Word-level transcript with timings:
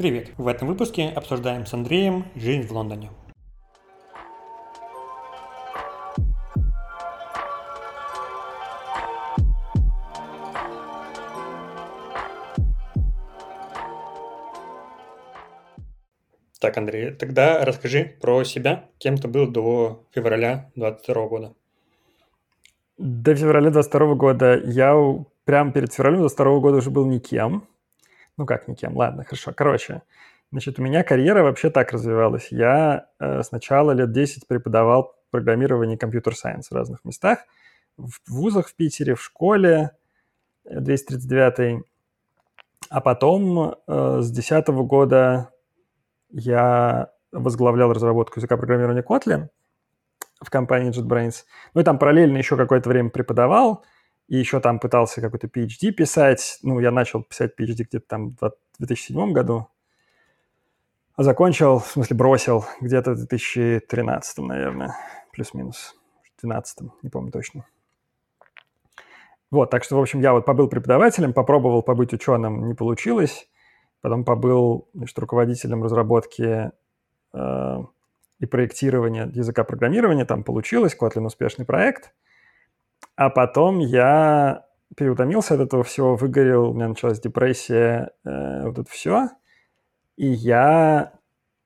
Привет! 0.00 0.30
В 0.38 0.48
этом 0.48 0.66
выпуске 0.68 1.10
обсуждаем 1.10 1.66
с 1.66 1.74
Андреем 1.74 2.24
жизнь 2.34 2.66
в 2.66 2.72
Лондоне. 2.72 3.10
Так, 16.58 16.78
Андрей, 16.78 17.10
тогда 17.10 17.62
расскажи 17.66 18.16
про 18.22 18.42
себя, 18.44 18.88
кем 18.96 19.18
ты 19.18 19.28
был 19.28 19.48
до 19.48 20.02
февраля 20.12 20.70
2022 20.76 21.26
года. 21.26 21.52
До 22.96 23.34
февраля 23.34 23.68
22 23.68 24.14
года 24.14 24.62
я 24.64 24.94
прямо 25.44 25.72
перед 25.72 25.92
февралем 25.92 26.20
22 26.20 26.60
года 26.60 26.78
уже 26.78 26.90
был 26.90 27.04
никем. 27.04 27.68
Ну 28.36 28.46
как 28.46 28.68
никем, 28.68 28.96
ладно, 28.96 29.24
хорошо. 29.24 29.52
Короче, 29.54 30.02
значит, 30.50 30.78
у 30.78 30.82
меня 30.82 31.02
карьера 31.02 31.42
вообще 31.42 31.70
так 31.70 31.92
развивалась. 31.92 32.48
Я 32.50 33.06
э, 33.18 33.42
сначала 33.42 33.92
лет 33.92 34.12
10 34.12 34.46
преподавал 34.46 35.14
программирование 35.30 35.96
и 35.96 35.98
компьютер-сайенс 35.98 36.70
в 36.70 36.74
разных 36.74 37.04
местах. 37.04 37.40
В 37.96 38.18
вузах 38.28 38.68
в 38.68 38.76
Питере, 38.76 39.14
в 39.14 39.22
школе 39.22 39.92
239 40.64 41.58
э, 41.58 41.82
А 42.88 43.00
потом 43.00 43.74
э, 43.86 44.18
с 44.20 44.30
2010 44.30 44.68
года 44.86 45.50
я 46.30 47.10
возглавлял 47.32 47.92
разработку 47.92 48.38
языка 48.38 48.56
программирования 48.56 49.02
Kotlin 49.02 49.48
в 50.42 50.50
компании 50.50 50.90
JetBrains. 50.90 51.44
Ну 51.74 51.80
и 51.80 51.84
там 51.84 51.98
параллельно 51.98 52.38
еще 52.38 52.56
какое-то 52.56 52.88
время 52.88 53.10
преподавал, 53.10 53.84
и 54.30 54.36
еще 54.36 54.60
там 54.60 54.78
пытался 54.78 55.20
какой-то 55.20 55.48
PhD 55.48 55.90
писать. 55.90 56.60
Ну, 56.62 56.78
я 56.78 56.92
начал 56.92 57.24
писать 57.24 57.52
PhD 57.58 57.82
где-то 57.82 58.06
там 58.06 58.30
в 58.40 58.52
2007 58.78 59.32
году, 59.32 59.68
а 61.16 61.24
закончил, 61.24 61.80
в 61.80 61.88
смысле 61.88 62.16
бросил, 62.16 62.64
где-то 62.80 63.10
в 63.14 63.16
2013, 63.16 64.38
наверное, 64.38 64.94
плюс-минус, 65.32 65.96
в 66.20 66.40
2012, 66.42 66.78
не 67.02 67.10
помню 67.10 67.32
точно. 67.32 67.66
Вот, 69.50 69.68
так 69.68 69.82
что, 69.82 69.96
в 69.96 70.00
общем, 70.00 70.20
я 70.20 70.32
вот 70.32 70.46
побыл 70.46 70.68
преподавателем, 70.68 71.32
попробовал 71.32 71.82
побыть 71.82 72.12
ученым, 72.12 72.68
не 72.68 72.74
получилось. 72.74 73.48
Потом 74.00 74.24
побыл 74.24 74.88
значит, 74.94 75.18
руководителем 75.18 75.82
разработки 75.82 76.70
э, 77.32 77.76
и 78.38 78.46
проектирования 78.46 79.28
языка 79.34 79.64
программирования. 79.64 80.24
Там 80.24 80.44
получилось, 80.44 80.96
Kotlin 80.98 81.26
успешный 81.26 81.66
проект. 81.66 82.12
А 83.16 83.30
потом 83.30 83.78
я 83.78 84.64
переутомился 84.96 85.54
от 85.54 85.60
этого 85.60 85.84
всего, 85.84 86.16
выгорел, 86.16 86.70
у 86.70 86.74
меня 86.74 86.88
началась 86.88 87.20
депрессия, 87.20 88.12
э, 88.24 88.66
вот 88.66 88.78
это 88.78 88.90
все. 88.90 89.28
И 90.16 90.26
я 90.26 91.12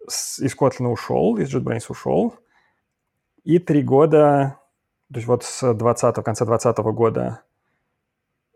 с, 0.06 0.38
из 0.38 0.54
Kotlin 0.54 0.88
ушел, 0.88 1.36
из 1.38 1.54
JetBrains 1.54 1.86
ушел. 1.88 2.34
И 3.44 3.58
три 3.58 3.82
года, 3.82 4.58
то 5.12 5.16
есть 5.16 5.26
вот 5.26 5.44
с 5.44 5.74
20 5.74 6.14
конца 6.24 6.44
20 6.44 6.76
года 6.78 7.40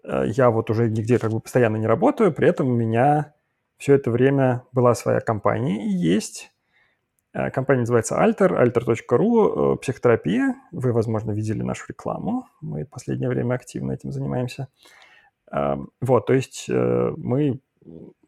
э, 0.04 0.24
я 0.28 0.50
вот 0.50 0.70
уже 0.70 0.88
нигде 0.88 1.18
как 1.18 1.30
бы 1.30 1.40
постоянно 1.40 1.76
не 1.76 1.86
работаю, 1.86 2.32
при 2.32 2.48
этом 2.48 2.68
у 2.68 2.74
меня 2.74 3.34
все 3.76 3.94
это 3.94 4.10
время 4.10 4.64
была 4.72 4.94
своя 4.94 5.20
компания 5.20 5.86
и 5.86 5.90
есть. 5.90 6.52
Э, 7.39 7.50
компания 7.50 7.81
называется 7.81 8.17
Alter, 8.17 8.50
alter.ru, 8.61 9.75
э, 9.75 9.77
психотерапия. 9.77 10.56
Вы, 10.72 10.92
возможно, 10.92 11.31
видели 11.31 11.62
нашу 11.62 11.86
рекламу. 11.89 12.48
Мы 12.61 12.84
в 12.84 12.89
последнее 12.89 13.28
время 13.28 13.55
активно 13.55 13.92
этим 13.92 14.11
занимаемся. 14.11 14.69
Эм, 15.53 15.91
вот, 16.00 16.27
то 16.27 16.33
есть 16.33 16.67
э, 16.69 17.12
мы 17.17 17.61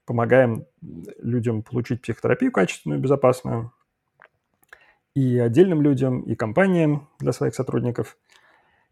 помогаем 0.04 0.64
людям 0.80 1.62
получить 1.62 2.02
психотерапию 2.02 2.52
качественную, 2.52 3.00
безопасную, 3.00 3.72
и 5.14 5.38
отдельным 5.38 5.82
людям, 5.82 6.20
и 6.20 6.36
компаниям 6.36 7.08
для 7.18 7.32
своих 7.32 7.54
сотрудников. 7.54 8.16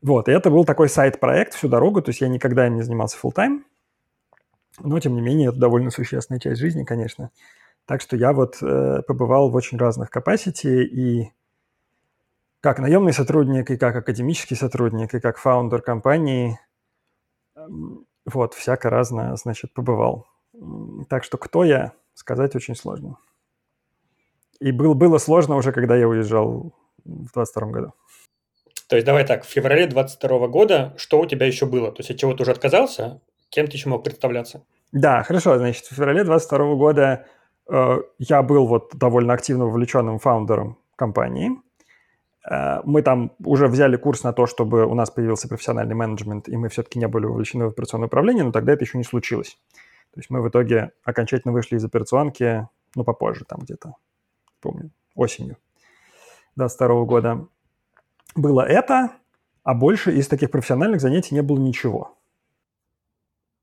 Вот, 0.02 0.28
и 0.28 0.32
это 0.32 0.50
был 0.50 0.64
такой 0.64 0.88
сайт-проект 0.88 1.54
всю 1.54 1.68
дорогу, 1.68 2.02
то 2.02 2.10
есть 2.10 2.20
я 2.20 2.28
никогда 2.28 2.66
им 2.66 2.74
не 2.74 2.82
занимался 2.82 3.16
full 3.22 3.32
time 3.32 3.62
но, 4.80 5.00
тем 5.00 5.14
не 5.14 5.20
менее, 5.20 5.48
это 5.48 5.58
довольно 5.58 5.90
существенная 5.90 6.40
часть 6.40 6.60
жизни, 6.60 6.84
конечно. 6.84 7.30
Так 7.88 8.02
что 8.02 8.16
я 8.16 8.34
вот 8.34 8.58
э, 8.62 9.00
побывал 9.06 9.48
в 9.48 9.54
очень 9.54 9.78
разных 9.78 10.14
capacity 10.14 10.82
и 10.82 11.32
как 12.60 12.80
наемный 12.80 13.14
сотрудник, 13.14 13.70
и 13.70 13.78
как 13.78 13.96
академический 13.96 14.56
сотрудник, 14.56 15.14
и 15.14 15.20
как 15.20 15.38
фаундер 15.38 15.80
компании. 15.80 16.60
Вот, 18.26 18.52
всяко 18.52 18.90
разное, 18.90 19.34
значит, 19.36 19.72
побывал. 19.72 20.26
Так 21.08 21.24
что 21.24 21.38
кто 21.38 21.64
я, 21.64 21.92
сказать 22.12 22.54
очень 22.54 22.76
сложно. 22.76 23.16
И 24.60 24.70
был, 24.70 24.94
было 24.94 25.16
сложно 25.16 25.56
уже, 25.56 25.72
когда 25.72 25.96
я 25.96 26.06
уезжал 26.06 26.74
в 27.06 27.32
22 27.32 27.66
году. 27.68 27.94
То 28.86 28.96
есть 28.96 29.06
давай 29.06 29.24
так, 29.24 29.44
в 29.44 29.48
феврале 29.48 29.86
22 29.86 30.48
года 30.48 30.94
что 30.98 31.20
у 31.20 31.26
тебя 31.26 31.46
еще 31.46 31.64
было? 31.64 31.90
То 31.90 32.00
есть 32.00 32.10
от 32.10 32.18
чего 32.18 32.34
ты 32.34 32.42
уже 32.42 32.50
отказался, 32.50 33.22
Кем 33.50 33.66
ты 33.66 33.76
еще 33.76 33.88
мог 33.88 34.04
представляться? 34.04 34.64
Да, 34.92 35.22
хорошо. 35.22 35.58
Значит, 35.58 35.84
в 35.86 35.94
феврале 35.94 36.24
22 36.24 36.74
года 36.74 37.26
я 37.70 38.42
был 38.42 38.66
вот 38.66 38.96
довольно 38.96 39.34
активно 39.34 39.66
вовлеченным 39.66 40.18
фаундером 40.18 40.78
компании. 40.96 41.52
Э, 42.48 42.80
мы 42.84 43.02
там 43.02 43.32
уже 43.44 43.68
взяли 43.68 43.96
курс 43.96 44.22
на 44.22 44.32
то, 44.32 44.46
чтобы 44.46 44.86
у 44.86 44.94
нас 44.94 45.10
появился 45.10 45.48
профессиональный 45.48 45.94
менеджмент, 45.94 46.48
и 46.48 46.56
мы 46.56 46.68
все-таки 46.68 46.98
не 46.98 47.08
были 47.08 47.26
вовлечены 47.26 47.66
в 47.66 47.68
операционное 47.68 48.06
управление, 48.06 48.44
но 48.44 48.52
тогда 48.52 48.72
это 48.72 48.84
еще 48.84 48.98
не 48.98 49.04
случилось. 49.04 49.58
То 50.14 50.20
есть 50.20 50.30
мы 50.30 50.40
в 50.42 50.48
итоге 50.48 50.92
окончательно 51.04 51.52
вышли 51.52 51.76
из 51.76 51.84
операционки, 51.84 52.66
ну, 52.94 53.04
попозже, 53.04 53.44
там 53.44 53.60
где-то, 53.60 53.94
помню, 54.60 54.90
осенью 55.14 55.58
22 56.56 57.04
года. 57.04 57.46
Было 58.34 58.62
это, 58.62 59.12
а 59.62 59.74
больше 59.74 60.16
из 60.16 60.28
таких 60.28 60.50
профессиональных 60.50 61.00
занятий 61.00 61.34
не 61.34 61.42
было 61.42 61.58
ничего. 61.58 62.16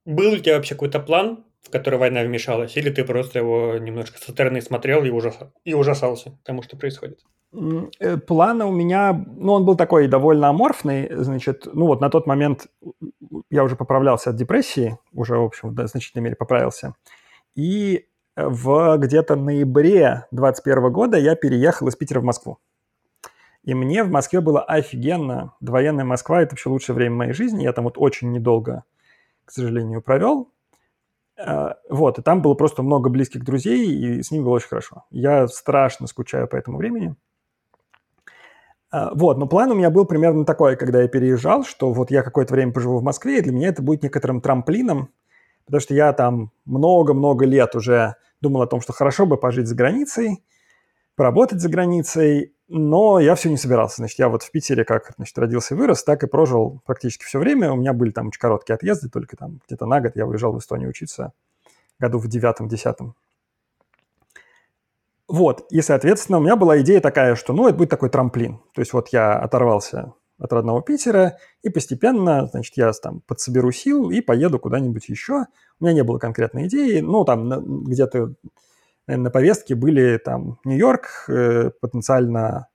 Был 0.05 0.33
у 0.33 0.37
тебя 0.37 0.57
вообще 0.57 0.75
какой-то 0.75 0.99
план, 0.99 1.44
в 1.65 1.71
который 1.71 1.97
война 1.97 2.21
вмешалась, 2.21 2.77
или 2.77 2.89
ты 2.89 3.03
просто 3.03 3.39
его 3.39 3.77
немножко 3.77 4.19
со 4.19 4.31
стороны 4.31 4.61
смотрел 4.61 5.03
и, 5.03 5.09
ужас... 5.09 5.35
и 5.63 5.73
ужасался 5.73 6.37
тому, 6.43 6.61
что 6.61 6.77
происходит? 6.77 7.19
Э, 7.99 8.17
плана 8.17 8.67
у 8.67 8.71
меня, 8.71 9.13
ну, 9.13 9.53
он 9.53 9.65
был 9.65 9.75
такой 9.75 10.07
довольно 10.07 10.49
аморфный, 10.49 11.09
значит, 11.11 11.67
ну, 11.73 11.87
вот 11.87 12.01
на 12.01 12.09
тот 12.09 12.27
момент 12.27 12.67
я 13.49 13.63
уже 13.63 13.75
поправлялся 13.75 14.29
от 14.29 14.35
депрессии, 14.35 14.97
уже, 15.11 15.37
в 15.37 15.43
общем, 15.43 15.73
в 15.73 15.87
значительной 15.87 16.23
мере 16.23 16.35
поправился, 16.35 16.93
и 17.55 18.05
в 18.35 18.97
где-то 18.97 19.35
ноябре 19.35 20.27
21 20.31 20.91
года 20.91 21.17
я 21.17 21.35
переехал 21.35 21.87
из 21.87 21.95
Питера 21.95 22.19
в 22.19 22.25
Москву. 22.25 22.59
И 23.63 23.73
мне 23.73 24.03
в 24.03 24.11
Москве 24.11 24.41
было 24.41 24.61
офигенно. 24.61 25.53
Двоенная 25.59 26.05
Москва– 26.05 26.41
это 26.43 26.51
вообще 26.51 26.69
лучшее 26.69 26.95
время 26.95 27.15
моей 27.15 27.33
жизни. 27.33 27.63
Я 27.63 27.73
там 27.73 27.85
вот 27.85 27.95
очень 27.97 28.31
недолго 28.31 28.83
к 29.45 29.51
сожалению, 29.51 30.01
провел. 30.01 30.51
А, 31.37 31.75
вот, 31.89 32.19
и 32.19 32.21
там 32.21 32.41
было 32.41 32.53
просто 32.53 32.83
много 32.83 33.09
близких 33.09 33.43
друзей, 33.43 33.87
и 33.87 34.23
с 34.23 34.31
ними 34.31 34.43
было 34.43 34.53
очень 34.53 34.69
хорошо. 34.69 35.05
Я 35.11 35.47
страшно 35.47 36.07
скучаю 36.07 36.47
по 36.47 36.55
этому 36.55 36.77
времени. 36.77 37.15
А, 38.91 39.13
вот, 39.13 39.37
но 39.37 39.47
план 39.47 39.71
у 39.71 39.75
меня 39.75 39.89
был 39.89 40.05
примерно 40.05 40.45
такой, 40.45 40.77
когда 40.77 41.01
я 41.01 41.07
переезжал, 41.07 41.63
что 41.65 41.91
вот 41.91 42.11
я 42.11 42.23
какое-то 42.23 42.53
время 42.53 42.71
поживу 42.71 42.99
в 42.99 43.03
Москве, 43.03 43.39
и 43.39 43.41
для 43.41 43.51
меня 43.51 43.69
это 43.69 43.81
будет 43.81 44.03
некоторым 44.03 44.39
трамплином, 44.39 45.09
потому 45.65 45.81
что 45.81 45.93
я 45.93 46.13
там 46.13 46.51
много-много 46.65 47.45
лет 47.45 47.75
уже 47.75 48.15
думал 48.39 48.61
о 48.61 48.67
том, 48.67 48.79
что 48.79 48.93
хорошо 48.93 49.25
бы 49.25 49.37
пожить 49.37 49.67
за 49.67 49.75
границей, 49.75 50.43
поработать 51.15 51.61
за 51.61 51.69
границей, 51.69 52.53
но 52.67 53.19
я 53.19 53.35
все 53.35 53.49
не 53.49 53.57
собирался. 53.57 53.97
Значит, 53.97 54.19
я 54.19 54.29
вот 54.29 54.43
в 54.43 54.51
Питере 54.51 54.83
как 54.85 55.13
значит, 55.17 55.37
родился 55.37 55.75
и 55.75 55.77
вырос, 55.77 56.03
так 56.03 56.23
и 56.23 56.27
прожил 56.27 56.81
практически 56.85 57.23
все 57.23 57.39
время. 57.39 57.71
У 57.71 57.75
меня 57.75 57.93
были 57.93 58.11
там 58.11 58.27
очень 58.27 58.39
короткие 58.39 58.75
отъезды, 58.75 59.09
только 59.09 59.37
там 59.37 59.59
где-то 59.67 59.85
на 59.85 60.01
год 60.01 60.13
я 60.15 60.25
уезжал 60.25 60.53
в 60.53 60.59
Эстонию 60.59 60.89
учиться 60.89 61.33
году 61.99 62.17
в 62.19 62.27
девятом-десятом. 62.27 63.15
Вот, 65.27 65.65
и, 65.71 65.81
соответственно, 65.81 66.37
у 66.37 66.41
меня 66.41 66.55
была 66.55 66.79
идея 66.81 67.01
такая, 67.01 67.35
что, 67.35 67.53
ну, 67.53 67.67
это 67.67 67.77
будет 67.77 67.89
такой 67.89 68.09
трамплин. 68.09 68.59
То 68.73 68.81
есть 68.81 68.93
вот 68.93 69.09
я 69.09 69.33
оторвался 69.39 70.13
от 70.37 70.53
родного 70.53 70.83
Питера, 70.83 71.37
и 71.63 71.69
постепенно, 71.69 72.47
значит, 72.47 72.77
я 72.77 72.91
там 72.91 73.21
подсоберу 73.21 73.71
сил 73.71 74.11
и 74.11 74.21
поеду 74.21 74.59
куда-нибудь 74.59 75.07
еще. 75.09 75.45
У 75.79 75.83
меня 75.83 75.93
не 75.93 76.03
было 76.03 76.19
конкретной 76.19 76.67
идеи, 76.67 76.99
ну, 76.99 77.23
там 77.25 77.85
где-то 77.85 78.35
на 79.07 79.29
повестке 79.29 79.75
были 79.75 80.17
там 80.17 80.59
Нью-Йорк, 80.63 81.25
э, 81.27 81.71
потенциально 81.79 82.67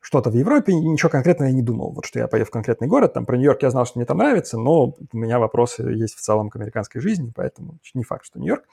что-то 0.00 0.30
в 0.30 0.34
Европе, 0.34 0.72
ничего 0.72 1.10
конкретного 1.10 1.48
я 1.48 1.54
не 1.54 1.62
думал. 1.62 1.92
Вот 1.92 2.04
что 2.04 2.20
я 2.20 2.28
поеду 2.28 2.46
в 2.46 2.52
конкретный 2.52 2.86
город, 2.86 3.14
там 3.14 3.26
про 3.26 3.36
Нью-Йорк 3.36 3.62
я 3.62 3.70
знал, 3.70 3.86
что 3.86 3.98
мне 3.98 4.06
там 4.06 4.18
нравится, 4.18 4.56
но 4.58 4.94
у 5.12 5.16
меня 5.16 5.38
вопросы 5.38 5.82
есть 5.82 6.14
в 6.14 6.20
целом 6.20 6.48
к 6.48 6.56
американской 6.56 7.00
жизни, 7.00 7.32
поэтому 7.34 7.78
не 7.94 8.04
факт, 8.04 8.24
что 8.24 8.38
Нью-Йорк. 8.38 8.64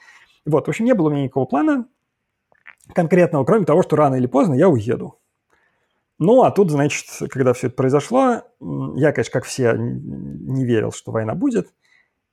Вот, 0.46 0.66
в 0.66 0.68
общем, 0.68 0.84
не 0.84 0.94
было 0.94 1.08
у 1.08 1.10
меня 1.10 1.24
никакого 1.24 1.46
плана 1.46 1.86
конкретного, 2.94 3.44
кроме 3.44 3.64
того, 3.64 3.82
что 3.82 3.96
рано 3.96 4.14
или 4.16 4.26
поздно 4.26 4.54
я 4.54 4.68
уеду. 4.68 5.18
Ну, 6.18 6.42
а 6.42 6.50
тут, 6.50 6.70
значит, 6.70 7.06
когда 7.30 7.52
все 7.52 7.66
это 7.66 7.76
произошло, 7.76 8.42
я, 8.94 9.12
конечно, 9.12 9.32
как 9.32 9.44
все, 9.44 9.74
не 9.76 10.64
верил, 10.64 10.92
что 10.92 11.10
война 11.10 11.34
будет. 11.34 11.72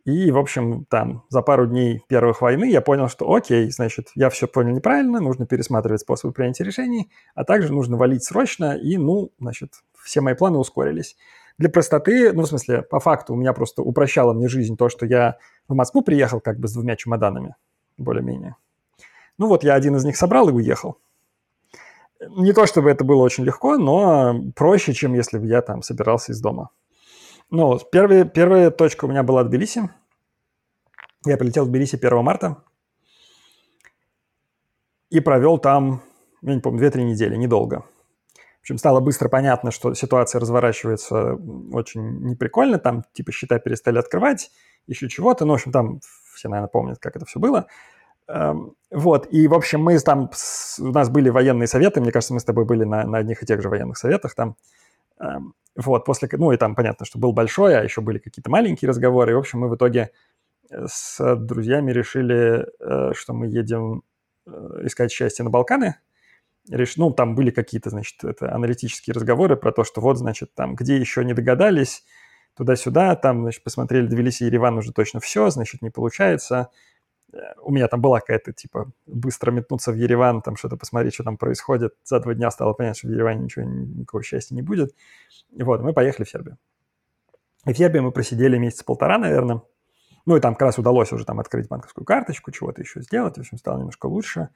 И, 0.03 0.31
в 0.31 0.37
общем, 0.37 0.85
там 0.85 1.23
за 1.29 1.41
пару 1.41 1.67
дней 1.67 2.03
первых 2.07 2.41
войны 2.41 2.69
я 2.71 2.81
понял, 2.81 3.07
что 3.07 3.31
окей, 3.31 3.69
значит, 3.69 4.09
я 4.15 4.29
все 4.29 4.47
понял 4.47 4.73
неправильно, 4.73 5.19
нужно 5.19 5.45
пересматривать 5.45 6.01
способы 6.01 6.33
принятия 6.33 6.63
решений, 6.63 7.11
а 7.35 7.43
также 7.43 7.71
нужно 7.71 7.97
валить 7.97 8.23
срочно, 8.23 8.75
и, 8.75 8.97
ну, 8.97 9.31
значит, 9.39 9.73
все 10.01 10.21
мои 10.21 10.33
планы 10.33 10.57
ускорились. 10.57 11.15
Для 11.59 11.69
простоты, 11.69 12.33
ну, 12.33 12.43
в 12.43 12.47
смысле, 12.47 12.81
по 12.81 12.99
факту 12.99 13.33
у 13.33 13.37
меня 13.37 13.53
просто 13.53 13.83
упрощало 13.83 14.33
мне 14.33 14.47
жизнь 14.47 14.75
то, 14.75 14.89
что 14.89 15.05
я 15.05 15.37
в 15.67 15.75
Москву 15.75 16.01
приехал 16.01 16.39
как 16.39 16.59
бы 16.59 16.67
с 16.67 16.73
двумя 16.73 16.95
чемоданами, 16.95 17.55
более-менее. 17.97 18.55
Ну 19.37 19.47
вот, 19.47 19.63
я 19.63 19.75
один 19.75 19.95
из 19.95 20.03
них 20.03 20.17
собрал 20.17 20.49
и 20.49 20.53
уехал. 20.53 20.97
Не 22.29 22.53
то 22.53 22.65
чтобы 22.65 22.89
это 22.89 23.03
было 23.03 23.21
очень 23.21 23.43
легко, 23.43 23.77
но 23.77 24.35
проще, 24.55 24.93
чем 24.93 25.13
если 25.13 25.37
бы 25.37 25.45
я 25.45 25.61
там 25.61 25.83
собирался 25.83 26.31
из 26.31 26.41
дома. 26.41 26.69
Ну, 27.53 27.77
первая, 27.91 28.23
первая 28.23 28.71
точка 28.71 29.03
у 29.03 29.07
меня 29.09 29.23
была 29.23 29.43
Тбилиси. 29.43 29.89
Я 31.25 31.35
прилетел 31.35 31.65
в 31.65 31.67
Тбилиси 31.67 31.97
1 31.97 32.23
марта 32.23 32.63
и 35.09 35.19
провел 35.19 35.57
там, 35.57 36.01
я 36.41 36.55
не 36.55 36.61
помню, 36.61 36.87
2-3 36.87 37.03
недели, 37.03 37.35
недолго. 37.35 37.83
В 38.33 38.61
общем, 38.61 38.77
стало 38.77 39.01
быстро 39.01 39.27
понятно, 39.27 39.71
что 39.71 39.93
ситуация 39.95 40.39
разворачивается 40.39 41.33
очень 41.73 42.21
неприкольно. 42.21 42.79
Там, 42.79 43.03
типа, 43.11 43.33
счета 43.33 43.59
перестали 43.59 43.99
открывать, 43.99 44.49
еще 44.87 45.09
чего-то. 45.09 45.43
Ну, 45.43 45.51
в 45.51 45.55
общем, 45.55 45.73
там 45.73 45.99
все, 46.33 46.47
наверное, 46.47 46.69
помнят, 46.69 46.99
как 46.99 47.17
это 47.17 47.25
все 47.25 47.39
было. 47.39 47.67
Эм, 48.29 48.75
вот, 48.91 49.27
и, 49.29 49.49
в 49.49 49.53
общем, 49.53 49.81
мы 49.83 49.99
там, 49.99 50.31
у 50.79 50.91
нас 50.91 51.09
были 51.09 51.27
военные 51.27 51.67
советы, 51.67 51.99
мне 51.99 52.13
кажется, 52.13 52.33
мы 52.33 52.39
с 52.39 52.45
тобой 52.45 52.63
были 52.63 52.85
на, 52.85 53.03
на 53.03 53.17
одних 53.17 53.43
и 53.43 53.45
тех 53.45 53.61
же 53.61 53.67
военных 53.67 53.97
советах 53.97 54.35
там. 54.35 54.55
Эм, 55.21 55.53
вот, 55.75 56.05
после, 56.05 56.27
ну 56.33 56.51
и 56.51 56.57
там 56.57 56.75
понятно, 56.75 57.05
что 57.05 57.19
был 57.19 57.31
большой, 57.31 57.77
а 57.77 57.83
еще 57.83 58.01
были 58.01 58.17
какие-то 58.17 58.49
маленькие 58.49 58.89
разговоры. 58.89 59.31
И, 59.31 59.35
в 59.35 59.39
общем, 59.39 59.59
мы 59.59 59.69
в 59.69 59.75
итоге 59.75 60.11
э, 60.69 60.85
с 60.87 61.35
друзьями 61.35 61.91
решили, 61.91 62.65
э, 62.79 63.13
что 63.13 63.33
мы 63.33 63.47
едем 63.47 64.03
э, 64.45 64.51
искать 64.83 65.11
счастье 65.11 65.43
на 65.43 65.49
Балканы. 65.49 65.95
Реш... 66.69 66.97
Ну, 66.97 67.11
там 67.11 67.35
были 67.35 67.51
какие-то, 67.51 67.89
значит, 67.89 68.23
это 68.23 68.53
аналитические 68.53 69.13
разговоры 69.13 69.55
про 69.55 69.71
то, 69.71 69.83
что 69.83 70.01
вот, 70.01 70.17
значит, 70.17 70.53
там, 70.53 70.75
где 70.75 70.97
еще 70.97 71.23
не 71.23 71.33
догадались, 71.33 72.03
туда-сюда, 72.55 73.15
там, 73.15 73.43
значит, 73.43 73.63
посмотрели 73.63 74.07
Тбилиси 74.07 74.43
и 74.43 74.45
Ереван 74.47 74.77
уже 74.77 74.91
точно 74.91 75.19
все, 75.19 75.49
значит, 75.49 75.81
не 75.81 75.89
получается. 75.89 76.69
У 77.61 77.71
меня 77.71 77.87
там 77.87 78.01
была 78.01 78.19
какая-то, 78.19 78.51
типа, 78.53 78.91
быстро 79.05 79.51
метнуться 79.51 79.91
в 79.91 79.95
Ереван, 79.95 80.41
там 80.41 80.55
что-то 80.55 80.77
посмотреть, 80.77 81.13
что 81.13 81.23
там 81.23 81.37
происходит. 81.37 81.93
За 82.03 82.19
два 82.19 82.33
дня 82.33 82.51
стало 82.51 82.73
понятно, 82.73 82.97
что 82.97 83.07
в 83.07 83.11
Ереване 83.11 83.43
ничего, 83.43 83.65
никакого 83.65 84.23
счастья 84.23 84.55
не 84.55 84.61
будет. 84.61 84.95
Вот, 85.57 85.81
мы 85.81 85.93
поехали 85.93 86.25
в 86.25 86.29
Сербию. 86.29 86.57
И 87.65 87.73
в 87.73 87.77
Сербии 87.77 87.99
мы 87.99 88.11
просидели 88.11 88.57
месяца 88.57 88.83
полтора, 88.83 89.17
наверное. 89.17 89.61
Ну, 90.25 90.35
и 90.35 90.39
там 90.39 90.55
как 90.55 90.63
раз 90.63 90.77
удалось 90.77 91.11
уже 91.11 91.25
там 91.25 91.39
открыть 91.39 91.67
банковскую 91.67 92.05
карточку, 92.05 92.51
чего-то 92.51 92.81
еще 92.81 93.01
сделать. 93.01 93.37
В 93.37 93.39
общем, 93.39 93.57
стало 93.57 93.77
немножко 93.77 94.07
лучше. 94.07 94.49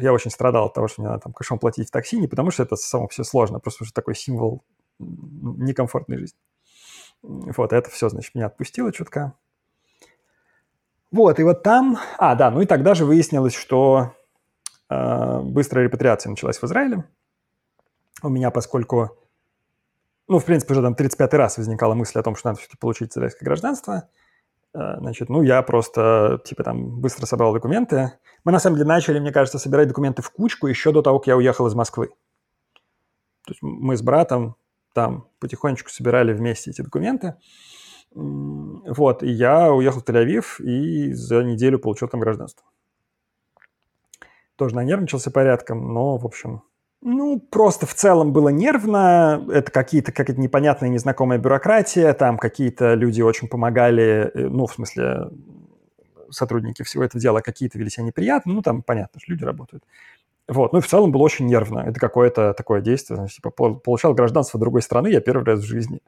Я 0.00 0.12
очень 0.12 0.30
страдал 0.30 0.66
от 0.66 0.74
того, 0.74 0.88
что 0.88 1.00
мне 1.00 1.10
надо 1.10 1.22
там 1.22 1.32
кэшом 1.32 1.58
платить 1.58 1.88
в 1.88 1.90
такси, 1.90 2.18
не 2.18 2.26
потому 2.26 2.50
что 2.50 2.64
это 2.64 2.76
само 2.76 3.06
все 3.08 3.22
сложно, 3.24 3.60
просто 3.60 3.84
что 3.84 3.94
такой 3.94 4.14
символ 4.14 4.64
некомфортной 4.98 6.18
жизни. 6.18 6.38
Вот, 7.22 7.72
это 7.72 7.88
все, 7.90 8.08
значит, 8.08 8.34
меня 8.34 8.46
отпустило 8.46 8.92
чутка. 8.92 9.34
Вот, 11.10 11.38
и 11.38 11.42
вот 11.42 11.62
там... 11.62 11.98
А, 12.18 12.34
да, 12.34 12.50
ну 12.50 12.60
и 12.60 12.66
тогда 12.66 12.94
же 12.94 13.04
выяснилось, 13.04 13.54
что 13.54 14.12
э, 14.90 15.40
быстрая 15.40 15.86
репатриация 15.86 16.30
началась 16.30 16.58
в 16.58 16.64
Израиле. 16.64 17.04
У 18.22 18.28
меня, 18.28 18.50
поскольку 18.50 19.18
ну, 20.28 20.38
в 20.38 20.44
принципе, 20.44 20.74
уже 20.74 20.82
там 20.82 20.92
35-й 20.92 21.36
раз 21.36 21.56
возникала 21.56 21.94
мысль 21.94 22.18
о 22.18 22.22
том, 22.22 22.36
что 22.36 22.48
надо 22.48 22.58
все-таки 22.58 22.76
получить 22.76 23.12
израильское 23.12 23.46
гражданство. 23.46 24.08
Э, 24.74 24.98
значит, 24.98 25.30
ну, 25.30 25.42
я 25.42 25.62
просто, 25.62 26.40
типа, 26.44 26.64
там, 26.64 27.00
быстро 27.00 27.24
собрал 27.24 27.54
документы. 27.54 28.12
Мы, 28.44 28.52
на 28.52 28.60
самом 28.60 28.76
деле, 28.76 28.88
начали, 28.88 29.18
мне 29.18 29.32
кажется, 29.32 29.58
собирать 29.58 29.88
документы 29.88 30.20
в 30.20 30.30
кучку 30.30 30.66
еще 30.66 30.92
до 30.92 31.00
того, 31.00 31.18
как 31.18 31.28
я 31.28 31.36
уехал 31.36 31.66
из 31.66 31.74
Москвы. 31.74 32.08
То 33.46 33.52
есть 33.52 33.62
мы 33.62 33.96
с 33.96 34.02
братом 34.02 34.56
там 34.92 35.28
потихонечку 35.38 35.88
собирали 35.88 36.34
вместе 36.34 36.70
эти 36.70 36.82
документы. 36.82 37.36
Вот, 38.14 39.22
и 39.22 39.28
я 39.28 39.72
уехал 39.72 40.00
в 40.00 40.04
Тель-Авив 40.04 40.60
и 40.60 41.12
за 41.12 41.42
неделю 41.42 41.78
получил 41.78 42.08
там 42.08 42.20
гражданство. 42.20 42.64
Тоже 44.56 44.74
нанервничался 44.74 45.30
порядком, 45.30 45.92
но, 45.92 46.16
в 46.16 46.26
общем, 46.26 46.62
ну, 47.00 47.38
просто 47.38 47.86
в 47.86 47.94
целом 47.94 48.32
было 48.32 48.48
нервно. 48.48 49.46
Это 49.52 49.70
какие-то 49.70 50.10
какая-то 50.10 50.40
непонятная, 50.40 50.88
незнакомая 50.88 51.38
бюрократия. 51.38 52.12
Там 52.12 52.38
какие-то 52.38 52.94
люди 52.94 53.22
очень 53.22 53.46
помогали, 53.48 54.32
э, 54.34 54.48
ну, 54.48 54.66
в 54.66 54.72
смысле, 54.72 55.30
сотрудники 56.30 56.82
всего 56.82 57.04
этого 57.04 57.20
дела 57.20 57.40
какие-то 57.40 57.78
вели 57.78 57.88
себя 57.88 58.04
неприятно. 58.04 58.52
Ну, 58.52 58.62
там 58.62 58.82
понятно, 58.82 59.20
что 59.20 59.30
люди 59.30 59.44
работают. 59.44 59.84
Вот, 60.48 60.72
ну 60.72 60.78
и 60.78 60.82
в 60.82 60.88
целом 60.88 61.12
было 61.12 61.22
очень 61.22 61.46
нервно. 61.46 61.80
Это 61.80 62.00
какое-то 62.00 62.54
такое 62.54 62.80
действие, 62.80 63.16
значит, 63.16 63.36
типа 63.36 63.50
получал 63.50 64.14
гражданство 64.14 64.58
другой 64.58 64.80
страны 64.80 65.08
я 65.08 65.20
первый 65.20 65.44
раз 65.44 65.60
в 65.60 65.66
жизни. 65.66 66.00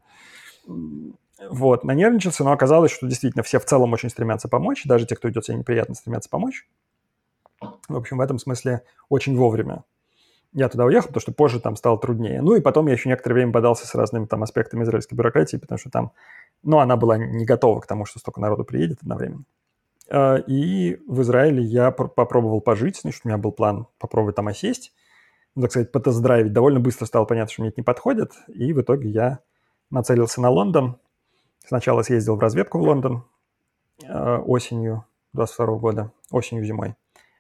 Вот, 1.49 1.85
нанервничался, 1.85 2.45
но 2.45 2.53
оказалось, 2.53 2.93
что 2.93 3.07
действительно 3.07 3.43
все 3.43 3.59
в 3.59 3.65
целом 3.65 3.93
очень 3.93 4.11
стремятся 4.11 4.49
помочь, 4.49 4.85
даже 4.85 5.07
те, 5.07 5.17
кто 5.17 5.31
идет 5.31 5.45
себе 5.45 5.57
неприятно, 5.57 5.95
стремятся 5.95 6.29
помочь. 6.29 6.69
В 7.89 7.97
общем, 7.97 8.19
в 8.19 8.21
этом 8.21 8.39
смысле 8.39 8.83
очень 9.09 9.37
вовремя 9.37 9.85
я 10.53 10.69
туда 10.69 10.85
уехал, 10.85 11.09
потому 11.09 11.21
что 11.21 11.33
позже 11.33 11.61
там 11.61 11.77
стало 11.77 11.99
труднее. 11.99 12.43
Ну 12.43 12.57
и 12.57 12.61
потом 12.61 12.87
я 12.87 12.95
еще 12.95 13.09
некоторое 13.09 13.35
время 13.35 13.53
бодался 13.53 13.87
с 13.87 13.95
разными 13.95 14.27
там 14.27 14.43
аспектами 14.43 14.83
израильской 14.83 15.17
бюрократии, 15.17 15.57
потому 15.57 15.79
что 15.79 15.91
там, 15.91 16.13
ну, 16.63 16.79
она 16.79 16.97
была 16.97 17.17
не 17.19 17.45
готова 17.45 17.81
к 17.81 17.87
тому, 17.87 18.05
что 18.05 18.19
столько 18.19 18.41
народу 18.41 18.65
приедет 18.65 18.99
одновременно. 19.03 19.45
А, 20.11 20.37
и 20.37 21.01
в 21.07 21.23
Израиле 21.23 21.63
я 21.63 21.93
попробовал 21.93 22.61
пожить, 22.61 23.01
значит, 23.01 23.23
у 23.25 23.29
меня 23.29 23.39
был 23.39 23.53
план 23.53 23.87
попробовать 23.99 24.37
там 24.37 24.49
осесть, 24.49 24.93
ну, 25.55 25.63
так 25.63 25.71
сказать, 25.71 25.93
потест-драйвить. 25.93 26.53
Довольно 26.53 26.81
быстро 26.81 27.07
стало 27.07 27.25
понятно, 27.27 27.53
что 27.53 27.63
мне 27.63 27.71
это 27.71 27.81
не 27.81 27.85
подходит, 27.85 28.33
и 28.49 28.73
в 28.73 28.81
итоге 28.81 29.09
я 29.09 29.39
нацелился 29.91 30.41
на 30.41 30.51
Лондон. 30.51 30.97
Сначала 31.65 32.03
съездил 32.03 32.37
в 32.37 32.41
разведку 32.41 32.79
в 32.79 32.83
Лондон 32.83 33.25
а, 34.07 34.39
осенью 34.39 35.05
22 35.33 35.67
года, 35.77 36.13
осенью, 36.31 36.65
зимой, 36.65 36.95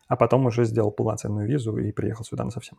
а 0.09 0.17
потом 0.17 0.47
уже 0.47 0.65
сделал 0.65 0.91
полноценную 0.91 1.49
визу 1.49 1.77
и 1.77 1.93
приехал 1.93 2.25
сюда 2.25 2.45
на 2.45 2.51
совсем 2.51 2.79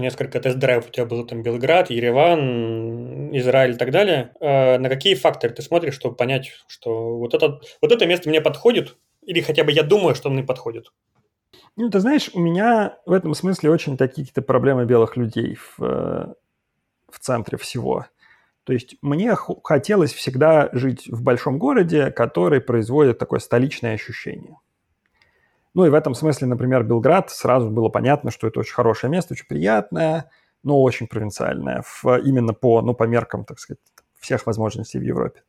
несколько 0.00 0.40
тест-драйвов 0.40 0.88
у 0.88 0.90
тебя 0.90 1.06
было 1.06 1.26
там 1.26 1.42
Белград, 1.42 1.90
Ереван, 1.90 3.36
Израиль 3.36 3.72
и 3.72 3.76
так 3.76 3.90
далее. 3.90 4.32
А 4.40 4.78
на 4.78 4.88
какие 4.88 5.14
факторы 5.14 5.52
ты 5.52 5.62
смотришь, 5.62 5.94
чтобы 5.94 6.16
понять, 6.16 6.52
что 6.66 7.18
вот 7.18 7.34
это, 7.34 7.60
вот 7.80 7.92
это 7.92 8.06
место 8.06 8.28
мне 8.28 8.40
подходит, 8.40 8.96
или 9.22 9.40
хотя 9.40 9.64
бы 9.64 9.72
я 9.72 9.82
думаю, 9.82 10.14
что 10.14 10.30
мне 10.30 10.42
подходит? 10.42 10.92
Ну, 11.76 11.90
ты 11.90 12.00
знаешь, 12.00 12.30
у 12.34 12.40
меня 12.40 12.98
в 13.04 13.12
этом 13.12 13.34
смысле 13.34 13.70
очень 13.70 13.96
такие 13.96 14.26
какие-то 14.26 14.42
проблемы 14.42 14.84
белых 14.84 15.16
людей 15.16 15.56
в, 15.56 15.78
в 15.78 17.18
центре 17.20 17.58
всего. 17.58 18.06
То 18.64 18.72
есть 18.72 18.96
мне 19.02 19.36
хотелось 19.62 20.12
всегда 20.12 20.70
жить 20.72 21.06
в 21.08 21.22
большом 21.22 21.58
городе, 21.58 22.10
который 22.10 22.60
производит 22.60 23.18
такое 23.18 23.38
столичное 23.38 23.94
ощущение. 23.94 24.58
Ну 25.74 25.84
и 25.84 25.90
в 25.90 25.94
этом 25.94 26.14
смысле, 26.14 26.46
например, 26.46 26.84
Белград, 26.84 27.30
сразу 27.30 27.68
было 27.68 27.88
понятно, 27.88 28.30
что 28.30 28.46
это 28.46 28.60
очень 28.60 28.74
хорошее 28.74 29.10
место, 29.10 29.34
очень 29.34 29.46
приятное, 29.46 30.30
но 30.62 30.80
очень 30.80 31.08
провинциальное, 31.08 31.82
в, 31.84 32.20
именно 32.24 32.54
по, 32.54 32.80
ну, 32.80 32.94
по 32.94 33.04
меркам, 33.04 33.44
так 33.44 33.58
сказать, 33.58 33.80
всех 34.18 34.46
возможностей 34.46 34.98
в 34.98 35.02
Европе. 35.02 35.42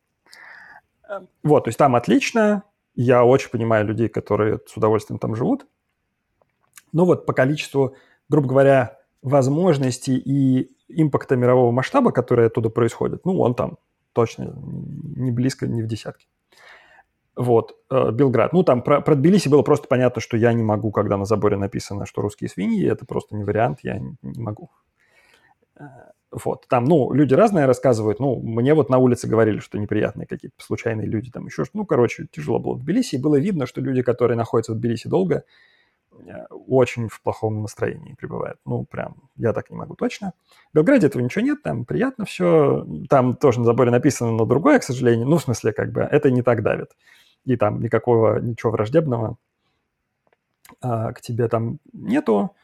Вот, 1.42 1.64
то 1.64 1.68
есть 1.68 1.78
там 1.78 1.94
отлично, 1.94 2.64
я 2.94 3.24
очень 3.24 3.50
понимаю 3.50 3.86
людей, 3.86 4.08
которые 4.08 4.60
с 4.66 4.76
удовольствием 4.76 5.18
там 5.18 5.34
живут. 5.36 5.66
Но 6.92 7.04
вот 7.06 7.24
по 7.24 7.32
количеству, 7.32 7.96
грубо 8.28 8.48
говоря, 8.48 8.98
возможностей 9.22 10.16
и 10.16 10.75
импакта 10.88 11.36
мирового 11.36 11.70
масштаба, 11.70 12.12
который 12.12 12.46
оттуда 12.46 12.70
происходит, 12.70 13.24
ну, 13.24 13.38
он 13.40 13.54
там 13.54 13.78
точно 14.12 14.54
не 15.16 15.30
близко, 15.30 15.66
не 15.66 15.82
в 15.82 15.86
десятке. 15.86 16.26
Вот, 17.36 17.76
э, 17.90 18.12
Белград. 18.12 18.54
Ну, 18.54 18.62
там 18.62 18.80
про, 18.80 19.02
про 19.02 19.14
Тбилиси 19.14 19.50
было 19.50 19.60
просто 19.60 19.88
понятно, 19.88 20.22
что 20.22 20.38
я 20.38 20.54
не 20.54 20.62
могу, 20.62 20.90
когда 20.90 21.18
на 21.18 21.26
заборе 21.26 21.58
написано, 21.58 22.06
что 22.06 22.22
русские 22.22 22.48
свиньи, 22.48 22.90
это 22.90 23.04
просто 23.04 23.36
не 23.36 23.44
вариант, 23.44 23.80
я 23.82 23.98
не, 23.98 24.16
могу. 24.22 24.70
Э, 25.78 25.84
вот, 26.30 26.66
там, 26.68 26.84
ну, 26.84 27.12
люди 27.12 27.34
разные 27.34 27.66
рассказывают, 27.66 28.20
ну, 28.20 28.40
мне 28.40 28.72
вот 28.72 28.88
на 28.88 28.96
улице 28.96 29.28
говорили, 29.28 29.58
что 29.58 29.78
неприятные 29.78 30.26
какие-то 30.26 30.56
случайные 30.64 31.06
люди, 31.06 31.30
там 31.30 31.44
еще 31.46 31.66
что 31.66 31.76
ну, 31.76 31.84
короче, 31.84 32.26
тяжело 32.30 32.58
было 32.58 32.72
в 32.74 32.82
Тбилиси, 32.82 33.16
и 33.16 33.20
было 33.20 33.38
видно, 33.38 33.66
что 33.66 33.82
люди, 33.82 34.00
которые 34.00 34.38
находятся 34.38 34.72
в 34.72 34.76
Тбилиси 34.76 35.08
долго, 35.08 35.44
очень 36.50 37.08
в 37.08 37.20
плохом 37.22 37.62
настроении 37.62 38.14
пребывают. 38.14 38.58
Ну, 38.64 38.84
прям, 38.84 39.16
я 39.36 39.52
так 39.52 39.70
не 39.70 39.76
могу 39.76 39.94
точно. 39.94 40.32
В 40.72 40.76
Белграде 40.76 41.06
этого 41.06 41.22
ничего 41.22 41.44
нет, 41.44 41.62
там 41.62 41.84
приятно 41.84 42.24
все. 42.24 42.86
Там 43.08 43.34
тоже 43.36 43.60
на 43.60 43.64
заборе 43.64 43.90
написано, 43.90 44.32
но 44.32 44.44
другое, 44.44 44.78
к 44.78 44.84
сожалению. 44.84 45.26
Ну, 45.26 45.36
в 45.36 45.42
смысле, 45.42 45.72
как 45.72 45.92
бы, 45.92 46.00
это 46.02 46.30
не 46.30 46.42
так 46.42 46.62
давит 46.62 46.92
и 47.46 47.56
там 47.56 47.80
никакого, 47.80 48.38
ничего 48.40 48.72
враждебного 48.72 49.38
а, 50.82 51.12
к 51.12 51.20
тебе 51.20 51.48
там 51.48 51.78
нету. 51.92 52.54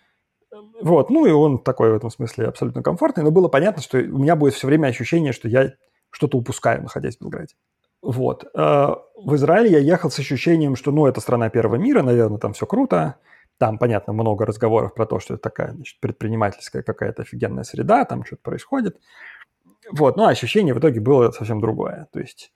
Вот, 0.82 1.08
ну 1.08 1.24
и 1.24 1.30
он 1.30 1.58
такой 1.58 1.92
в 1.92 1.94
этом 1.94 2.10
смысле 2.10 2.48
абсолютно 2.48 2.82
комфортный, 2.82 3.24
но 3.24 3.30
было 3.30 3.48
понятно, 3.48 3.80
что 3.80 3.96
у 3.98 4.18
меня 4.18 4.36
будет 4.36 4.52
все 4.52 4.66
время 4.66 4.88
ощущение, 4.88 5.32
что 5.32 5.48
я 5.48 5.72
что-то 6.10 6.36
упускаю, 6.36 6.82
находясь 6.82 7.16
в 7.16 7.20
Белграде. 7.22 7.54
Вот. 8.02 8.44
Э, 8.54 8.94
в 9.16 9.34
Израиле 9.36 9.70
я 9.70 9.78
ехал 9.78 10.10
с 10.10 10.18
ощущением, 10.18 10.76
что, 10.76 10.90
ну, 10.90 11.06
это 11.06 11.20
страна 11.20 11.48
первого 11.48 11.76
мира, 11.76 12.02
наверное, 12.02 12.38
там 12.38 12.52
все 12.52 12.66
круто. 12.66 13.16
Там, 13.58 13.78
понятно, 13.78 14.12
много 14.12 14.44
разговоров 14.44 14.94
про 14.94 15.06
то, 15.06 15.20
что 15.20 15.34
это 15.34 15.42
такая 15.42 15.72
значит, 15.72 16.00
предпринимательская 16.00 16.82
какая-то 16.82 17.22
офигенная 17.22 17.64
среда, 17.64 18.04
там 18.04 18.24
что-то 18.24 18.42
происходит. 18.42 18.98
Вот, 19.90 20.16
но 20.16 20.26
ощущение 20.26 20.74
в 20.74 20.78
итоге 20.78 21.00
было 21.00 21.30
совсем 21.30 21.60
другое. 21.60 22.08
То 22.12 22.20
есть 22.20 22.52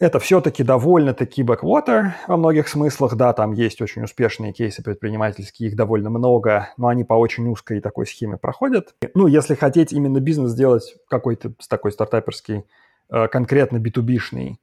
это 0.00 0.18
все-таки 0.18 0.64
довольно-таки 0.64 1.42
backwater 1.42 2.10
во 2.26 2.36
многих 2.36 2.68
смыслах. 2.68 3.14
Да, 3.14 3.32
там 3.32 3.52
есть 3.52 3.80
очень 3.80 4.02
успешные 4.02 4.52
кейсы 4.52 4.82
предпринимательские, 4.82 5.68
их 5.68 5.76
довольно 5.76 6.10
много, 6.10 6.70
но 6.76 6.88
они 6.88 7.04
по 7.04 7.14
очень 7.14 7.46
узкой 7.46 7.80
такой 7.80 8.06
схеме 8.06 8.36
проходят. 8.36 8.94
Ну, 9.14 9.28
если 9.28 9.54
хотеть 9.54 9.92
именно 9.92 10.18
бизнес 10.20 10.50
сделать 10.50 10.96
какой-то 11.08 11.52
такой 11.68 11.92
стартаперский, 11.92 12.64
э, 13.10 13.28
конкретно 13.28 13.76
B2B-шный, 13.76 14.56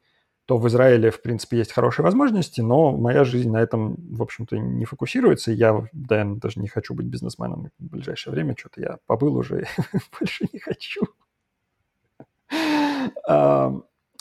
то 0.51 0.57
в 0.57 0.67
Израиле, 0.67 1.11
в 1.11 1.21
принципе, 1.21 1.59
есть 1.59 1.71
хорошие 1.71 2.03
возможности, 2.03 2.59
но 2.59 2.91
моя 2.91 3.23
жизнь 3.23 3.49
на 3.49 3.61
этом, 3.61 3.95
в 3.95 4.21
общем-то, 4.21 4.57
не 4.57 4.83
фокусируется. 4.83 5.53
Я, 5.53 5.87
наверное, 5.93 6.41
даже 6.41 6.59
не 6.59 6.67
хочу 6.67 6.93
быть 6.93 7.05
бизнесменом 7.05 7.69
в 7.79 7.85
ближайшее 7.85 8.33
время. 8.33 8.57
Что-то 8.59 8.81
я 8.81 8.97
побыл 9.07 9.37
уже, 9.37 9.65
больше 10.19 10.49
не 10.51 10.59
хочу. 10.59 11.03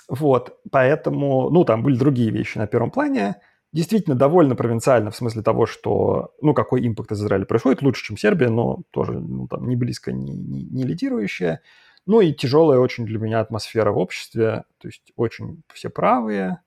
Вот, 0.09 0.61
поэтому, 0.71 1.51
ну, 1.51 1.65
там 1.65 1.83
были 1.83 1.99
другие 1.99 2.31
вещи 2.31 2.59
на 2.59 2.69
первом 2.69 2.93
плане. 2.93 3.35
Действительно, 3.73 4.15
довольно 4.15 4.55
провинциально 4.55 5.11
в 5.11 5.17
смысле 5.17 5.43
того, 5.43 5.67
что, 5.67 6.33
ну, 6.41 6.55
какой 6.55 6.87
импакт 6.87 7.11
из 7.11 7.21
Израиля 7.21 7.45
происходит, 7.45 7.83
лучше, 7.83 8.05
чем 8.05 8.17
Сербия, 8.17 8.51
но 8.51 8.83
тоже, 8.93 9.19
ну, 9.19 9.49
там, 9.49 9.69
не 9.69 9.75
близко, 9.75 10.13
не, 10.13 10.37
не, 10.37 10.63
не 10.63 10.85
лидирующая. 10.85 11.61
Ну, 12.11 12.21
и 12.21 12.33
тяжелая 12.33 12.81
очень 12.81 13.07
для 13.07 13.21
меня 13.21 13.39
атмосфера 13.39 13.93
в 13.93 13.99
обществе, 13.99 14.65
то 14.79 14.89
есть 14.89 15.13
очень 15.15 15.63
все 15.73 15.91
правые, 15.91 16.61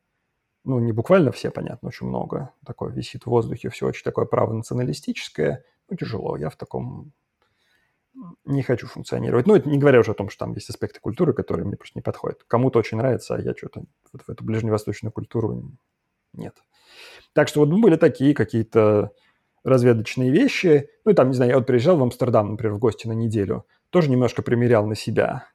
ну, 0.64 0.80
не 0.80 0.94
буквально 0.94 1.34
все, 1.34 1.52
понятно, 1.52 1.90
очень 1.90 2.08
много. 2.08 2.52
Такое 2.66 2.94
висит 2.94 3.24
в 3.24 3.28
воздухе, 3.28 3.70
все 3.70 3.88
очень 3.88 4.06
такое 4.06 4.24
право-националистическое. 4.24 5.66
Ну, 5.90 5.98
тяжело, 5.98 6.38
я 6.38 6.50
в 6.50 6.56
таком 6.56 7.12
не 8.46 8.64
хочу 8.64 8.88
функционировать. 8.88 9.46
Ну, 9.46 9.58
это 9.58 9.68
не 9.68 9.78
говоря 9.78 10.00
уже 10.00 10.12
о 10.12 10.14
том, 10.14 10.30
что 10.30 10.46
там 10.46 10.54
есть 10.54 10.70
аспекты 10.70 11.02
культуры, 11.02 11.34
которые 11.34 11.66
мне 11.66 11.76
просто 11.76 12.00
не 12.00 12.04
подходят. 12.04 12.46
Кому-то 12.48 12.80
очень 12.80 12.98
нравится, 12.98 13.36
а 13.36 13.42
я 13.42 13.54
что-то 13.54 13.84
вот 14.14 14.22
в 14.22 14.30
эту 14.30 14.46
ближневосточную 14.46 15.12
культуру 15.12 15.74
нет. 16.32 16.56
Так 17.34 17.50
что 17.50 17.60
вот 17.60 17.68
были 17.68 17.98
такие 17.98 18.34
какие-то 18.34 19.12
разведочные 19.64 20.32
вещи. 20.32 20.90
Ну, 21.06 21.12
и 21.12 21.16
там, 21.16 21.30
не 21.30 21.36
знаю, 21.36 21.52
я 21.52 21.58
вот 21.58 21.68
приезжал 21.68 21.98
в 21.98 22.04
Амстердам, 22.04 22.52
например, 22.52 22.76
в 22.76 22.80
гости 22.80 23.08
на 23.08 23.14
неделю, 23.14 23.66
тоже 23.90 24.10
немножко 24.10 24.42
примерял 24.42 24.86
на 24.86 24.96
себя. 24.96 25.46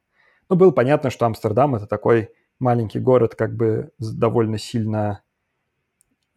Но 0.49 0.55
было 0.55 0.71
понятно, 0.71 1.09
что 1.09 1.25
Амстердам– 1.25 1.75
это 1.75 1.85
такой 1.85 2.29
маленький 2.59 2.99
город, 2.99 3.35
как 3.35 3.55
бы 3.55 3.91
довольно 3.99 4.57
сильно 4.57 5.21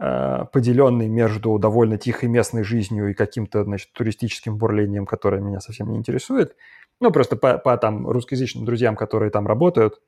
Э, 0.05 0.47
поделенный 0.53 1.07
между 1.07 1.57
довольно 1.61 1.97
тихой 1.97 2.29
местной 2.29 2.65
жизнью 2.65 3.11
и 3.11 3.15
каким-то, 3.15 3.63
значит, 3.63 3.93
туристическим 3.93 4.59
бурлением, 4.59 5.07
которое 5.07 5.41
меня 5.41 5.61
совсем 5.61 5.93
не 5.93 5.97
интересует. 5.97 6.57
Ну, 6.99 7.13
просто 7.13 7.37
по, 7.37 7.57
по 7.57 7.77
там 7.77 8.09
русскоязычным 8.09 8.65
друзьям, 8.65 8.97
которые 8.97 9.31
там 9.31 9.47
работают, 9.47 10.01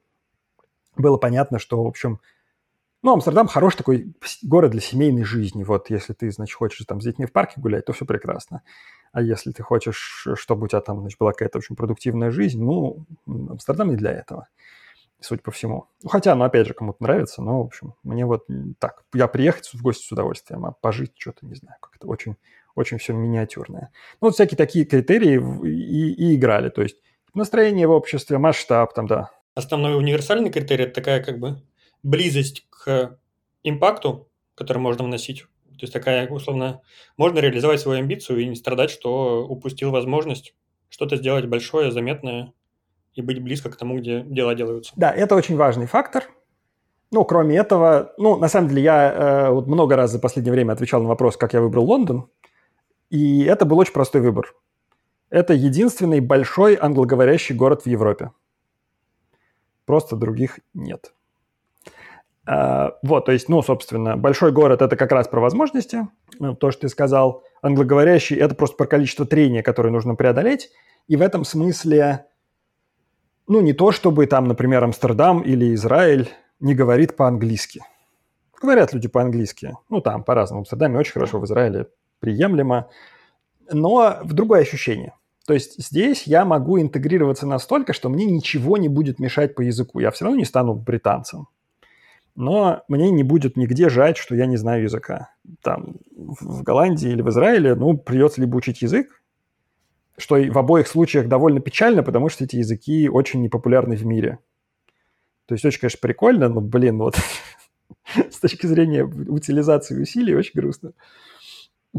было 0.96 1.16
понятно, 1.16 1.60
что, 1.60 1.80
в 1.80 1.86
общем, 1.86 2.18
ну, 3.04 3.12
Амстердам 3.12 3.48
хороший 3.48 3.76
такой 3.76 4.14
город 4.42 4.70
для 4.70 4.80
семейной 4.80 5.24
жизни. 5.24 5.62
Вот 5.62 5.90
если 5.90 6.14
ты, 6.14 6.30
значит, 6.30 6.56
хочешь 6.56 6.84
там 6.86 7.00
с 7.00 7.04
детьми 7.04 7.26
в 7.26 7.32
парке 7.32 7.60
гулять, 7.60 7.84
то 7.84 7.92
все 7.92 8.06
прекрасно. 8.06 8.62
А 9.12 9.20
если 9.20 9.52
ты 9.52 9.62
хочешь, 9.62 10.26
чтобы 10.34 10.64
у 10.64 10.68
тебя 10.68 10.80
там, 10.80 11.00
значит, 11.00 11.18
была 11.18 11.32
какая-то 11.32 11.58
очень 11.58 11.76
продуктивная 11.76 12.30
жизнь, 12.30 12.62
ну, 12.62 13.04
Амстердам 13.26 13.90
не 13.90 13.96
для 13.96 14.10
этого 14.10 14.48
судя 15.20 15.42
по 15.42 15.50
всему. 15.50 15.86
Ну, 16.02 16.10
хотя, 16.10 16.34
ну, 16.34 16.44
опять 16.44 16.66
же, 16.66 16.74
кому-то 16.74 17.02
нравится, 17.02 17.40
но, 17.40 17.62
в 17.62 17.66
общем, 17.66 17.94
мне 18.02 18.26
вот 18.26 18.46
так, 18.78 19.04
я 19.14 19.26
приехать 19.26 19.68
в 19.72 19.80
гости 19.80 20.06
с 20.06 20.12
удовольствием, 20.12 20.66
а 20.66 20.72
пожить 20.72 21.12
что-то, 21.16 21.46
не 21.46 21.54
знаю, 21.54 21.76
как 21.80 21.96
это 21.96 22.06
очень, 22.06 22.36
очень 22.74 22.98
все 22.98 23.14
миниатюрное. 23.14 23.90
Ну, 24.20 24.28
вот 24.28 24.34
всякие 24.34 24.58
такие 24.58 24.84
критерии 24.84 25.40
и, 25.66 26.12
и 26.12 26.36
играли, 26.36 26.68
то 26.68 26.82
есть 26.82 26.98
настроение 27.32 27.86
в 27.86 27.92
обществе, 27.92 28.36
масштаб 28.36 28.92
там, 28.92 29.06
да. 29.06 29.30
Основной 29.54 29.96
универсальный 29.96 30.50
критерий– 30.50 30.84
это 30.84 30.94
такая 30.94 31.22
как 31.22 31.38
бы 31.38 31.62
близость 32.04 32.66
к 32.70 33.18
импакту, 33.64 34.28
который 34.54 34.78
можно 34.78 35.04
вносить. 35.04 35.46
То 35.70 35.80
есть 35.80 35.92
такая, 35.92 36.28
условно, 36.28 36.82
можно 37.16 37.40
реализовать 37.40 37.80
свою 37.80 37.98
амбицию 37.98 38.38
и 38.38 38.46
не 38.46 38.54
страдать, 38.54 38.90
что 38.90 39.44
упустил 39.44 39.90
возможность 39.90 40.54
что-то 40.88 41.16
сделать 41.16 41.46
большое, 41.46 41.90
заметное, 41.90 42.52
и 43.14 43.22
быть 43.22 43.42
близко 43.42 43.70
к 43.70 43.76
тому, 43.76 43.98
где 43.98 44.22
дела 44.22 44.54
делаются. 44.54 44.92
Да, 44.96 45.10
это 45.10 45.34
очень 45.34 45.56
важный 45.56 45.86
фактор. 45.86 46.24
Ну, 47.10 47.24
кроме 47.24 47.56
этого, 47.56 48.12
ну, 48.18 48.36
на 48.36 48.48
самом 48.48 48.68
деле, 48.68 48.82
я 48.82 49.12
э, 49.12 49.50
вот 49.50 49.66
много 49.66 49.96
раз 49.96 50.10
за 50.10 50.18
последнее 50.18 50.52
время 50.52 50.72
отвечал 50.72 51.02
на 51.02 51.08
вопрос, 51.08 51.36
как 51.36 51.52
я 51.52 51.60
выбрал 51.60 51.84
Лондон, 51.84 52.28
и 53.10 53.44
это 53.44 53.64
был 53.64 53.78
очень 53.78 53.92
простой 53.92 54.20
выбор. 54.20 54.54
Это 55.30 55.54
единственный 55.54 56.20
большой 56.20 56.74
англоговорящий 56.74 57.54
город 57.54 57.82
в 57.82 57.86
Европе. 57.86 58.32
Просто 59.84 60.16
других 60.16 60.60
нет. 60.74 61.12
Uh, 62.46 62.92
вот, 63.02 63.24
то 63.24 63.32
есть, 63.32 63.48
ну, 63.48 63.62
собственно, 63.62 64.18
большой 64.18 64.52
город– 64.52 64.82
это 64.82 64.96
как 64.96 65.12
раз 65.12 65.28
про 65.28 65.40
возможности. 65.40 66.08
Ну, 66.38 66.54
то, 66.54 66.70
что 66.70 66.82
ты 66.82 66.88
сказал, 66.90 67.42
англоговорящий– 67.62 68.36
это 68.38 68.54
просто 68.54 68.76
про 68.76 68.86
количество 68.86 69.24
трения, 69.24 69.62
которое 69.62 69.90
нужно 69.90 70.14
преодолеть. 70.14 70.70
И 71.08 71.16
в 71.16 71.22
этом 71.22 71.44
смысле 71.44 72.26
ну, 73.46 73.60
не 73.60 73.72
то 73.72 73.92
чтобы 73.92 74.26
там, 74.26 74.48
например, 74.48 74.82
Амстердам 74.84 75.42
или 75.42 75.74
Израиль 75.74 76.30
не 76.60 76.74
говорит 76.74 77.16
по-английски. 77.16 77.82
Говорят 78.60 78.94
люди 78.94 79.08
по-английски. 79.08 79.76
Ну, 79.90 80.00
там 80.00 80.24
по-разному. 80.24 80.60
В 80.60 80.62
Амстердаме 80.62 80.98
очень 80.98 81.12
хорошо, 81.12 81.38
в 81.40 81.44
Израиле 81.44 81.88
приемлемо. 82.20 82.88
Но 83.70 84.18
в 84.22 84.32
другое 84.32 84.62
ощущение. 84.62 85.14
То 85.46 85.52
есть 85.52 85.74
здесь 85.78 86.22
я 86.26 86.46
могу 86.46 86.80
интегрироваться 86.80 87.46
настолько, 87.46 87.92
что 87.92 88.08
мне 88.08 88.24
ничего 88.24 88.78
не 88.78 88.88
будет 88.88 89.18
мешать 89.18 89.54
по 89.54 89.60
языку. 89.60 89.98
Я 90.00 90.10
все 90.10 90.24
равно 90.24 90.38
не 90.38 90.46
стану 90.46 90.74
британцем. 90.74 91.48
Но 92.36 92.82
мне 92.88 93.10
не 93.10 93.22
будет 93.22 93.56
нигде 93.56 93.88
жать, 93.88 94.16
что 94.16 94.34
я 94.34 94.46
не 94.46 94.56
знаю 94.56 94.84
языка. 94.84 95.30
Там 95.62 95.96
в 96.16 96.62
Голландии 96.62 97.10
или 97.10 97.22
в 97.22 97.28
Израиле, 97.28 97.74
ну, 97.74 97.96
придется 97.96 98.40
либо 98.40 98.56
учить 98.56 98.82
язык, 98.82 99.22
что 100.18 100.36
в 100.36 100.58
обоих 100.58 100.88
случаях 100.88 101.28
довольно 101.28 101.60
печально, 101.60 102.02
потому 102.02 102.28
что 102.28 102.44
эти 102.44 102.56
языки 102.56 103.08
очень 103.08 103.42
непопулярны 103.42 103.96
в 103.96 104.04
мире. 104.04 104.38
То 105.46 105.54
есть 105.54 105.64
очень, 105.64 105.80
конечно, 105.80 105.98
прикольно, 106.00 106.48
но, 106.48 106.60
блин, 106.60 106.98
вот 106.98 107.16
с 108.14 108.38
точки 108.40 108.66
зрения 108.66 109.04
утилизации 109.04 110.00
усилий 110.00 110.34
очень 110.34 110.58
грустно. 110.60 110.92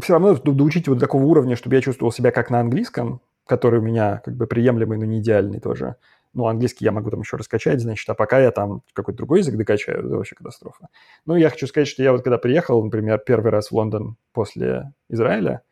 Все 0.00 0.12
равно 0.12 0.34
доучить 0.34 0.88
вот 0.88 0.98
такого 0.98 1.24
уровня, 1.24 1.56
чтобы 1.56 1.76
я 1.76 1.80
чувствовал 1.80 2.12
себя 2.12 2.30
как 2.30 2.50
на 2.50 2.60
английском, 2.60 3.22
который 3.46 3.80
у 3.80 3.82
меня 3.82 4.20
как 4.24 4.36
бы 4.36 4.46
приемлемый, 4.46 4.98
но 4.98 5.06
не 5.06 5.20
идеальный 5.20 5.60
тоже. 5.60 5.96
Ну, 6.34 6.46
английский 6.46 6.84
я 6.84 6.92
могу 6.92 7.10
там 7.10 7.20
еще 7.20 7.36
раскачать, 7.36 7.80
значит, 7.80 8.08
а 8.08 8.14
пока 8.14 8.38
я 8.38 8.50
там 8.50 8.82
какой-то 8.92 9.18
другой 9.18 9.38
язык 9.38 9.56
докачаю, 9.56 10.06
это 10.06 10.16
вообще 10.16 10.34
катастрофа. 10.34 10.88
Ну, 11.24 11.36
я 11.36 11.48
хочу 11.50 11.66
сказать, 11.66 11.88
что 11.88 12.02
я 12.02 12.12
вот 12.12 12.22
когда 12.22 12.38
приехал, 12.38 12.82
например, 12.84 13.18
первый 13.18 13.50
раз 13.50 13.70
в 13.70 13.72
Лондон 13.72 14.16
после 14.32 14.92
Израиля, 15.08 15.62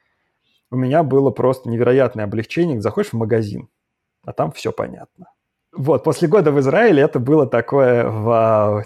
у 0.71 0.77
меня 0.77 1.03
было 1.03 1.31
просто 1.31 1.69
невероятное 1.69 2.25
облегчение. 2.25 2.81
Заходишь 2.81 3.11
в 3.11 3.17
магазин, 3.17 3.69
а 4.25 4.33
там 4.33 4.53
все 4.53 4.73
понятно. 4.73 5.27
Вот, 5.77 6.05
после 6.05 6.29
года 6.29 6.53
в 6.53 6.61
Израиле 6.61 7.03
это 7.03 7.19
было 7.19 7.49
такое, 7.49 8.09
вау, 8.09 8.85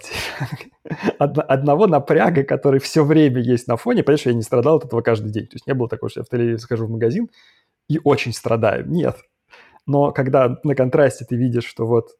одного 1.18 1.86
напряга, 1.86 2.44
который 2.44 2.80
все 2.80 3.04
время 3.04 3.40
есть 3.40 3.68
на 3.68 3.76
фоне. 3.76 4.02
Понимаешь, 4.02 4.24
я 4.24 4.32
не 4.32 4.42
страдал 4.42 4.76
от 4.76 4.86
этого 4.86 5.02
каждый 5.02 5.30
день. 5.30 5.46
То 5.46 5.56
есть 5.56 5.66
не 5.66 5.74
было 5.74 5.88
такого, 5.88 6.08
что 6.08 6.20
я 6.20 6.24
в 6.24 6.30
телевизоре 6.30 6.58
схожу 6.58 6.86
в 6.86 6.90
магазин 6.90 7.28
и 7.88 8.00
очень 8.02 8.32
страдаю. 8.32 8.88
Нет. 8.88 9.18
Но 9.88 10.12
когда 10.12 10.58
на 10.62 10.74
контрасте 10.74 11.24
ты 11.24 11.34
видишь, 11.34 11.64
что 11.64 11.86
вот 11.86 12.10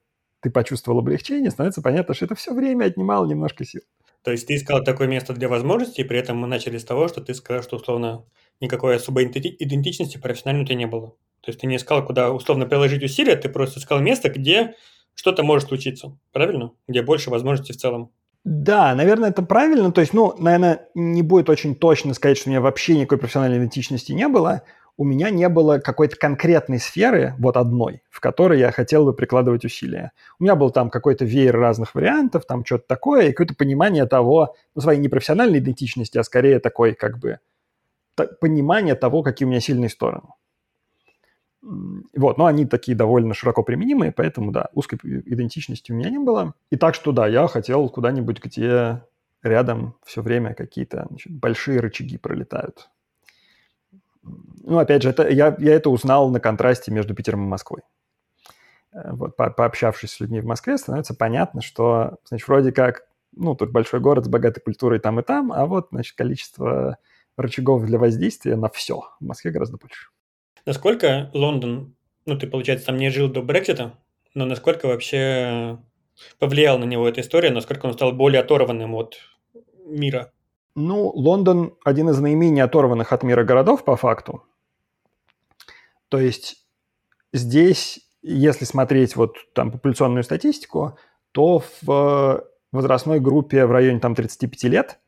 ты 0.40 0.50
почувствовал 0.50 1.00
облегчение, 1.00 1.50
становится 1.50 1.82
понятно, 1.82 2.14
что 2.14 2.24
это 2.24 2.34
все 2.34 2.54
время 2.54 2.86
отнимало 2.86 3.26
немножко 3.26 3.64
сил. 3.64 3.82
То 4.22 4.32
есть 4.32 4.46
ты 4.46 4.56
искал 4.56 4.82
такое 4.82 5.06
место 5.06 5.34
для 5.34 5.48
возможностей, 5.48 6.02
при 6.02 6.18
этом 6.18 6.38
мы 6.38 6.48
начали 6.48 6.78
с 6.78 6.84
того, 6.84 7.08
что 7.08 7.20
ты 7.20 7.34
сказал, 7.34 7.62
что 7.62 7.76
условно 7.76 8.24
никакой 8.60 8.96
особой 8.96 9.26
идентичности 9.26 10.18
профессиональной 10.18 10.62
у 10.62 10.66
тебя 10.66 10.76
не 10.76 10.86
было. 10.86 11.10
То 11.42 11.50
есть 11.50 11.60
ты 11.60 11.66
не 11.66 11.76
искал, 11.76 12.04
куда 12.04 12.32
условно 12.32 12.66
приложить 12.66 13.02
усилия, 13.02 13.36
ты 13.36 13.48
просто 13.48 13.80
искал 13.80 14.00
место, 14.00 14.30
где 14.30 14.74
что-то 15.14 15.42
может 15.42 15.68
случиться, 15.68 16.16
правильно? 16.32 16.72
Где 16.88 17.02
больше 17.02 17.28
возможностей 17.28 17.74
в 17.74 17.76
целом. 17.76 18.10
Да, 18.44 18.94
наверное, 18.94 19.30
это 19.30 19.42
правильно. 19.42 19.92
То 19.92 20.00
есть, 20.00 20.14
ну, 20.14 20.34
наверное, 20.38 20.88
не 20.94 21.22
будет 21.22 21.50
очень 21.50 21.74
точно 21.74 22.14
сказать, 22.14 22.38
что 22.38 22.48
у 22.48 22.50
меня 22.50 22.60
вообще 22.60 22.96
никакой 22.96 23.18
профессиональной 23.18 23.58
идентичности 23.58 24.12
не 24.12 24.26
было. 24.26 24.62
У 24.98 25.04
меня 25.04 25.30
не 25.30 25.48
было 25.48 25.78
какой-то 25.78 26.16
конкретной 26.16 26.80
сферы, 26.80 27.34
вот 27.38 27.56
одной, 27.56 28.02
в 28.10 28.18
которой 28.18 28.58
я 28.58 28.72
хотел 28.72 29.04
бы 29.04 29.14
прикладывать 29.14 29.64
усилия. 29.64 30.10
У 30.40 30.42
меня 30.42 30.56
был 30.56 30.70
там 30.70 30.90
какой-то 30.90 31.24
веер 31.24 31.56
разных 31.56 31.94
вариантов, 31.94 32.44
там 32.46 32.64
что-то 32.64 32.84
такое, 32.88 33.28
и 33.28 33.30
какое-то 33.30 33.54
понимание 33.54 34.06
того, 34.06 34.56
ну, 34.74 34.82
своей 34.82 34.98
непрофессиональной 34.98 35.60
идентичности, 35.60 36.18
а 36.18 36.24
скорее 36.24 36.58
такой 36.58 36.94
как 36.94 37.18
бы 37.18 37.38
понимание 38.40 38.96
того, 38.96 39.22
какие 39.22 39.46
у 39.46 39.50
меня 39.50 39.60
сильные 39.60 39.88
стороны. 39.88 40.30
Вот, 41.62 42.38
но 42.38 42.46
они 42.46 42.66
такие 42.66 42.96
довольно 42.96 43.34
широко 43.34 43.62
применимые, 43.62 44.10
поэтому, 44.12 44.50
да, 44.50 44.68
узкой 44.74 44.98
идентичности 45.26 45.92
у 45.92 45.94
меня 45.94 46.10
не 46.10 46.18
было. 46.18 46.54
И 46.70 46.76
так 46.76 46.94
что, 46.94 47.12
да, 47.12 47.28
я 47.28 47.46
хотел 47.46 47.88
куда-нибудь, 47.88 48.42
где 48.42 49.02
рядом 49.42 49.94
все 50.04 50.22
время 50.22 50.54
какие-то 50.54 51.08
большие 51.28 51.80
рычаги 51.80 52.18
пролетают. 52.18 52.88
Ну, 54.64 54.78
опять 54.78 55.02
же, 55.02 55.10
это, 55.10 55.28
я, 55.28 55.56
я 55.58 55.74
это 55.74 55.90
узнал 55.90 56.30
на 56.30 56.40
контрасте 56.40 56.90
между 56.90 57.14
Питером 57.14 57.44
и 57.44 57.48
Москвой. 57.48 57.80
Э, 58.92 59.12
вот, 59.12 59.36
по, 59.36 59.50
пообщавшись 59.50 60.12
с 60.12 60.20
людьми 60.20 60.40
в 60.40 60.46
Москве, 60.46 60.78
становится 60.78 61.14
понятно, 61.14 61.62
что, 61.62 62.18
значит, 62.24 62.48
вроде 62.48 62.72
как, 62.72 63.02
ну, 63.34 63.54
тут 63.54 63.70
большой 63.70 64.00
город 64.00 64.24
с 64.24 64.28
богатой 64.28 64.62
культурой 64.62 64.98
там 64.98 65.20
и 65.20 65.22
там, 65.22 65.52
а 65.52 65.66
вот, 65.66 65.88
значит, 65.90 66.16
количество 66.16 66.98
рычагов 67.36 67.84
для 67.84 67.98
воздействия 67.98 68.56
на 68.56 68.68
все 68.68 69.02
в 69.20 69.24
Москве 69.24 69.50
гораздо 69.50 69.76
больше. 69.76 70.08
Насколько 70.66 71.30
Лондон, 71.32 71.94
ну, 72.26 72.38
ты, 72.38 72.46
получается, 72.46 72.86
там 72.86 72.96
не 72.96 73.10
жил 73.10 73.28
до 73.28 73.42
Брексита, 73.42 73.94
но 74.34 74.44
насколько 74.44 74.86
вообще 74.86 75.78
повлияла 76.38 76.78
на 76.78 76.84
него 76.84 77.08
эта 77.08 77.20
история, 77.20 77.50
насколько 77.50 77.86
он 77.86 77.94
стал 77.94 78.12
более 78.12 78.40
оторванным 78.40 78.94
от 78.94 79.16
мира? 79.86 80.32
Ну, 80.80 81.08
Лондон 81.08 81.74
один 81.84 82.08
из 82.10 82.20
наименее 82.20 82.62
оторванных 82.62 83.12
от 83.12 83.24
мира 83.24 83.42
городов 83.42 83.84
по 83.84 83.96
факту. 83.96 84.44
То 86.08 86.20
есть 86.20 86.68
здесь, 87.32 87.98
если 88.22 88.64
смотреть 88.64 89.16
вот 89.16 89.38
там 89.54 89.72
популяционную 89.72 90.22
статистику, 90.22 90.96
то 91.32 91.64
в 91.82 92.44
возрастной 92.70 93.18
группе 93.18 93.66
в 93.66 93.72
районе 93.72 93.98
там 93.98 94.14
35 94.14 94.62
лет 94.64 95.00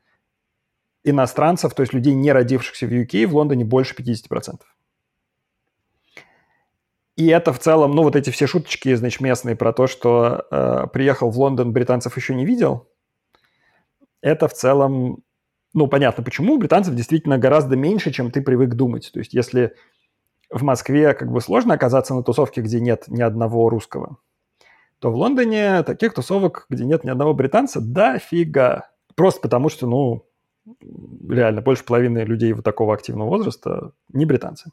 иностранцев, 1.04 1.72
то 1.72 1.82
есть 1.82 1.92
людей, 1.92 2.14
не 2.14 2.32
родившихся 2.32 2.88
в 2.88 2.90
UK, 2.90 3.28
в 3.28 3.36
Лондоне 3.36 3.64
больше 3.64 3.94
50%. 3.94 4.62
И 7.14 7.28
это 7.28 7.52
в 7.52 7.60
целом, 7.60 7.92
ну, 7.92 8.02
вот 8.02 8.16
эти 8.16 8.30
все 8.30 8.48
шуточки, 8.48 8.92
значит, 8.96 9.20
местные 9.20 9.54
про 9.54 9.72
то, 9.72 9.86
что 9.86 10.46
э, 10.50 10.86
приехал 10.92 11.30
в 11.30 11.38
Лондон, 11.38 11.72
британцев 11.72 12.16
еще 12.16 12.34
не 12.34 12.44
видел, 12.44 12.88
это 14.20 14.48
в 14.48 14.52
целом, 14.52 15.22
ну, 15.72 15.86
понятно 15.86 16.24
почему, 16.24 16.58
британцев 16.58 16.94
действительно 16.94 17.38
гораздо 17.38 17.76
меньше, 17.76 18.10
чем 18.10 18.30
ты 18.30 18.42
привык 18.42 18.74
думать. 18.74 19.10
То 19.12 19.20
есть 19.20 19.34
если 19.34 19.74
в 20.50 20.62
Москве 20.62 21.14
как 21.14 21.30
бы 21.30 21.40
сложно 21.40 21.74
оказаться 21.74 22.14
на 22.14 22.22
тусовке, 22.22 22.60
где 22.60 22.80
нет 22.80 23.04
ни 23.08 23.22
одного 23.22 23.68
русского, 23.68 24.18
то 24.98 25.10
в 25.10 25.16
Лондоне 25.16 25.82
таких 25.82 26.12
тусовок, 26.12 26.66
где 26.68 26.84
нет 26.84 27.04
ни 27.04 27.10
одного 27.10 27.34
британца, 27.34 27.80
дофига. 27.80 28.90
Просто 29.14 29.40
потому 29.40 29.68
что, 29.68 29.86
ну, 29.86 30.26
реально 31.28 31.62
больше 31.62 31.84
половины 31.84 32.18
людей 32.18 32.52
вот 32.52 32.64
такого 32.64 32.94
активного 32.94 33.28
возраста 33.28 33.92
не 34.12 34.26
британцы. 34.26 34.72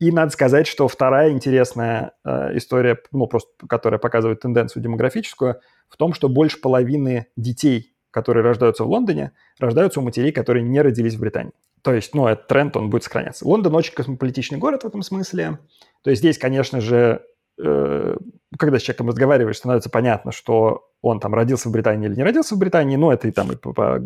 И 0.00 0.10
надо 0.10 0.32
сказать, 0.32 0.66
что 0.66 0.88
вторая 0.88 1.30
интересная 1.30 2.12
э, 2.24 2.56
история, 2.56 2.98
ну, 3.12 3.26
просто 3.26 3.50
которая 3.68 4.00
показывает 4.00 4.40
тенденцию 4.40 4.82
демографическую, 4.82 5.60
в 5.88 5.96
том, 5.96 6.12
что 6.12 6.28
больше 6.28 6.60
половины 6.60 7.28
детей, 7.36 7.94
которые 8.10 8.42
рождаются 8.44 8.84
в 8.84 8.88
Лондоне, 8.88 9.32
рождаются 9.58 10.00
у 10.00 10.02
матерей, 10.02 10.32
которые 10.32 10.62
не 10.62 10.80
родились 10.80 11.14
в 11.14 11.20
Британии. 11.20 11.52
То 11.82 11.92
есть, 11.92 12.14
ну, 12.14 12.26
этот 12.26 12.48
тренд, 12.48 12.76
он 12.76 12.90
будет 12.90 13.04
сохраняться. 13.04 13.46
Лондон 13.46 13.74
очень 13.74 13.94
космополитичный 13.94 14.58
город 14.58 14.82
в 14.82 14.86
этом 14.86 15.02
смысле. 15.02 15.58
То 16.02 16.10
есть 16.10 16.20
здесь, 16.20 16.38
конечно 16.38 16.80
же, 16.80 17.22
э, 17.62 18.16
когда 18.58 18.78
с 18.78 18.82
человеком 18.82 19.08
разговариваешь, 19.08 19.56
становится 19.56 19.90
понятно, 19.90 20.32
что 20.32 20.88
он 21.00 21.20
там 21.20 21.34
родился 21.34 21.68
в 21.68 21.72
Британии 21.72 22.08
или 22.08 22.16
не 22.16 22.24
родился 22.24 22.56
в 22.56 22.58
Британии, 22.58 22.96
ну, 22.96 23.10
это 23.10 23.28
и 23.28 23.30
там 23.30 23.52
и 23.52 23.56
по, 23.56 23.72
по 23.72 24.00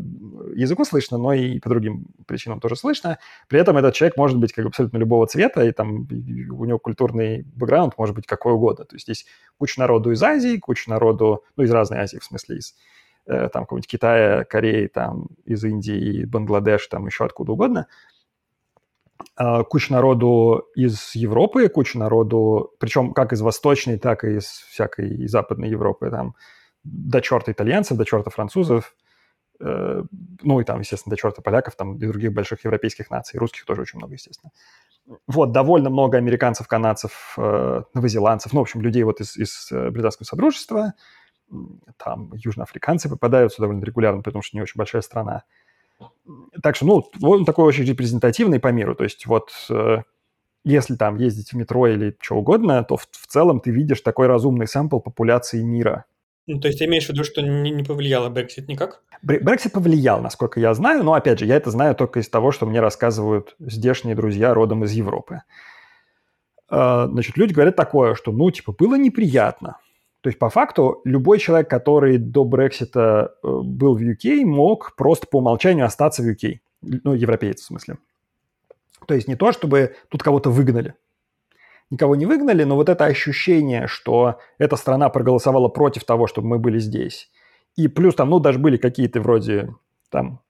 языку 0.55 0.85
слышно, 0.85 1.17
но 1.17 1.33
и 1.33 1.59
по 1.59 1.71
другим 1.71 2.07
причинам 2.27 2.61
тоже 2.61 2.77
слышно. 2.77 3.19
При 3.49 3.59
этом 3.59 3.79
этот 3.79 3.95
человек 3.95 4.17
может 4.17 4.39
быть 4.39 4.53
как 4.53 4.67
абсолютно 4.67 4.99
любого 4.99 5.27
цвета, 5.27 5.65
и 5.65 5.73
там 5.73 6.07
у 6.51 6.65
него 6.65 6.79
культурный 6.79 7.45
бэкграунд 7.55 7.97
может 7.97 8.15
быть 8.15 8.27
какой 8.27 8.53
угодно. 8.53 8.85
То 8.85 8.97
есть 8.97 9.07
здесь 9.07 9.27
куча 9.59 9.81
народу 9.81 10.13
из 10.13 10.23
Азии, 10.23 10.59
куча 10.59 10.91
народу, 10.91 11.45
ну, 11.57 11.65
из 11.65 11.71
разной 11.71 12.01
Азии, 12.01 12.19
в 12.19 12.25
смысле, 12.25 12.59
из 12.59 12.75
э, 13.27 13.49
там 13.49 13.65
какого-нибудь 13.65 13.89
Китая, 13.89 14.45
Кореи, 14.45 14.87
там, 14.87 15.29
из 15.45 15.65
Индии, 15.65 16.25
Бангладеш, 16.25 16.87
там 16.89 17.07
еще 17.07 17.25
откуда 17.25 17.53
угодно– 17.53 17.87
а, 19.37 19.65
куча 19.65 19.93
народу 19.93 20.67
из 20.75 21.15
Европы, 21.15 21.69
куча 21.69 21.99
народу, 21.99 22.75
причем 22.79 23.13
как 23.13 23.33
из 23.33 23.41
Восточной, 23.41 23.99
так 23.99 24.25
и 24.25 24.37
из 24.37 24.45
всякой 24.45 25.27
Западной 25.27 25.69
Европы, 25.69 26.11
там 26.11 26.35
до 26.85 27.21
черта 27.21 27.53
итальянцев, 27.53 27.97
до 27.97 28.05
черта 28.05 28.31
французов, 28.31 28.95
э, 29.61 30.03
ну 30.43 30.61
и 30.61 30.65
там, 30.65 30.81
естественно, 30.81 31.15
до 31.15 31.21
черта 31.21 31.43
поляков, 31.43 31.77
там 31.77 31.97
и 31.97 32.07
других 32.07 32.33
больших 32.33 32.65
европейских 32.65 33.11
наций, 33.11 33.39
русских 33.39 33.65
тоже 33.65 33.83
очень 33.83 33.99
много, 33.99 34.15
естественно. 34.15 34.51
Вот, 35.27 35.53
довольно 35.53 35.91
много 35.91 36.19
американцев, 36.19 36.69
канадцев, 36.69 37.35
э, 37.39 37.83
новозеландцев, 37.95 38.53
ну, 38.53 38.61
в 38.61 38.63
общем, 38.63 38.83
людей 38.83 39.03
вот 39.05 39.21
из, 39.21 39.37
из 39.37 39.71
э, 39.73 39.91
британского 39.91 40.27
содружества, 40.27 40.95
там 41.97 42.33
южноафриканцы 42.35 43.09
попадаются 43.09 43.63
довольно 43.63 43.85
регулярно, 43.85 44.23
потому 44.23 44.43
что 44.43 44.57
не 44.57 44.63
очень 44.63 44.79
большая 44.79 45.03
страна. 45.03 45.45
Так 46.63 46.77
что, 46.77 46.87
ну, 46.87 47.05
он 47.23 47.45
такой 47.45 47.65
очень 47.65 47.85
репрезентативный 47.85 48.61
по 48.61 48.69
миру. 48.69 48.95
То 48.95 49.05
есть 49.05 49.27
вот 49.27 49.51
э, 49.71 49.99
если 50.65 50.97
там 50.97 51.17
ездить 51.17 51.53
в 51.53 51.57
метро 51.57 51.87
или 51.87 52.17
что 52.21 52.37
угодно, 52.37 52.83
то 52.85 52.97
в, 52.97 53.09
в 53.11 53.27
целом 53.27 53.61
ты 53.61 53.71
видишь 53.71 54.01
такой 54.01 54.27
разумный 54.27 54.67
сэмпл 54.67 55.01
популяции 55.01 55.63
мира. 55.63 56.05
Ну, 56.47 56.61
то 56.61 56.69
есть 56.69 56.81
ты 56.81 56.87
имеешь 56.87 57.07
в 57.07 57.11
виду, 57.11 57.23
что 57.25 57.41
не, 57.41 57.71
не 57.71 57.85
повлияло 57.85 58.29
Brexit 58.29 58.65
никак? 58.67 59.03
Брексит 59.23 59.73
повлиял, 59.73 60.21
насколько 60.21 60.59
я 60.59 60.75
знаю, 60.75 61.05
но, 61.05 61.15
опять 61.15 61.39
же, 61.39 61.47
я 61.47 61.57
это 61.57 61.71
знаю 61.71 61.95
только 61.95 62.19
из 62.19 62.29
того, 62.29 62.51
что 62.51 62.67
мне 62.67 62.81
рассказывают 62.81 63.55
здешние 63.61 64.17
друзья 64.17 64.53
родом 64.53 64.83
из 64.85 64.91
Европы. 64.91 65.43
Э, 66.69 67.07
значит, 67.09 67.37
люди 67.37 67.53
говорят 67.53 67.77
такое, 67.77 68.15
что, 68.17 68.33
ну, 68.33 68.51
типа, 68.51 68.73
было 68.73 68.97
неприятно. 68.97 69.79
То 70.23 70.29
есть, 70.29 70.39
по 70.39 70.49
факту, 70.49 71.01
любой 71.05 71.39
человек, 71.41 71.69
который 71.69 72.17
до 72.17 72.45
Брексита 72.45 73.35
э, 73.43 73.49
был 73.49 73.97
в 73.97 74.01
UK, 74.01 74.45
мог 74.45 74.95
просто 74.95 75.27
по 75.27 75.39
умолчанию 75.39 75.85
остаться 75.85 76.23
в 76.23 76.27
UK. 76.27 76.61
Ну, 76.81 77.13
европеец, 77.13 77.61
в 77.61 77.65
смысле. 77.65 77.99
То 79.07 79.15
есть 79.15 79.27
не 79.27 79.35
то, 79.35 79.51
чтобы 79.51 79.97
тут 80.09 80.23
кого-то 80.23 80.51
выгнали. 80.51 80.95
Никого 81.91 82.15
не 82.15 82.27
выгнали, 82.27 82.63
но 82.63 82.77
вот 82.77 82.89
это 82.89 83.05
ощущение, 83.05 83.89
что 83.89 84.39
эта 84.59 84.77
страна 84.77 85.09
проголосовала 85.09 85.69
против 85.69 86.05
того, 86.05 86.29
чтобы 86.29 86.47
мы 86.47 86.59
были 86.61 86.79
здесь. 86.79 87.29
И 87.75 87.89
плюс 87.89 88.15
там, 88.15 88.31
ну, 88.31 88.39
даже 88.39 88.61
были 88.61 88.77
какие-то 88.77 89.21
вроде 89.21 89.75
там 90.09 90.41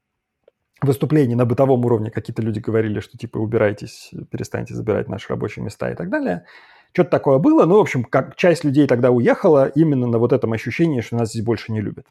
выступлений 0.83 1.35
на 1.35 1.47
бытовом 1.47 1.83
уровне, 1.87 2.11
какие-то 2.11 2.43
люди 2.43 2.59
говорили, 2.59 3.01
что 3.01 3.17
типа 3.17 3.39
убирайтесь, 3.39 4.11
перестаньте 4.31 4.75
забирать 4.75 5.09
наши 5.09 5.29
рабочие 5.31 5.65
места 5.65 5.91
и 5.91 5.95
так 5.95 6.11
далее– 6.11 6.45
что-то 6.93 7.11
такое 7.11 7.39
было. 7.39 7.65
Ну, 7.65 7.77
в 7.77 7.81
общем, 7.81 8.05
как 8.05 8.37
часть 8.37 8.65
людей 8.65 8.87
тогда 8.87 9.11
уехала 9.11 9.67
именно 9.67 10.07
на 10.07 10.19
вот 10.19 10.33
этом 10.33 10.53
ощущении, 10.53 11.01
что 11.01 11.17
нас 11.17 11.31
здесь 11.31 11.45
больше 11.45 11.73
не 11.73 11.81
любят. 11.81 12.07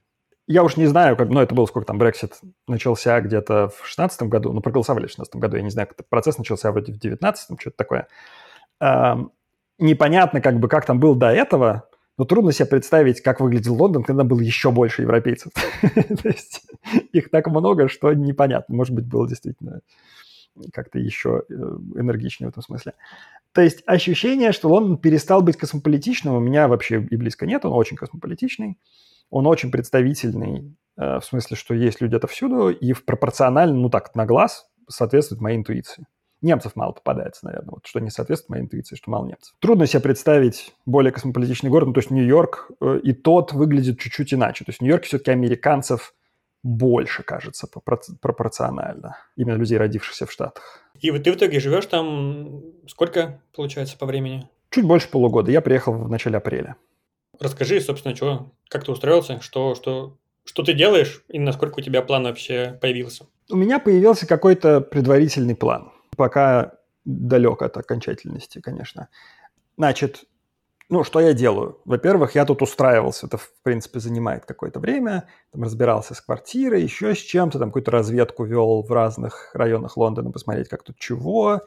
Я 0.48 0.64
уж 0.64 0.76
не 0.76 0.88
знаю, 0.88 1.16
как, 1.16 1.30
ну, 1.30 1.40
это 1.40 1.54
было 1.56 1.66
сколько 1.66 1.88
там, 1.88 1.98
Брексит 1.98 2.34
начался 2.68 3.22
где-то 3.22 3.70
в 3.70 3.88
16 3.88 4.24
году, 4.24 4.52
ну, 4.52 4.62
проголосовали 4.62 5.06
в 5.06 5.10
16 5.10 5.36
году, 5.36 5.58
я 5.58 5.64
не 5.64 5.70
знаю, 5.70 5.88
как 5.88 6.08
процесс 6.10 6.38
начался 6.38 6.72
вроде 6.72 6.92
в 6.92 7.00
19 7.00 7.60
что-то 7.60 7.78
такое. 7.78 8.08
Эм, 8.80 9.32
непонятно, 9.78 10.42
как 10.42 10.60
бы, 10.60 10.68
как 10.68 10.86
там 10.86 11.00
был 11.00 11.16
до 11.16 11.30
этого, 11.30 11.88
но 12.18 12.26
трудно 12.26 12.52
себе 12.52 12.66
представить, 12.66 13.22
как 13.22 13.40
выглядел 13.40 13.76
Лондон, 13.76 14.04
когда 14.04 14.24
было 14.24 14.42
еще 14.42 14.72
больше 14.72 15.04
европейцев. 15.04 15.52
То 15.82 16.28
есть 16.28 16.64
их 17.14 17.30
так 17.30 17.48
много, 17.48 17.88
что 17.88 18.12
непонятно. 18.14 18.76
Может 18.76 18.94
быть, 18.96 19.06
было 19.06 19.28
действительно 19.28 19.82
как-то 20.74 21.00
еще 21.00 21.44
э, 21.50 21.54
энергичнее 21.54 22.50
в 22.50 22.52
этом 22.52 22.64
смысле. 22.64 22.94
То 23.54 23.62
есть 23.62 23.84
ощущение, 23.86 24.52
что 24.52 24.70
Лондон 24.70 24.98
перестал 24.98 25.42
быть 25.42 25.58
космополитичным, 25.58 26.36
у 26.36 26.40
меня 26.40 26.68
вообще 26.68 27.06
и 27.10 27.16
близко 27.16 27.46
нет, 27.46 27.66
он 27.66 27.74
очень 27.74 27.98
космополитичный, 27.98 28.78
он 29.30 29.48
очень 29.48 29.72
представительный, 29.72 30.76
э, 30.98 31.20
в 31.20 31.24
смысле, 31.24 31.58
что 31.58 31.74
есть 31.74 32.02
люди 32.02 32.16
отовсюду, 32.16 32.70
и 32.70 32.94
в 32.94 33.04
пропорционально, 33.06 33.76
ну 33.76 33.90
так, 33.90 34.16
на 34.16 34.26
глаз 34.26 34.68
соответствует 34.88 35.42
моей 35.42 35.58
интуиции. 35.58 36.06
Немцев 36.42 36.76
мало 36.76 36.94
попадается, 36.94 37.46
наверное, 37.46 37.72
вот 37.72 37.86
что 37.86 38.00
не 38.00 38.10
соответствует 38.10 38.50
моей 38.50 38.64
интуиции, 38.64 38.96
что 38.96 39.12
мало 39.12 39.28
немцев. 39.28 39.54
Трудно 39.60 39.86
себе 39.86 40.02
представить 40.02 40.74
более 40.86 41.12
космополитичный 41.12 41.70
город, 41.70 41.90
ну, 41.90 41.94
то 41.94 42.00
есть 42.00 42.10
Нью-Йорк 42.10 42.72
э, 42.82 43.00
и 43.04 43.14
тот 43.14 43.54
выглядит 43.54 44.00
чуть-чуть 44.00 44.34
иначе. 44.34 44.66
То 44.66 44.72
есть 44.72 44.82
Нью-Йорке 44.82 45.08
все-таки 45.08 45.32
американцев 45.32 46.16
больше, 46.64 47.24
кажется, 47.24 47.68
пропорционально. 47.68 49.18
Именно 49.36 49.58
людей, 49.58 49.78
родившихся 49.78 50.26
в 50.26 50.32
Штатах. 50.32 50.82
И 51.00 51.10
вот 51.12 51.24
ты 51.24 51.32
в 51.32 51.36
итоге 51.36 51.60
живешь 51.60 51.86
там 51.88 52.64
сколько, 52.88 53.42
получается, 53.56 53.98
по 53.98 54.06
времени? 54.06 54.48
Чуть 54.70 54.86
больше 54.86 55.10
полугода. 55.10 55.52
Я 55.52 55.62
приехал 55.62 55.94
в 55.94 56.10
начале 56.10 56.38
апреля. 56.38 56.76
Расскажи, 57.40 57.82
собственно, 57.82 58.16
что, 58.16 58.52
как 58.70 58.86
ты 58.86 58.92
устроился, 58.92 59.42
что, 59.42 59.74
что, 59.74 60.18
что 60.46 60.64
ты 60.64 60.74
делаешь 60.74 61.24
и 61.28 61.40
насколько 61.40 61.80
у 61.80 61.82
тебя 61.82 62.02
план 62.04 62.24
вообще 62.24 62.78
появился? 62.80 63.26
У 63.50 63.56
меня 63.56 63.80
появился 63.80 64.28
какой-то 64.28 64.82
предварительный 64.82 65.56
план. 65.56 65.92
Пока 66.16 66.74
далек 67.04 67.64
от 67.64 67.78
окончательности, 67.78 68.62
конечно. 68.62 69.10
Значит, 69.78 70.26
ну, 70.92 71.06
что 71.06 71.22
я 71.22 71.34
делаю? 71.34 71.80
Во-первых, 71.86 72.36
я 72.36 72.46
тут 72.46 72.62
устраивался, 72.62 73.26
это, 73.26 73.38
в 73.38 73.50
принципе, 73.64 74.02
занимает 74.02 74.46
какое-то 74.46 74.82
время, 74.82 75.24
там 75.54 75.64
разбирался 75.64 76.14
с 76.14 76.20
квартирой, 76.20 76.84
еще 76.84 77.16
с 77.16 77.20
чем-то, 77.20 77.60
там 77.60 77.70
какую-то 77.70 77.92
разведку 77.92 78.44
вел 78.44 78.84
в 78.84 78.92
разных 78.92 79.52
районах 79.54 79.96
Лондона, 79.96 80.32
посмотреть, 80.32 80.68
как 80.68 80.84
тут 80.84 80.98
чего, 80.98 81.62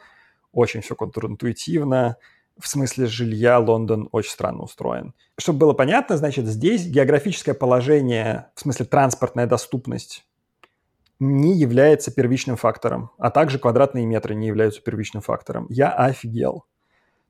очень 0.53 0.83
все 0.83 0.95
контринтуитивно, 0.95 2.19
в 2.59 2.69
смысле 2.69 3.07
жилья 3.07 3.59
Лондон 3.59 4.11
очень 4.13 4.31
странно 4.31 4.63
устроен. 4.63 5.15
Чтобы 5.39 5.61
было 5.61 5.73
понятно, 5.73 6.19
значит, 6.19 6.45
здесь 6.45 6.87
географическое 6.87 7.55
положение, 7.55 8.51
в 8.55 8.61
смысле 8.61 8.85
транспортная 8.85 9.47
доступность, 9.47 10.27
не 11.19 11.55
является 11.55 12.13
первичным 12.13 12.57
фактором, 12.57 13.11
а 13.17 13.31
также 13.31 13.59
квадратные 13.59 14.05
метры 14.05 14.35
не 14.35 14.49
являются 14.49 14.83
первичным 14.83 15.23
фактором. 15.23 15.67
Я 15.71 15.93
офигел. 15.93 16.67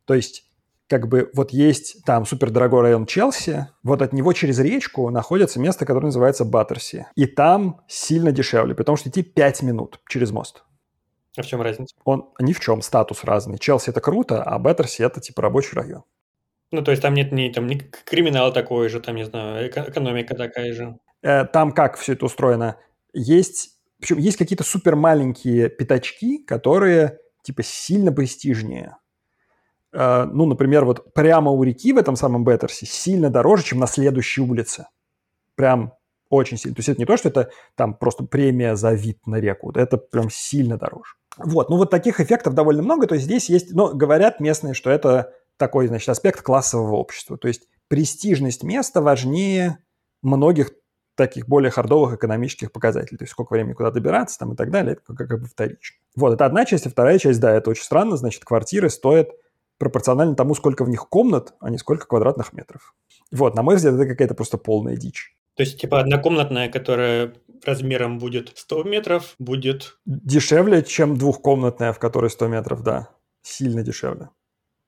То 0.06 0.14
есть 0.14 0.44
как 0.88 1.08
бы 1.08 1.30
вот 1.34 1.50
есть 1.50 2.04
там 2.04 2.26
супердорогой 2.26 2.82
район 2.82 3.06
Челси, 3.06 3.68
вот 3.82 4.02
от 4.02 4.12
него 4.12 4.32
через 4.32 4.58
речку 4.58 5.08
находится 5.10 5.58
место, 5.58 5.86
которое 5.86 6.06
называется 6.06 6.44
Баттерси. 6.44 7.06
И 7.14 7.26
там 7.26 7.80
сильно 7.88 8.32
дешевле, 8.32 8.74
потому 8.74 8.96
что 8.96 9.08
идти 9.08 9.22
5 9.22 9.62
минут 9.62 10.00
через 10.08 10.30
мост. 10.30 10.64
А 11.36 11.42
в 11.42 11.46
чем 11.46 11.62
разница? 11.62 11.94
Он 12.04 12.30
ни 12.38 12.52
в 12.52 12.60
чем, 12.60 12.82
статус 12.82 13.24
разный. 13.24 13.58
Челси 13.58 13.90
это 13.90 14.00
круто, 14.00 14.42
а 14.42 14.58
Баттерси 14.58 15.02
это 15.02 15.20
типа 15.20 15.42
рабочий 15.42 15.74
район. 15.74 16.04
Ну, 16.70 16.82
то 16.82 16.90
есть 16.90 17.02
там 17.02 17.14
нет 17.14 17.32
ни, 17.32 17.48
там, 17.50 17.66
ни 17.66 17.76
криминал 18.04 18.52
такой 18.52 18.88
же, 18.88 19.00
там, 19.00 19.16
не 19.16 19.24
знаю, 19.24 19.68
экономика 19.68 20.34
такая 20.34 20.72
же. 20.72 20.98
Э, 21.22 21.44
там 21.44 21.72
как 21.72 21.96
все 21.96 22.12
это 22.12 22.26
устроено? 22.26 22.76
Есть, 23.12 23.78
причем 24.00 24.18
есть 24.18 24.36
какие-то 24.36 24.64
супер 24.64 24.96
маленькие 24.96 25.68
пятачки, 25.70 26.38
которые 26.38 27.18
типа 27.42 27.62
сильно 27.62 28.12
престижнее. 28.12 28.96
Э, 29.94 30.24
ну, 30.24 30.46
например, 30.46 30.84
вот 30.84 31.14
прямо 31.14 31.50
у 31.52 31.62
реки 31.62 31.92
в 31.92 31.98
этом 31.98 32.16
самом 32.16 32.44
Беттерсе 32.44 32.84
сильно 32.84 33.30
дороже, 33.30 33.64
чем 33.64 33.78
на 33.78 33.86
следующей 33.86 34.42
улице. 34.42 34.86
Прям 35.54 35.94
очень 36.30 36.56
сильно. 36.56 36.74
То 36.74 36.80
есть 36.80 36.88
это 36.88 37.00
не 37.00 37.06
то, 37.06 37.16
что 37.16 37.28
это 37.28 37.50
там 37.76 37.94
просто 37.94 38.24
премия 38.24 38.74
за 38.74 38.92
вид 38.92 39.26
на 39.26 39.36
реку, 39.36 39.70
это 39.72 39.96
прям 39.96 40.30
сильно 40.30 40.76
дороже. 40.76 41.14
Вот, 41.36 41.70
ну 41.70 41.76
вот 41.76 41.90
таких 41.90 42.20
эффектов 42.20 42.54
довольно 42.54 42.82
много, 42.82 43.06
то 43.06 43.14
есть 43.14 43.26
здесь 43.26 43.48
есть, 43.48 43.72
но 43.72 43.92
говорят 43.92 44.40
местные, 44.40 44.74
что 44.74 44.90
это 44.90 45.32
такой, 45.56 45.88
значит, 45.88 46.08
аспект 46.08 46.42
классового 46.42 46.96
общества, 46.96 47.36
то 47.36 47.48
есть 47.48 47.68
престижность 47.88 48.62
места 48.62 49.00
важнее 49.00 49.78
многих 50.22 50.70
таких 51.16 51.48
более 51.48 51.70
хардовых 51.70 52.14
экономических 52.14 52.72
показателей, 52.72 53.18
то 53.18 53.24
есть 53.24 53.32
сколько 53.32 53.52
времени 53.52 53.72
куда 53.72 53.90
добираться 53.90 54.38
там 54.38 54.52
и 54.52 54.56
так 54.56 54.70
далее, 54.70 54.94
это 54.94 55.14
как, 55.14 55.28
как 55.28 55.40
бы 55.40 55.46
вторично. 55.46 55.96
Вот, 56.16 56.34
это 56.34 56.46
одна 56.46 56.64
часть, 56.64 56.86
а 56.86 56.90
вторая 56.90 57.18
часть, 57.18 57.40
да, 57.40 57.52
это 57.52 57.70
очень 57.70 57.84
странно, 57.84 58.16
значит, 58.16 58.44
квартиры 58.44 58.88
стоят 58.88 59.30
пропорционально 59.78 60.34
тому, 60.34 60.54
сколько 60.54 60.84
в 60.84 60.88
них 60.88 61.08
комнат, 61.08 61.54
а 61.60 61.70
не 61.70 61.78
сколько 61.78 62.06
квадратных 62.06 62.52
метров. 62.52 62.94
Вот, 63.30 63.54
на 63.54 63.62
мой 63.62 63.76
взгляд, 63.76 63.94
это 63.94 64.06
какая-то 64.06 64.34
просто 64.34 64.58
полная 64.58 64.96
дичь. 64.96 65.36
То 65.56 65.62
есть, 65.62 65.80
типа, 65.80 66.00
однокомнатная, 66.00 66.68
которая 66.68 67.34
размером 67.64 68.18
будет 68.18 68.52
100 68.54 68.82
метров, 68.84 69.34
будет... 69.38 69.98
Дешевле, 70.04 70.82
чем 70.82 71.16
двухкомнатная, 71.16 71.92
в 71.92 71.98
которой 71.98 72.30
100 72.30 72.48
метров, 72.48 72.82
да. 72.82 73.10
Сильно 73.42 73.82
дешевле. 73.82 74.30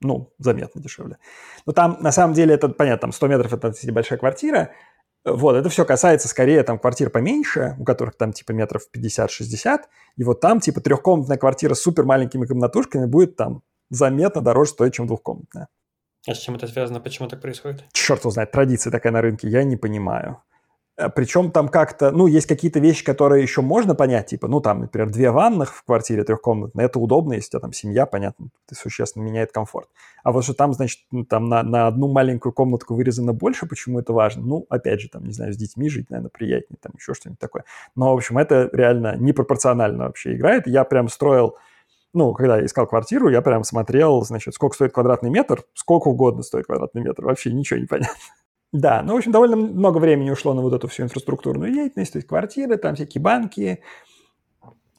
Ну, 0.01 0.33
заметно 0.39 0.81
дешевле. 0.83 1.19
Но 1.67 1.73
там, 1.73 1.99
на 2.01 2.13
самом 2.13 2.35
деле, 2.35 2.55
это, 2.55 2.69
понятно, 2.69 3.03
там 3.03 3.13
100 3.13 3.27
метров– 3.29 3.53
это 3.53 3.73
большая 3.93 4.19
квартира. 4.19 4.73
Вот, 5.25 5.57
это 5.57 5.69
все 5.69 5.85
касается 5.85 6.29
скорее 6.29 6.63
там 6.63 6.79
квартир 6.79 7.11
поменьше, 7.11 7.75
у 7.81 7.85
которых 7.85 8.17
там 8.17 8.33
типа 8.33 8.53
метров 8.53 8.83
50-60. 8.97 9.81
И 10.17 10.23
вот 10.23 10.41
там 10.41 10.61
типа 10.61 10.81
трехкомнатная 10.81 11.37
квартира 11.37 11.75
с 11.75 11.81
супер 11.81 12.05
маленькими 12.05 12.47
комнатушками 12.47 13.07
будет 13.07 13.35
там 13.35 13.63
заметно 13.91 14.41
дороже 14.41 14.71
стоить, 14.71 14.95
чем 14.95 15.07
двухкомнатная. 15.07 15.69
А 16.29 16.35
с 16.35 16.39
чем 16.39 16.57
это 16.57 16.67
связано? 16.67 17.01
Почему 17.01 17.29
так 17.29 17.41
происходит? 17.41 17.85
Черт 17.93 18.21
его 18.21 18.31
знает, 18.31 18.51
традиция 18.51 18.91
такая 18.91 19.13
на 19.13 19.23
рынке, 19.23 19.49
я 19.49 19.63
не 19.63 19.77
понимаю. 19.77 20.43
Э, 20.97 21.09
Причем 21.09 21.51
там 21.51 21.69
как-то, 21.69 22.11
ну, 22.11 22.27
есть 22.27 22.47
какие-то 22.47 22.81
вещи, 22.81 23.05
которые 23.05 23.43
еще 23.43 23.61
можно 23.61 23.95
понять, 23.95 24.27
типа, 24.27 24.49
ну, 24.49 24.61
там, 24.61 24.81
например, 24.81 25.11
две 25.11 25.31
ванных 25.31 25.75
в 25.75 25.85
квартире 25.85 26.25
трехкомнатной, 26.25 26.85
это 26.85 26.99
удобно, 26.99 27.35
если 27.35 27.49
у 27.49 27.51
тебя 27.51 27.61
там 27.61 27.73
семья, 27.73 28.07
понятно, 28.07 28.49
это 28.67 28.79
существенно 28.81 29.23
меняет 29.23 29.53
комфорт. 29.53 29.89
А 30.25 30.33
вот 30.33 30.45
что 30.45 30.55
там, 30.55 30.73
значит, 30.73 31.01
ну, 31.11 31.25
там 31.25 31.49
на, 31.49 31.63
на 31.63 31.87
одну 31.87 32.09
маленькую 32.09 32.53
комнатку 32.53 32.95
вырезано 32.95 33.33
больше, 33.33 33.67
почему 33.67 34.01
это 34.01 34.13
важно? 34.13 34.43
Ну, 34.43 34.67
опять 34.69 35.01
же, 35.01 35.09
там, 35.09 35.25
не 35.25 35.33
знаю, 35.33 35.53
с 35.53 35.57
детьми 35.57 35.89
жить, 35.89 36.11
наверное, 36.11 36.31
приятнее, 36.31 36.79
там 36.81 36.93
еще 36.97 37.15
что-нибудь 37.15 37.39
такое. 37.39 37.65
Но, 37.95 38.13
в 38.13 38.17
общем, 38.17 38.39
это 38.39 38.69
реально 38.73 39.17
непропорционально 39.17 40.05
вообще 40.05 40.35
играет. 40.35 40.67
Я 40.67 40.85
прям 40.85 41.09
строил, 41.09 41.57
ну, 42.17 42.33
когда 42.33 42.59
я 42.59 42.67
искал 42.67 42.87
квартиру, 42.87 43.29
я 43.29 43.43
прям 43.43 43.63
смотрел, 43.63 44.23
значит, 44.23 44.55
сколько 44.55 44.75
стоит 44.75 44.93
квадратный 44.93 45.31
метр, 45.31 45.65
сколько 45.75 46.09
угодно 46.09 46.43
стоит 46.43 46.67
квадратный 46.67 47.03
метр, 47.03 47.25
вообще 47.25 47.53
ничего 47.53 47.79
не 47.81 47.87
понятно. 47.87 48.15
Да, 48.73 49.01
ну, 49.03 49.15
в 49.15 49.17
общем, 49.19 49.31
довольно 49.31 49.57
много 49.57 49.99
времени 49.99 50.29
ушло 50.29 50.53
на 50.53 50.61
вот 50.61 50.75
эту 50.75 50.89
всю 50.89 51.05
инфраструктурную 51.05 51.73
деятельность, 51.73 52.13
то 52.13 52.17
есть 52.19 52.29
квартиры, 52.29 52.77
там 52.77 52.97
всякие 52.97 53.23
банки, 53.23 53.81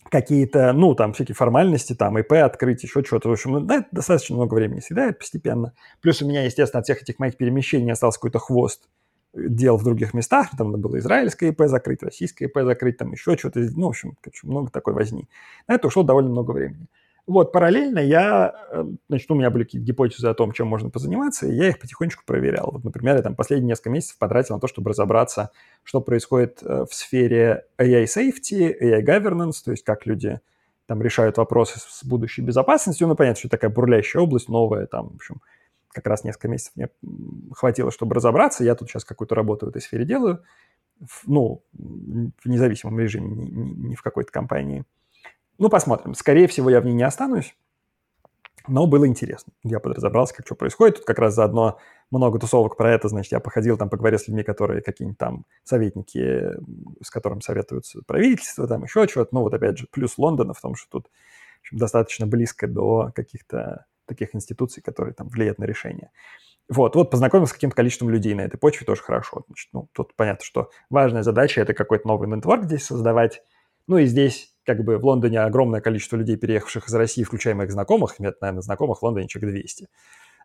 какие-то, 0.09 0.71
ну, 0.73 0.95
там 0.95 1.13
всякие 1.13 1.35
формальности, 1.35 1.93
там 1.93 2.17
ИП 2.17 2.33
открыть, 2.33 2.83
еще 2.83 3.03
что-то. 3.03 3.29
В 3.29 3.33
общем, 3.33 3.51
ну, 3.51 3.59
да, 3.59 3.79
это 3.79 3.87
достаточно 3.91 4.35
много 4.35 4.55
времени 4.55 4.79
съедает 4.79 5.19
постепенно. 5.19 5.73
Плюс 6.01 6.21
у 6.21 6.27
меня, 6.27 6.43
естественно, 6.43 6.79
от 6.79 6.85
всех 6.85 7.01
этих 7.01 7.19
моих 7.19 7.37
перемещений 7.37 7.91
остался 7.91 8.19
какой-то 8.19 8.39
хвост 8.39 8.87
дел 9.33 9.77
в 9.77 9.83
других 9.83 10.13
местах. 10.13 10.49
Там 10.57 10.71
надо 10.71 10.83
было 10.83 10.97
израильское 10.99 11.49
ИП 11.49 11.63
закрыть, 11.65 12.03
российское 12.03 12.45
ИП 12.45 12.59
закрыть, 12.63 12.97
там 12.97 13.11
еще 13.11 13.37
что-то. 13.37 13.59
Ну, 13.59 13.87
в 13.87 13.89
общем, 13.89 14.15
много 14.43 14.71
такой 14.71 14.93
возни. 14.93 15.27
На 15.67 15.75
это 15.75 15.87
ушло 15.87 16.03
довольно 16.03 16.29
много 16.29 16.51
времени. 16.51 16.87
Вот, 17.27 17.51
параллельно 17.51 17.99
я, 17.99 18.55
э, 18.71 18.85
значит, 19.09 19.29
у 19.29 19.35
меня 19.35 19.49
были 19.49 19.65
какие-то 19.65 19.85
гипотезы 19.85 20.27
о 20.27 20.33
том, 20.33 20.53
чем 20.53 20.67
можно 20.67 20.89
позаниматься, 20.89 21.45
и 21.45 21.53
я 21.53 21.67
их 21.67 21.77
потихонечку 21.77 22.23
проверял. 22.25 22.69
Вот, 22.71 22.85
например, 22.85 23.17
я 23.17 23.21
там 23.21 23.35
последние 23.35 23.67
несколько 23.71 23.89
месяцев 23.89 24.17
потратил 24.17 24.55
на 24.55 24.61
то, 24.61 24.67
чтобы 24.67 24.91
разобраться, 24.91 25.51
что 25.83 25.99
происходит 25.99 26.63
э, 26.63 26.85
в 26.89 26.93
сфере 26.93 27.65
AI 27.77 28.05
safety, 28.05 28.73
AI 28.81 29.03
governance, 29.03 29.55
то 29.63 29.71
есть 29.71 29.83
как 29.83 30.05
люди 30.05 30.39
там 30.85 31.01
решают 31.01 31.35
вопросы 31.35 31.79
с 31.79 32.05
будущей 32.05 32.41
безопасностью. 32.41 33.09
Ну, 33.09 33.15
понятно, 33.17 33.39
что 33.39 33.49
такая 33.49 33.69
бурлящая 33.69 34.23
область, 34.23 34.47
новая, 34.47 34.85
там, 34.87 35.09
в 35.09 35.15
общем, 35.15 35.41
как 35.89 36.07
раз 36.07 36.23
несколько 36.23 36.47
месяцев 36.47 36.77
мне 36.77 36.87
хватило, 37.53 37.91
чтобы 37.91 38.15
разобраться. 38.15 38.63
Я 38.63 38.73
тут 38.75 38.89
сейчас 38.89 39.03
какую-то 39.03 39.35
работу 39.35 39.65
в 39.65 39.69
этой 39.69 39.81
сфере 39.81 40.05
делаю, 40.05 40.43
ну, 41.25 41.61
в 41.73 42.47
независимом 42.47 42.97
режиме, 42.99 43.29
не 43.35 43.95
в 43.95 44.01
какой-то 44.01 44.31
компании. 44.31 44.85
Ну, 45.57 45.69
посмотрим. 45.69 46.13
Скорее 46.13 46.47
всего, 46.47 46.69
я 46.69 46.81
в 46.81 46.85
ней 46.85 46.93
не 46.93 47.03
останусь. 47.03 47.55
Но 48.67 48.85
было 48.85 49.07
интересно. 49.07 49.53
Я 49.63 49.79
подразобрался, 49.79 50.35
как 50.35 50.45
что 50.45 50.55
происходит. 50.55 50.97
Тут 50.97 51.05
как 51.05 51.19
раз 51.19 51.35
заодно 51.35 51.79
много 52.11 52.37
тусовок 52.37 52.75
про 52.75 52.93
это. 52.93 53.07
Значит, 53.07 53.31
я 53.31 53.39
походил, 53.39 53.77
там 53.77 53.89
поговорил 53.89 54.19
с 54.19 54.27
людьми, 54.27 54.43
которые 54.43 54.81
какие-нибудь 54.81 55.17
там 55.17 55.45
советники, 55.63 56.51
с 57.01 57.09
которыми 57.09 57.39
советуются 57.39 58.01
правительство, 58.05 58.67
там 58.67 58.83
еще 58.83 59.07
что-то. 59.07 59.29
Ну, 59.33 59.41
вот 59.41 59.53
опять 59.53 59.77
же, 59.77 59.87
плюс 59.89 60.17
Лондона 60.17 60.53
в 60.53 60.59
том, 60.59 60.75
что 60.75 60.99
тут 60.99 61.09
общем, 61.67 61.77
достаточно 61.77 62.27
близко 62.27 62.67
до 62.67 63.11
каких-то 63.13 63.85
таких 64.05 64.35
институций, 64.35 64.81
которые 64.81 65.13
там 65.13 65.27
влияют 65.27 65.59
на 65.59 65.65
решение. 65.65 66.11
Вот, 66.69 66.95
вот 66.95 67.11
познакомился 67.11 67.51
с 67.51 67.53
каким-то 67.53 67.75
количеством 67.75 68.09
людей 68.09 68.33
на 68.33 68.41
этой 68.41 68.57
почве, 68.57 68.85
тоже 68.85 69.01
хорошо. 69.01 69.43
Значит, 69.47 69.69
ну, 69.73 69.89
тут 69.93 70.15
понятно, 70.15 70.43
что 70.43 70.69
важная 70.89 71.23
задача– 71.23 71.61
это 71.61 71.73
какой-то 71.73 72.07
новый 72.07 72.27
нетворк 72.27 72.65
здесь 72.65 72.85
создавать. 72.85 73.41
Ну 73.87 73.97
и 73.97 74.05
здесь 74.05 74.53
как 74.65 74.83
бы 74.83 74.97
в 74.97 75.05
Лондоне 75.05 75.39
огромное 75.41 75.79
количество 75.79 76.17
людей, 76.17 76.35
переехавших 76.35 76.89
из 76.89 76.93
России, 76.93 77.23
включая 77.23 77.55
моих 77.55 77.71
знакомых, 77.71 78.19
нет, 78.19 78.39
наверное, 78.41 78.61
знакомых 78.61 78.99
в 78.99 79.03
Лондоне 79.03 79.29
человек 79.29 79.51
200. 79.51 79.87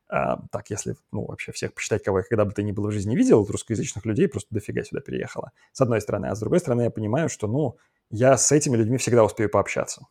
А, 0.09 0.38
так, 0.52 0.70
если, 0.70 0.94
ну, 1.11 1.24
вообще 1.24 1.52
всех 1.52 1.74
посчитать, 1.74 2.05
кого 2.05 2.18
я 2.18 2.24
когда 2.24 2.44
бы 2.44 2.52
ты 2.52 2.62
ни 2.62 2.70
было 2.70 2.88
в 2.88 2.92
жизни 2.92 3.16
видел, 3.16 3.44
русскоязычных 3.44 4.05
людей 4.05 4.28
просто 4.28 4.55
дофига 4.55 4.85
сюда 4.85 5.00
переехало. 5.00 5.52
С 5.72 5.81
одной 5.81 6.00
стороны. 6.00 6.26
А 6.26 6.37
с 6.37 6.40
другой 6.40 6.61
стороны, 6.61 6.83
я 6.83 6.90
понимаю, 6.90 7.28
что, 7.28 7.48
ну, 7.48 7.78
я 8.11 8.37
с 8.37 8.52
этими 8.52 8.76
людьми 8.76 8.98
всегда 8.98 9.24
успею 9.24 9.50
пообщаться. 9.50 10.07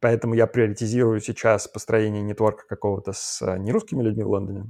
Поэтому 0.00 0.34
я 0.34 0.46
приоритизирую 0.46 1.20
сейчас 1.20 1.68
построение 1.68 2.22
нетворка 2.22 2.66
какого-то 2.66 3.12
с 3.12 3.40
а, 3.42 3.56
нерусскими 3.58 4.02
людьми 4.02 4.24
в 4.24 4.30
Лондоне. 4.30 4.64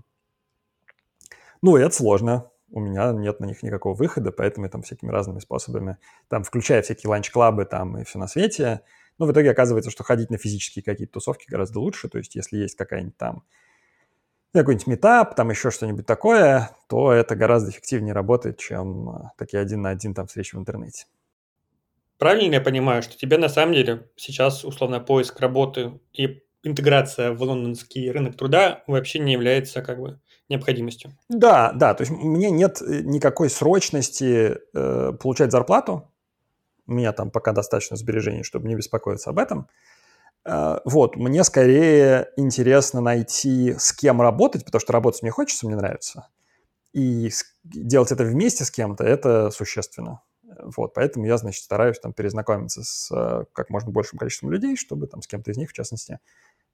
Ну, 1.63 1.77
и 1.77 1.83
это 1.83 1.95
сложно 1.95 2.50
у 2.71 2.81
меня 2.81 3.13
нет 3.13 3.41
на 3.41 3.47
них 3.47 3.63
никакого 3.63 3.95
выхода, 3.95 4.33
поэтому 4.33 4.67
я 4.67 4.71
там 4.71 4.83
всякими 4.83 5.11
разными 5.11 5.41
способами, 5.41 5.99
там, 6.29 6.45
включая 6.45 6.83
всякие 6.83 7.11
lunch 7.11 7.38
club 7.38 7.59
ы 7.59 7.65
там 7.65 7.99
и 7.99 8.05
все 8.05 8.19
на 8.19 8.29
свете, 8.29 8.83
но 9.19 9.27
в 9.27 9.33
итоге 9.33 9.51
оказывается, 9.51 9.91
что 9.91 10.05
ходить 10.05 10.31
на 10.31 10.39
физические 10.39 10.83
какие-то 10.83 11.15
тусовки 11.15 11.47
гораздо 11.49 11.81
лучше, 11.81 12.09
то 12.09 12.19
есть 12.19 12.35
если 12.35 12.59
есть 12.59 12.77
какая-нибудь 12.77 13.17
там 13.17 13.45
какой-нибудь 14.53 14.87
meetup, 14.87 15.35
там 15.37 15.51
еще 15.51 15.71
что-нибудь 15.71 16.07
такое, 16.07 16.71
то 16.89 17.13
это 17.13 17.37
гораздо 17.37 17.71
эффективнее 17.71 18.15
работает, 18.15 18.59
чем 18.59 19.09
а, 19.11 19.33
такие 19.39 19.61
один 19.61 19.83
на 19.83 19.91
один 19.91 20.15
там 20.15 20.27
встречи 20.27 20.57
в 20.57 20.59
интернете. 20.59 21.07
Правильно 22.19 22.55
я 22.55 22.61
понимаю, 22.61 23.03
что 23.03 23.17
тебе 23.17 23.39
на 23.39 23.49
самом 23.49 23.75
деле 23.75 24.11
сейчас 24.17 24.65
условно 24.65 25.01
поиск 25.01 25.39
работы 25.41 26.01
и 26.13 26.43
интеграция 26.63 27.33
в 27.33 27.43
лондонский 27.43 28.11
рынок 28.11 28.37
труда 28.37 28.85
вообще 28.87 29.21
не 29.21 29.33
является 29.33 29.83
как 29.83 30.01
бы 30.01 30.21
необходимостью. 30.51 31.13
Да, 31.29 31.73
да, 31.73 31.95
то 31.95 32.03
есть 32.03 32.13
у 32.13 32.17
меня 32.17 32.51
нет 32.51 32.83
э, 32.83 33.01
никакой 33.03 33.49
срочности 33.49 34.59
э, 34.75 35.13
получать 35.13 35.53
зарплату. 35.53 36.11
У 36.87 36.93
меня 36.93 37.13
там 37.13 37.31
пока 37.31 37.53
достаточно 37.53 37.97
сбережений, 37.97 38.43
чтобы 38.43 38.69
не 38.69 38.75
беспокоиться 38.75 39.31
об 39.31 39.39
этом. 39.39 39.69
Э, 40.45 40.79
вот, 40.85 41.17
мне 41.17 41.45
скорее 41.45 42.31
интересно 42.37 43.01
найти, 43.01 43.75
с 43.79 43.93
кем 43.93 44.21
работать, 44.21 44.65
потому 44.65 44.81
что 44.81 44.93
работать 44.93 45.23
мне 45.23 45.31
хочется, 45.31 45.67
мне 45.67 45.77
нравится. 45.77 46.29
И 46.93 47.31
делать 47.63 48.11
это 48.11 48.25
вместе 48.25 48.65
с 48.65 48.71
кем-то, 48.71 49.05
это 49.05 49.51
существенно. 49.51 50.23
Вот, 50.63 50.95
поэтому 50.95 51.27
я, 51.27 51.37
значит, 51.37 51.63
стараюсь 51.63 52.01
там 52.01 52.13
перезнакомиться 52.13 52.83
с 52.83 53.11
э, 53.15 53.45
как 53.53 53.71
можно 53.71 53.93
большим 53.93 54.19
количеством 54.19 54.51
людей, 54.51 54.77
чтобы 54.77 55.07
там 55.07 55.23
с 55.23 55.29
кем-то 55.29 55.53
из 55.53 55.57
них, 55.57 55.71
в 55.71 55.73
частности, 55.73 56.19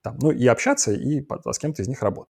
там, 0.01 0.17
ну, 0.19 0.31
и 0.31 0.47
общаться, 0.47 0.93
и 0.93 1.21
с 1.21 1.59
кем-то 1.59 1.83
из 1.83 1.89
них 1.89 2.03
работать. 2.03 2.33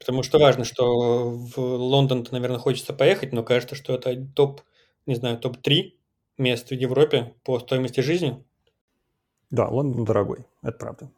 Потому 0.00 0.22
что 0.22 0.38
важно, 0.38 0.64
что 0.64 1.30
в 1.30 1.58
Лондон-то, 1.58 2.32
наверное, 2.32 2.58
хочется 2.58 2.92
поехать, 2.92 3.32
но 3.32 3.42
кажется, 3.42 3.74
что 3.74 3.94
это 3.94 4.14
топ, 4.34 4.60
не 5.06 5.14
знаю, 5.14 5.38
топ-3 5.38 5.92
мест 6.38 6.68
в 6.70 6.74
Европе 6.74 7.34
по 7.44 7.58
стоимости 7.58 8.00
жизни. 8.00 8.44
Да, 9.50 9.68
Лондон 9.68 10.04
дорогой, 10.04 10.44
это 10.62 10.76
правда. 10.78 11.10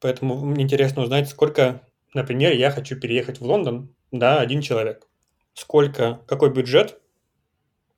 Поэтому 0.00 0.36
мне 0.44 0.64
интересно 0.64 1.02
узнать, 1.02 1.28
сколько, 1.28 1.82
например, 2.14 2.52
я 2.52 2.70
хочу 2.70 2.98
переехать 2.98 3.40
в 3.40 3.44
Лондон, 3.44 3.94
да, 4.12 4.40
один 4.40 4.60
человек. 4.62 5.08
Сколько, 5.54 6.20
какой 6.26 6.52
бюджет 6.52 7.00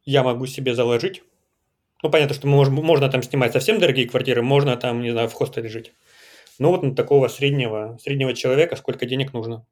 я 0.05 0.23
могу 0.25 0.47
себе 0.47 0.75
заложить? 0.75 1.23
Ну, 2.03 2.11
понятно, 2.11 2.35
что 2.35 2.49
можно, 2.49 2.75
можно 2.83 3.11
там 3.11 3.23
снимать 3.23 3.53
совсем 3.53 3.79
дорогие 3.81 4.09
квартиры, 4.09 4.43
можно 4.43 4.77
там, 4.77 5.03
не 5.03 5.11
знаю, 5.13 5.29
в 5.29 5.35
хостеле 5.35 5.69
жить. 5.69 5.93
Но 6.59 6.71
вот 6.73 6.83
на 6.85 6.95
такого 6.95 7.29
среднего, 7.29 7.99
среднего 8.03 8.35
человека 8.35 8.77
сколько 8.77 9.07
денег 9.07 9.33
нужно? 9.35 9.67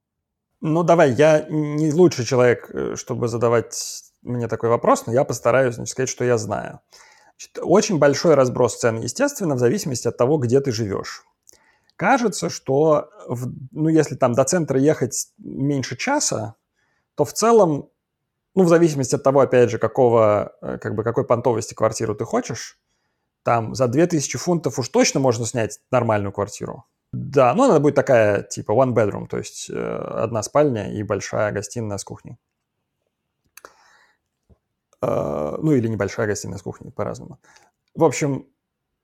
Ну, 0.60 0.82
давай, 0.82 1.12
я 1.12 1.46
не 1.48 1.92
лучший 1.92 2.24
человек, 2.24 2.70
э, 2.72 2.96
чтобы 2.96 3.28
задавать 3.28 4.02
мне 4.22 4.48
такой 4.48 4.70
вопрос, 4.70 5.06
но 5.06 5.12
я 5.12 5.24
постараюсь 5.24 5.74
значит, 5.74 5.92
сказать, 5.92 6.08
что 6.08 6.24
я 6.24 6.38
знаю. 6.38 6.80
Значит, 7.38 7.58
очень 7.60 7.98
большой 7.98 8.34
разброс 8.34 8.78
цен, 8.78 9.00
естественно, 9.00 9.54
в 9.54 9.58
зависимости 9.58 10.08
от 10.08 10.16
того, 10.16 10.38
где 10.38 10.60
ты 10.60 10.72
живешь. 10.72 11.24
Кажется, 11.96 12.50
что, 12.50 13.10
в, 13.28 13.52
ну, 13.72 13.88
если 13.88 14.16
там 14.16 14.32
до 14.32 14.44
центра 14.44 14.78
ехать 14.78 15.28
меньше 15.38 15.96
часа, 15.96 16.56
то 17.14 17.24
в 17.24 17.32
целом, 17.32 17.90
ну, 18.54 18.64
в 18.64 18.68
зависимости 18.68 19.14
от 19.14 19.22
того, 19.22 19.40
опять 19.40 19.70
же, 19.70 19.78
какого, 19.78 20.54
э, 20.62 20.78
как 20.78 20.94
бы, 20.94 21.04
какой 21.04 21.26
понтовости 21.26 21.74
квартиру 21.74 22.14
ты 22.14 22.24
хочешь, 22.24 22.78
там 23.42 23.74
за 23.74 23.88
2000 23.88 24.38
фунтов 24.38 24.78
уж 24.78 24.88
точно 24.88 25.20
можно 25.20 25.46
снять 25.46 25.80
нормальную 25.90 26.32
квартиру. 26.32 26.84
Да, 27.18 27.54
ну 27.54 27.64
она 27.64 27.80
будет 27.80 27.94
такая, 27.94 28.42
типа 28.42 28.72
one 28.72 28.92
bedroom, 28.92 29.26
то 29.26 29.38
есть 29.38 29.70
э, 29.70 29.74
одна 29.74 30.42
спальня 30.42 30.92
и 30.92 31.02
большая 31.02 31.50
гостиная 31.50 31.96
с 31.96 32.04
кухней. 32.04 32.36
Э, 35.00 35.56
ну 35.58 35.72
или 35.72 35.88
небольшая 35.88 36.26
гостиная 36.26 36.58
с 36.58 36.62
кухней, 36.62 36.92
по-разному. 36.92 37.40
В 37.94 38.04
общем, 38.04 38.46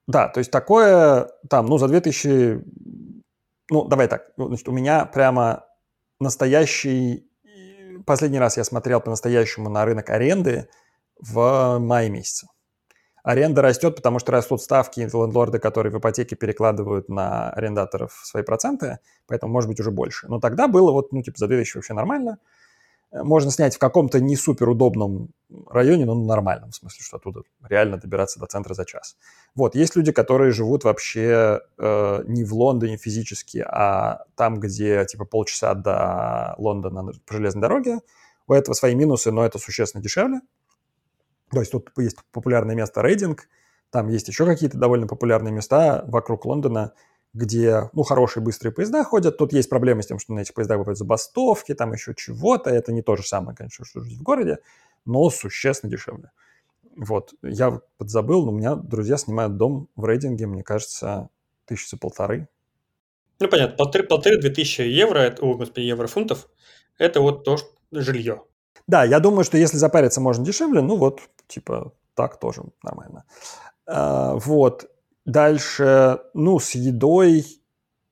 да, 0.06 0.28
то 0.28 0.40
есть 0.40 0.50
такое 0.50 1.30
там, 1.48 1.64
ну 1.66 1.78
за 1.78 1.88
2000, 1.88 2.62
ну 3.70 3.88
давай 3.88 4.08
так, 4.08 4.32
значит, 4.36 4.68
у 4.68 4.72
меня 4.72 5.06
прямо 5.06 5.64
настоящий, 6.20 7.26
последний 8.04 8.38
раз 8.38 8.58
я 8.58 8.64
смотрел 8.64 9.00
по-настоящему 9.00 9.70
на 9.70 9.86
рынок 9.86 10.10
аренды 10.10 10.68
в 11.18 11.78
мае 11.78 12.10
месяце. 12.10 12.46
Аренда 13.22 13.62
растет, 13.62 13.96
потому 13.96 14.18
что 14.18 14.32
растут 14.32 14.62
ставки 14.62 15.00
лендлорды, 15.00 15.58
которые 15.58 15.92
в 15.92 15.98
ипотеке 15.98 16.34
перекладывают 16.34 17.08
на 17.08 17.50
арендаторов 17.50 18.20
свои 18.24 18.42
проценты, 18.42 18.98
поэтому 19.28 19.52
может 19.52 19.68
быть 19.68 19.78
уже 19.78 19.90
больше. 19.90 20.26
Но 20.28 20.40
тогда 20.40 20.66
было 20.66 20.90
вот, 20.90 21.12
ну, 21.12 21.22
типа, 21.22 21.38
за 21.38 21.46
2000 21.46 21.76
вообще 21.76 21.94
нормально. 21.94 22.38
Можно 23.12 23.50
снять 23.50 23.76
в 23.76 23.78
каком-то 23.78 24.20
не 24.20 24.36
супер 24.36 24.70
удобном 24.70 25.28
районе, 25.68 26.06
но 26.06 26.14
нормальном, 26.14 26.70
в 26.70 26.74
смысле, 26.74 27.04
что 27.04 27.18
оттуда 27.18 27.42
реально 27.68 27.98
добираться 27.98 28.40
до 28.40 28.46
центра 28.46 28.72
за 28.72 28.86
час. 28.86 29.16
Вот, 29.54 29.74
есть 29.74 29.94
люди, 29.96 30.12
которые 30.12 30.50
живут 30.50 30.84
вообще 30.84 31.60
э, 31.78 32.22
не 32.26 32.42
в 32.42 32.54
Лондоне 32.54 32.96
физически, 32.96 33.58
а 33.58 34.24
там, 34.34 34.58
где, 34.58 35.04
типа, 35.04 35.26
полчаса 35.26 35.74
до 35.74 36.54
Лондона 36.56 37.12
по 37.26 37.34
железной 37.34 37.60
дороге. 37.60 38.00
У 38.48 38.54
этого 38.54 38.74
свои 38.74 38.94
минусы, 38.94 39.30
но 39.30 39.44
это 39.44 39.58
существенно 39.58 40.02
дешевле. 40.02 40.40
То 41.52 41.60
есть 41.60 41.72
тут 41.72 41.90
есть 41.98 42.16
популярное 42.32 42.74
место 42.74 43.02
Рейдинг, 43.02 43.48
там 43.90 44.08
есть 44.08 44.26
еще 44.28 44.46
какие-то 44.46 44.78
довольно 44.78 45.06
популярные 45.06 45.52
места 45.52 46.02
вокруг 46.08 46.46
Лондона, 46.46 46.94
где, 47.34 47.90
ну, 47.92 48.02
хорошие 48.02 48.42
быстрые 48.42 48.72
поезда 48.72 49.04
ходят. 49.04 49.38
Тут 49.38 49.52
есть 49.52 49.68
проблемы 49.68 50.02
с 50.02 50.06
тем, 50.06 50.18
что 50.18 50.32
на 50.32 50.40
этих 50.40 50.54
поездах 50.54 50.78
бывают 50.78 50.98
забастовки, 50.98 51.74
там 51.74 51.92
еще 51.92 52.14
чего-то. 52.14 52.70
Это 52.70 52.92
не 52.92 53.02
то 53.02 53.16
же 53.16 53.22
самое, 53.22 53.56
конечно, 53.56 53.84
что 53.84 54.00
жить 54.00 54.18
в 54.18 54.22
городе, 54.22 54.58
но 55.04 55.28
существенно 55.30 55.90
дешевле. 55.90 56.30
Вот, 56.96 57.32
я 57.42 57.80
подзабыл, 57.96 58.44
но 58.44 58.52
у 58.52 58.54
меня 58.54 58.74
друзья 58.74 59.16
снимают 59.16 59.56
дом 59.56 59.88
в 59.96 60.04
рейдинге, 60.06 60.46
мне 60.46 60.62
кажется, 60.62 61.30
тысячи 61.64 61.96
полторы. 61.96 62.48
Ну, 63.40 63.48
понятно, 63.48 63.76
полторы, 63.76 64.04
полторы-две 64.04 64.50
тысячи 64.50 64.82
евро, 64.82 65.18
это, 65.18 65.42
о, 65.42 65.54
господи, 65.54 65.84
евро-фунтов, 65.84 66.48
это 66.98 67.20
вот 67.20 67.44
то, 67.44 67.56
что 67.56 67.68
жилье. 67.90 68.42
Да, 68.86 69.04
я 69.04 69.20
думаю, 69.20 69.44
что 69.44 69.58
если 69.58 69.76
запариться 69.76 70.20
можно 70.20 70.44
дешевле, 70.44 70.80
ну 70.80 70.96
вот, 70.96 71.20
типа, 71.46 71.92
так 72.14 72.38
тоже 72.38 72.62
нормально. 72.82 73.24
А, 73.86 74.34
вот. 74.36 74.88
Дальше, 75.24 76.20
ну, 76.34 76.58
с 76.58 76.72
едой 76.72 77.46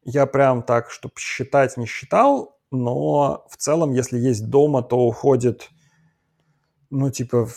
я 0.04 0.26
прям 0.26 0.62
так, 0.62 0.90
чтобы 0.90 1.14
считать, 1.18 1.76
не 1.76 1.86
считал, 1.86 2.56
но 2.70 3.46
в 3.50 3.56
целом, 3.56 3.92
если 3.92 4.16
есть 4.18 4.48
дома, 4.48 4.82
то 4.82 4.96
уходит, 4.96 5.70
ну, 6.88 7.10
типа, 7.10 7.48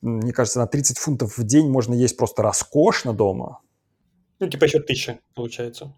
мне 0.00 0.32
кажется, 0.32 0.58
на 0.58 0.66
30 0.66 0.98
фунтов 0.98 1.38
в 1.38 1.44
день 1.44 1.70
можно 1.70 1.94
есть 1.94 2.16
просто 2.16 2.42
роскошно 2.42 3.12
дома. 3.12 3.60
Ну, 4.40 4.48
типа 4.48 4.64
еще 4.64 4.80
тысяча, 4.80 5.20
получается. 5.34 5.94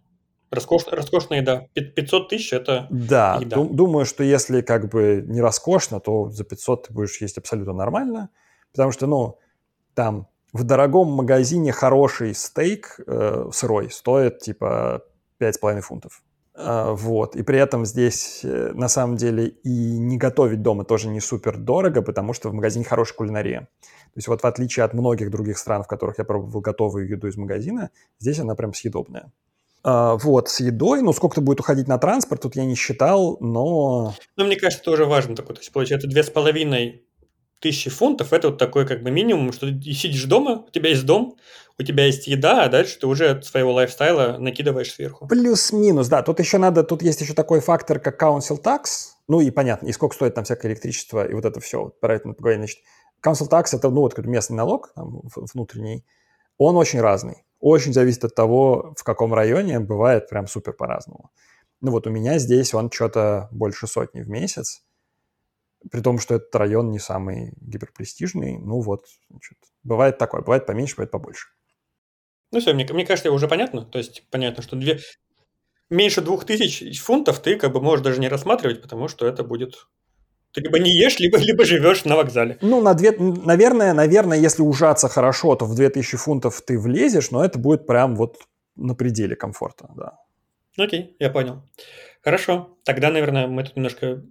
Роскош, 0.55 0.87
роскошная 0.91 1.41
еда. 1.41 1.67
500 1.75 2.29
тысяч– 2.29 2.53
это 2.53 2.87
Да, 2.91 3.39
еда. 3.41 3.57
Дум, 3.57 3.75
думаю, 3.75 4.07
что 4.07 4.25
если 4.25 4.61
как 4.61 4.89
бы 4.89 5.25
не 5.27 5.41
роскошно, 5.41 6.01
то 6.01 6.31
за 6.31 6.45
500 6.45 6.89
ты 6.89 6.95
будешь 6.95 7.21
есть 7.21 7.39
абсолютно 7.39 7.73
нормально. 7.73 8.31
Потому 8.73 8.93
что, 8.93 9.07
ну, 9.07 9.39
там 9.95 10.29
в 10.53 10.65
дорогом 10.65 11.09
магазине 11.09 11.73
хороший 11.73 12.35
стейк 12.35 13.01
э, 13.07 13.49
сырой 13.53 13.91
стоит 13.91 14.39
типа 14.39 15.03
5,5 15.41 15.81
фунтов. 15.81 16.23
Э, 16.55 16.93
вот. 16.93 17.37
И 17.37 17.43
при 17.43 17.59
этом 17.59 17.85
здесь 17.85 18.41
э, 18.45 18.73
на 18.73 18.89
самом 18.89 19.17
деле 19.17 19.49
и 19.49 19.99
не 19.99 20.17
готовить 20.17 20.63
дома 20.63 20.85
тоже 20.85 21.09
не 21.09 21.21
супер 21.21 21.59
дорого, 21.59 22.03
потому 22.03 22.33
что 22.33 22.51
в 22.51 22.55
магазине 22.55 22.85
хорошая 22.85 23.17
кулинария. 23.17 23.61
То 23.61 24.19
есть 24.19 24.29
вот 24.29 24.43
в 24.43 24.47
отличие 24.47 24.85
от 24.85 24.95
многих 24.95 25.31
других 25.31 25.59
стран, 25.59 25.83
в 25.83 25.89
которых 25.89 26.19
я 26.19 26.25
пробовал 26.25 26.61
готовую 26.61 27.09
еду 27.09 27.27
из 27.27 27.37
магазина, 27.37 27.91
здесь 28.21 28.39
она 28.39 28.55
прям 28.55 28.73
съедобная. 28.73 29.33
Uh, 29.87 30.19
вот, 30.23 30.49
с 30.49 30.61
едой, 30.61 31.03
ну, 31.03 31.13
сколько-то 31.13 31.43
будет 31.43 31.61
уходить 31.61 31.89
на 31.89 31.99
транспорт, 31.99 32.41
тут 32.41 32.57
я 32.57 32.65
не 32.65 32.75
считал, 32.75 33.37
но... 33.41 34.15
Ну, 34.35 34.47
мне 34.47 34.57
кажется, 34.57 34.83
тоже 34.83 35.05
важно 35.05 35.37
такое. 35.37 35.57
То 35.57 35.61
есть, 35.61 35.73
получается, 35.73 36.09
две 36.09 36.23
с 36.23 36.31
половиной 36.31 37.05
тысячи 37.59 37.91
фунтов– 37.91 38.33
это 38.33 38.49
вот 38.49 38.59
такой 38.59 38.87
как 38.87 39.03
бы 39.03 39.11
минимум, 39.11 39.53
что 39.53 39.67
ты 39.67 39.93
сидишь 39.93 40.25
дома, 40.25 40.65
у 40.67 40.71
тебя 40.71 40.89
есть 40.89 41.05
дом, 41.05 41.37
у 41.79 41.83
тебя 41.83 42.07
есть 42.07 42.27
еда, 42.27 42.65
а 42.65 42.69
дальше 42.69 42.99
ты 42.99 43.07
уже 43.07 43.31
от 43.31 43.45
своего 43.45 43.73
лайфстайла 43.73 44.39
накидываешь 44.39 44.93
сверху. 44.93 45.27
Плюс-минус, 45.27 46.09
да. 46.09 46.23
Тут 46.23 46.41
еще 46.41 46.57
надо, 46.57 46.83
тут 46.83 47.03
есть 47.03 47.21
еще 47.21 47.35
такой 47.35 47.61
фактор, 47.61 48.01
как 48.01 48.23
council 48.23 48.63
tax, 48.63 49.13
ну 49.29 49.41
и 49.41 49.51
понятно, 49.51 49.89
и 49.89 49.93
сколько 49.93 50.15
стоит 50.15 50.35
там 50.35 50.45
всякое 50.45 50.73
электричество, 50.73 51.27
и 51.27 51.35
вот 51.35 51.45
это 51.45 51.61
все, 51.61 51.83
вот, 51.83 52.01
про 52.01 52.15
это 52.15 52.29
поговорим. 52.31 52.61
Значит, 52.61 52.79
council 53.23 53.51
tax– 53.51 53.67
это, 53.77 53.91
ну, 53.91 54.01
вот 54.01 54.17
местный 54.19 54.57
налог 54.57 54.93
там, 54.95 55.21
внутренний, 55.53 56.05
он 56.57 56.77
очень 56.77 57.01
разный. 57.01 57.45
Очень 57.65 57.95
зависит 57.95 58.23
от 58.25 58.35
того, 58.35 58.93
в 58.95 59.03
каком 59.05 59.33
районе, 59.33 59.81
бывает 59.81 60.29
прям 60.29 60.47
супер 60.47 60.75
по-разному. 60.75 61.31
Ну 61.81 61.93
вот 61.93 62.07
у 62.07 62.11
меня 62.11 62.39
здесь 62.39 62.75
он 62.75 62.91
что-то 62.91 63.49
больше 63.53 63.87
сотни 63.87 64.21
в 64.21 64.29
месяц, 64.29 64.85
при 65.91 66.03
том, 66.03 66.19
что 66.19 66.35
этот 66.35 66.55
район 66.55 66.91
не 66.91 66.99
самый 66.99 67.55
гиперпрестижный. 67.63 68.59
Ну 68.59 68.83
вот, 68.83 69.07
значит, 69.31 69.57
бывает 69.83 70.19
такое, 70.19 70.43
бывает 70.43 70.67
поменьше, 70.67 70.97
бывает 70.97 71.11
побольше. 71.11 71.49
Ну 72.53 72.61
все, 72.61 72.75
мне, 72.75 72.87
мне 72.93 73.07
кажется, 73.07 73.33
уже 73.33 73.49
понятно. 73.49 73.83
То 73.83 73.97
есть 73.97 74.27
понятно, 74.31 74.63
что 74.63 74.77
две... 74.77 75.01
меньше 75.89 76.21
двух 76.21 76.45
тысяч 76.45 77.01
фунтов 77.01 77.41
ты 77.41 77.57
как 77.57 77.73
бы 77.73 77.81
можешь 77.81 78.05
даже 78.05 78.21
не 78.21 78.29
рассматривать, 78.29 78.83
потому 78.83 79.09
что 79.09 79.27
это 79.27 79.43
будет 79.43 79.89
ты 80.55 80.61
либо 80.61 80.79
не 80.79 80.91
ешь, 80.91 81.19
либо, 81.19 81.37
либо 81.39 81.65
живешь 81.65 82.05
на 82.05 82.17
вокзале. 82.17 82.59
Ну, 82.61 82.81
на 82.81 82.95
две, 82.95 83.11
наверное, 83.19 83.93
наверное, 83.93 84.39
если 84.39 84.63
ужаться 84.63 85.09
хорошо, 85.09 85.57
то 85.57 85.65
в 85.67 85.75
2000 85.75 86.17
фунтов 86.17 86.63
ты 86.63 86.79
влезешь, 86.79 87.33
но 87.33 87.45
это 87.45 87.59
будет 87.59 87.87
прям 87.87 88.15
вот 88.15 88.39
на 88.77 88.95
пределе 88.95 89.35
комфорта, 89.35 89.91
да. 89.97 90.19
Окей, 90.79 91.17
я 91.19 91.31
понял. 91.31 91.63
Хорошо. 92.23 92.79
Тогда, 92.85 93.11
наверное, 93.11 93.49
мы 93.49 93.65
тут 93.65 93.77
немножко 93.77 94.23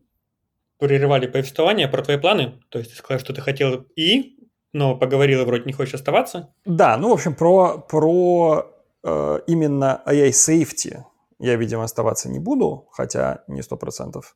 прерывали 0.80 1.28
повествование 1.28 1.88
про 1.88 2.02
твои 2.02 2.18
планы. 2.18 2.54
То 2.70 2.80
есть 2.80 2.92
ты 2.92 2.98
сказал, 2.98 3.20
что 3.20 3.34
ты 3.34 3.42
хотел 3.42 3.86
и, 3.96 4.38
но 4.72 4.98
поговорила, 4.98 5.44
вроде 5.44 5.66
не 5.66 5.74
хочешь 5.74 5.94
оставаться. 5.94 6.54
Да, 6.66 6.98
ну, 6.98 7.10
в 7.10 7.14
общем, 7.14 7.36
про, 7.36 7.78
про 7.78 8.66
э, 9.04 9.40
именно 9.48 10.02
AI 10.06 10.30
safety 10.30 11.04
я, 11.40 11.56
видимо, 11.56 11.84
оставаться 11.84 12.30
не 12.30 12.40
буду, 12.40 12.88
хотя 12.92 13.44
не 13.48 13.62
сто 13.62 13.76
процентов. 13.76 14.36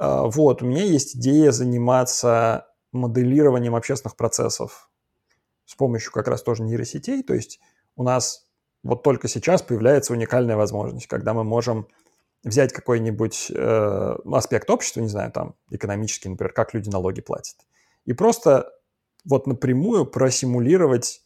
А, 0.00 0.22
вот, 0.24 0.62
у 0.62 0.66
меня 0.66 0.82
есть 0.82 1.14
идея 1.16 1.50
заниматься 1.52 2.66
моделированием 2.90 3.76
общественных 3.76 4.16
процессов 4.16 4.90
с 5.66 5.74
помощью 5.74 6.10
как 6.10 6.26
раз 6.26 6.42
тоже 6.42 6.62
нейросетей. 6.62 7.22
То 7.22 7.34
есть 7.34 7.60
у 7.96 8.02
нас 8.02 8.48
вот 8.82 9.02
только 9.02 9.28
сейчас 9.28 9.60
появляется 9.60 10.14
уникальная 10.14 10.56
возможность, 10.56 11.06
когда 11.06 11.34
мы 11.34 11.44
можем 11.44 11.86
взять 12.42 12.72
какой-нибудь 12.72 13.52
э, 13.54 14.16
аспект 14.32 14.70
общества, 14.70 15.00
не 15.00 15.08
знаю, 15.08 15.30
там, 15.32 15.54
экономический, 15.68 16.30
например, 16.30 16.54
как 16.54 16.72
люди 16.72 16.88
налоги 16.88 17.20
платят, 17.20 17.56
и 18.06 18.14
просто 18.14 18.72
вот 19.26 19.46
напрямую 19.46 20.06
просимулировать 20.06 21.20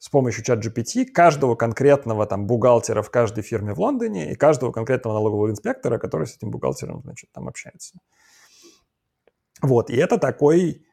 с 0.00 0.08
помощью 0.08 0.42
чат 0.42 0.64
GPT 0.64 1.04
каждого 1.04 1.54
конкретного 1.54 2.26
там 2.26 2.46
бухгалтера 2.46 3.02
в 3.02 3.10
каждой 3.10 3.42
фирме 3.42 3.74
в 3.74 3.80
Лондоне 3.80 4.32
и 4.32 4.34
каждого 4.34 4.72
конкретного 4.72 5.14
налогового 5.14 5.50
инспектора, 5.50 5.98
который 5.98 6.26
с 6.26 6.36
этим 6.36 6.50
бухгалтером, 6.50 7.02
значит, 7.02 7.30
там 7.32 7.46
общается. 7.46 7.98
Вот, 9.60 9.90
и 9.90 9.96
это 9.96 10.16
такой, 10.16 10.86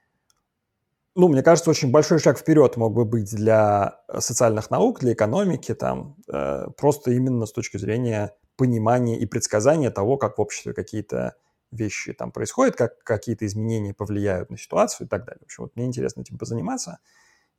ну, 1.15 1.30
мне 1.30 1.41
кажется, 1.41 1.70
очень 1.70 1.89
большой 1.89 2.20
шаг 2.20 2.38
вперед 2.38 2.76
мог 2.76 2.93
бы 2.93 3.06
быть 3.06 3.34
для 3.34 4.02
социальных 4.20 4.70
наук, 4.72 5.00
для 5.00 5.13
экономики, 5.13 5.74
там, 5.74 6.17
э, 6.28 6.67
просто 6.76 7.12
именно 7.12 7.46
с 7.46 7.54
точки 7.54 7.78
зрения 7.78 8.36
понимания 8.58 9.17
и 9.17 9.26
предсказания 9.26 9.89
того, 9.89 10.17
как 10.17 10.38
в 10.38 10.41
обществе 10.41 10.74
какие-то 10.74 11.36
вещи 11.72 12.12
там 12.12 12.34
происходят, 12.34 12.76
как 12.76 13.02
какие-то 13.06 13.46
изменения 13.46 13.93
повлияют 13.93 14.50
на 14.50 14.58
ситуацию 14.58 15.08
и 15.08 15.10
так 15.10 15.24
далее. 15.24 15.39
В 15.43 15.46
общем, 15.46 15.63
вот 15.63 15.76
мне 15.78 15.86
интересно 15.86 16.22
этим 16.22 16.38
позаниматься. 16.38 17.00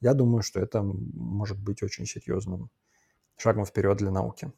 Я 0.00 0.14
думаю, 0.14 0.42
что 0.42 0.61
это 0.61 0.82
может 0.82 1.58
быть 1.58 1.82
очень 1.82 2.06
серьезным 2.06 2.70
шагом 3.37 3.64
вперед 3.66 3.98
для 3.98 4.11
науки. 4.11 4.52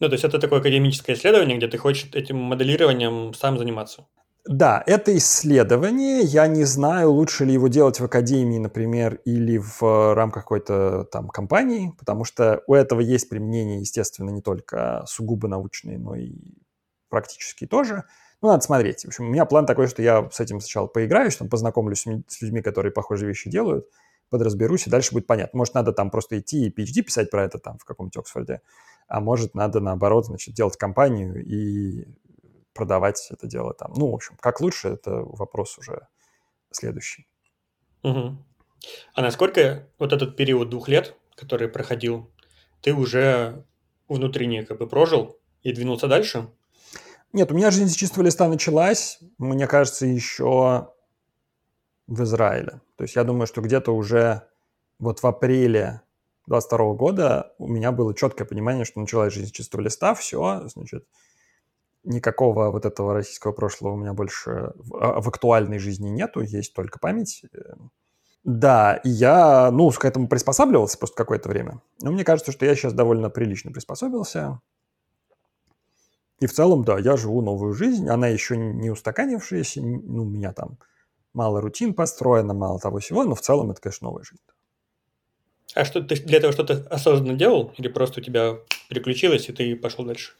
Ну, 0.00 0.08
то 0.08 0.12
есть 0.12 0.24
это 0.24 0.38
такое 0.38 0.60
академическое 0.60 1.16
исследование, 1.16 1.56
где 1.56 1.66
ты 1.66 1.76
хочешь 1.76 2.10
этим 2.12 2.36
моделированием 2.38 3.34
сам 3.34 3.58
заниматься? 3.58 4.06
Да, 4.46 4.82
это 4.86 5.14
исследование. 5.16 6.20
Я 6.20 6.46
не 6.46 6.64
знаю, 6.64 7.10
лучше 7.12 7.44
ли 7.44 7.52
его 7.52 7.68
делать 7.68 8.00
в 8.00 8.04
академии, 8.04 8.58
например, 8.58 9.20
или 9.26 9.58
в 9.58 10.14
рамках 10.14 10.44
какой-то 10.44 11.04
там 11.12 11.28
компании, 11.28 11.92
потому 11.98 12.24
что 12.24 12.62
у 12.66 12.74
этого 12.74 13.00
есть 13.00 13.28
применение, 13.28 13.80
естественно, 13.80 14.30
не 14.30 14.40
только 14.40 15.04
сугубо 15.06 15.48
научные, 15.48 15.98
но 15.98 16.14
и 16.14 16.32
практические 17.10 17.68
тоже. 17.68 18.04
Ну, 18.40 18.48
надо 18.48 18.62
смотреть. 18.62 19.02
В 19.04 19.08
общем, 19.08 19.26
у 19.26 19.30
меня 19.30 19.44
план 19.44 19.66
такой, 19.66 19.88
что 19.88 20.00
я 20.00 20.28
с 20.30 20.40
этим 20.40 20.60
сначала 20.60 20.86
поиграюсь, 20.86 21.36
там, 21.36 21.50
познакомлюсь 21.50 22.06
с 22.28 22.40
людьми, 22.40 22.62
которые 22.62 22.92
похожие 22.92 23.28
вещи 23.28 23.50
делают, 23.50 23.86
подразберусь, 24.30 24.86
и 24.86 24.90
дальше 24.90 25.12
будет 25.12 25.26
понятно. 25.26 25.58
Может, 25.58 25.74
надо 25.74 25.92
там 25.92 26.10
просто 26.10 26.38
идти 26.38 26.66
и 26.66 26.70
PhD 26.70 27.02
писать 27.02 27.30
про 27.30 27.44
это 27.44 27.58
там 27.58 27.78
в 27.78 27.84
каком-нибудь 27.84 28.16
Оксфорде, 28.16 28.60
а 29.06 29.20
может, 29.20 29.54
надо, 29.54 29.80
наоборот, 29.80 30.26
значит, 30.26 30.54
делать 30.54 30.76
компанию 30.76 31.44
и 31.44 32.06
продавать 32.74 33.28
это 33.30 33.46
дело 33.46 33.74
там. 33.74 33.92
Ну, 33.96 34.10
в 34.10 34.14
общем, 34.14 34.36
как 34.40 34.60
лучше, 34.60 34.88
это 34.88 35.22
вопрос 35.22 35.78
уже 35.78 36.06
следующий. 36.70 37.26
Угу. 38.02 38.36
А 39.14 39.22
насколько 39.22 39.88
вот 39.98 40.12
этот 40.12 40.36
период 40.36 40.70
двух 40.70 40.88
лет, 40.88 41.16
который 41.34 41.68
проходил, 41.68 42.30
ты 42.80 42.94
уже 42.94 43.64
внутренне 44.08 44.64
как 44.64 44.78
бы 44.78 44.86
прожил 44.86 45.38
и 45.62 45.72
двинулся 45.72 46.06
дальше? 46.06 46.48
Нет, 47.32 47.50
у 47.50 47.54
меня 47.54 47.70
жизнь 47.70 47.88
с 47.88 47.96
чистого 47.96 48.24
листа 48.24 48.48
началась, 48.48 49.18
мне 49.38 49.66
кажется, 49.66 50.06
еще 50.06 50.92
в 52.08 52.22
Израиле. 52.24 52.80
То 52.96 53.04
есть 53.04 53.14
я 53.14 53.22
думаю, 53.22 53.46
что 53.46 53.60
где-то 53.60 53.94
уже 53.94 54.42
вот 54.98 55.22
в 55.22 55.26
апреле 55.26 56.02
22 56.46 56.94
года 56.94 57.52
у 57.58 57.68
меня 57.68 57.92
было 57.92 58.14
четкое 58.14 58.46
понимание, 58.46 58.84
что 58.84 59.00
началась 59.00 59.32
жизнь 59.32 59.48
с 59.48 59.52
чистого 59.52 59.82
листа, 59.82 60.14
все, 60.14 60.66
значит, 60.68 61.06
никакого 62.04 62.70
вот 62.70 62.86
этого 62.86 63.12
российского 63.12 63.52
прошлого 63.52 63.92
у 63.92 63.96
меня 63.96 64.14
больше 64.14 64.72
в, 64.76 64.96
а, 64.96 65.20
в 65.20 65.28
актуальной 65.28 65.78
жизни 65.78 66.08
нету, 66.08 66.40
есть 66.40 66.72
только 66.72 66.98
память. 66.98 67.44
Да, 68.44 68.96
и 69.04 69.10
я, 69.10 69.70
ну, 69.70 69.90
к 69.90 70.04
этому 70.04 70.26
приспосабливался 70.26 70.96
просто 70.96 71.16
какое-то 71.16 71.50
время. 71.50 71.82
Но 72.00 72.10
мне 72.10 72.24
кажется, 72.24 72.52
что 72.52 72.64
я 72.64 72.74
сейчас 72.74 72.94
довольно 72.94 73.28
прилично 73.28 73.72
приспособился. 73.72 74.60
И 76.40 76.46
в 76.46 76.52
целом, 76.54 76.84
да, 76.84 76.98
я 76.98 77.16
живу 77.16 77.42
новую 77.42 77.74
жизнь, 77.74 78.08
она 78.08 78.28
еще 78.28 78.56
не 78.56 78.90
устаканившаяся, 78.90 79.82
ну, 79.82 80.24
меня 80.24 80.52
там 80.52 80.78
мало 81.34 81.60
рутин 81.60 81.94
построено, 81.94 82.54
мало 82.54 82.78
того 82.78 82.98
всего, 82.98 83.24
но 83.24 83.34
в 83.34 83.40
целом 83.40 83.70
это, 83.70 83.80
конечно, 83.80 84.06
новая 84.08 84.24
жизнь. 84.24 84.42
А 85.74 85.84
что 85.84 86.02
ты 86.02 86.16
для 86.16 86.38
этого 86.38 86.52
что-то 86.52 86.86
осознанно 86.90 87.34
делал? 87.34 87.72
Или 87.76 87.88
просто 87.88 88.20
у 88.20 88.22
тебя 88.22 88.56
переключилось, 88.88 89.48
и 89.48 89.52
ты 89.52 89.76
пошел 89.76 90.04
дальше? 90.04 90.32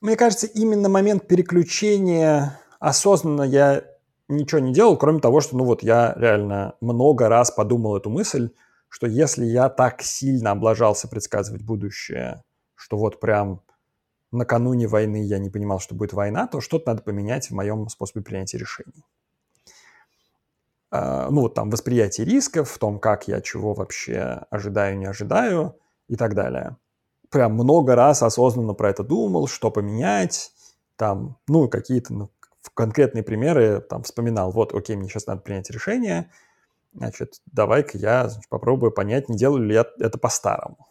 Мне 0.00 0.16
кажется, 0.16 0.46
именно 0.46 0.88
момент 0.88 1.28
переключения 1.28 2.60
осознанно 2.80 3.42
я 3.42 3.84
ничего 4.28 4.60
не 4.60 4.72
делал, 4.72 4.96
кроме 4.96 5.20
того, 5.20 5.40
что, 5.40 5.56
ну 5.56 5.64
вот, 5.64 5.82
я 5.82 6.14
реально 6.16 6.74
много 6.80 7.28
раз 7.28 7.50
подумал 7.50 7.96
эту 7.96 8.10
мысль, 8.10 8.50
что 8.88 9.06
если 9.06 9.44
я 9.44 9.68
так 9.68 10.02
сильно 10.02 10.50
облажался 10.50 11.08
предсказывать 11.08 11.62
будущее, 11.62 12.42
что 12.74 12.96
вот 12.96 13.20
прям 13.20 13.62
накануне 14.32 14.88
войны 14.88 15.24
я 15.24 15.38
не 15.38 15.50
понимал, 15.50 15.78
что 15.78 15.94
будет 15.94 16.12
война, 16.12 16.46
то 16.48 16.60
что-то 16.60 16.90
надо 16.90 17.02
поменять 17.02 17.48
в 17.50 17.54
моем 17.54 17.88
способе 17.88 18.24
принятия 18.24 18.58
решений. 18.58 19.04
А, 20.92 21.30
ну, 21.30 21.40
вот 21.40 21.54
там 21.54 21.70
восприятие 21.70 22.26
рисков, 22.26 22.70
в 22.70 22.78
том, 22.78 23.00
как 23.00 23.26
я 23.26 23.40
чего 23.40 23.72
вообще 23.72 24.42
ожидаю, 24.50 24.98
не 24.98 25.06
ожидаю 25.06 25.74
и 26.06 26.16
так 26.16 26.34
далее. 26.34 26.76
Прям 27.30 27.54
много 27.54 27.94
раз 27.94 28.22
осознанно 28.22 28.74
про 28.74 28.90
это 28.90 29.02
думал, 29.02 29.46
что 29.48 29.70
поменять, 29.70 30.52
там, 30.96 31.38
ну, 31.48 31.66
какие-то 31.70 32.12
ну, 32.12 32.30
конкретные 32.74 33.22
примеры 33.22 33.80
там 33.80 34.02
вспоминал. 34.02 34.52
Вот, 34.52 34.74
окей, 34.74 34.94
мне 34.96 35.08
сейчас 35.08 35.26
надо 35.26 35.40
принять 35.40 35.70
решение, 35.70 36.30
значит, 36.92 37.40
давай-ка 37.46 37.96
я 37.96 38.28
значит, 38.28 38.50
попробую 38.50 38.92
понять, 38.92 39.30
не 39.30 39.36
делаю 39.38 39.64
ли 39.64 39.74
я 39.74 39.86
это 39.98 40.18
по-старому. 40.18 40.88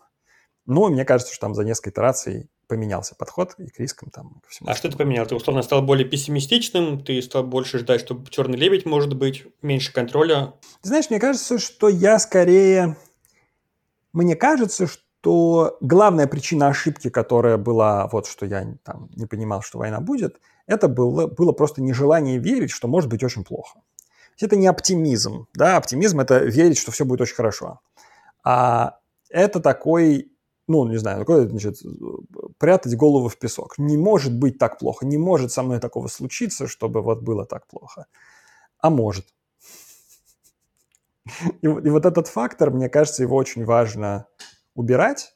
Но 0.66 0.90
мне 0.90 1.06
кажется, 1.06 1.32
что 1.32 1.46
там 1.46 1.54
за 1.54 1.64
несколько 1.64 1.92
итераций 1.92 2.50
поменялся 2.72 3.16
подход 3.16 3.56
и 3.58 3.68
к 3.68 3.78
рискам 3.80 4.10
там. 4.10 4.40
Ко 4.42 4.50
всему 4.50 4.70
а 4.70 4.76
что 4.76 4.90
ты 4.90 4.98
поменял? 4.98 5.26
Ты 5.26 5.36
условно 5.36 5.62
стал 5.62 5.82
более 5.82 6.08
пессимистичным, 6.08 7.04
ты 7.04 7.22
стал 7.22 7.44
больше 7.44 7.80
ждать, 7.80 8.00
что 8.00 8.24
черный 8.30 8.58
лебедь 8.58 8.86
может 8.86 9.14
быть, 9.14 9.44
меньше 9.62 9.92
контроля? 9.92 10.54
Ты 10.82 10.88
знаешь, 10.88 11.10
мне 11.10 11.20
кажется, 11.20 11.60
что 11.60 11.90
я 11.90 12.18
скорее... 12.18 12.96
Мне 14.14 14.38
кажется, 14.38 14.88
что 14.88 15.78
главная 15.82 16.28
причина 16.28 16.70
ошибки, 16.70 17.10
которая 17.10 17.58
была, 17.58 18.08
вот 18.08 18.26
что 18.26 18.46
я 18.46 18.66
там 18.84 19.10
не 19.18 19.26
понимал, 19.26 19.62
что 19.62 19.78
война 19.78 20.00
будет, 20.00 20.40
это 20.66 20.88
было, 20.88 21.28
было 21.28 21.52
просто 21.52 21.82
нежелание 21.82 22.38
верить, 22.38 22.72
что 22.72 22.88
может 22.88 23.10
быть 23.10 23.22
очень 23.22 23.44
плохо. 23.44 23.82
Это 24.40 24.56
не 24.56 24.68
оптимизм, 24.68 25.48
да, 25.54 25.76
оптимизм– 25.76 26.20
это 26.22 26.38
верить, 26.38 26.78
что 26.78 26.92
все 26.92 27.04
будет 27.04 27.20
очень 27.20 27.36
хорошо. 27.36 27.82
А 28.46 28.98
это 29.30 29.60
такой 29.60 30.31
ну, 30.72 30.88
не 30.88 30.98
знаю, 30.98 31.20
такое, 31.20 31.48
значит, 31.48 31.78
прятать 32.58 32.96
голову 32.96 33.28
в 33.28 33.38
песок. 33.38 33.78
Не 33.78 33.98
может 33.98 34.34
быть 34.34 34.58
так 34.58 34.80
плохо, 34.80 35.06
не 35.06 35.18
может 35.18 35.52
со 35.52 35.64
мной 35.64 35.80
такого 35.80 36.08
случиться, 36.08 36.68
чтобы 36.68 37.02
вот 37.02 37.22
было 37.22 37.46
так 37.46 37.68
плохо. 37.68 38.06
А 38.80 38.90
может. 38.90 39.26
И, 41.62 41.68
и 41.68 41.90
вот 41.90 42.06
этот 42.06 42.28
фактор, 42.28 42.72
мне 42.72 42.90
кажется, 42.90 43.24
его 43.24 43.36
очень 43.36 43.66
важно 43.66 44.26
убирать 44.76 45.36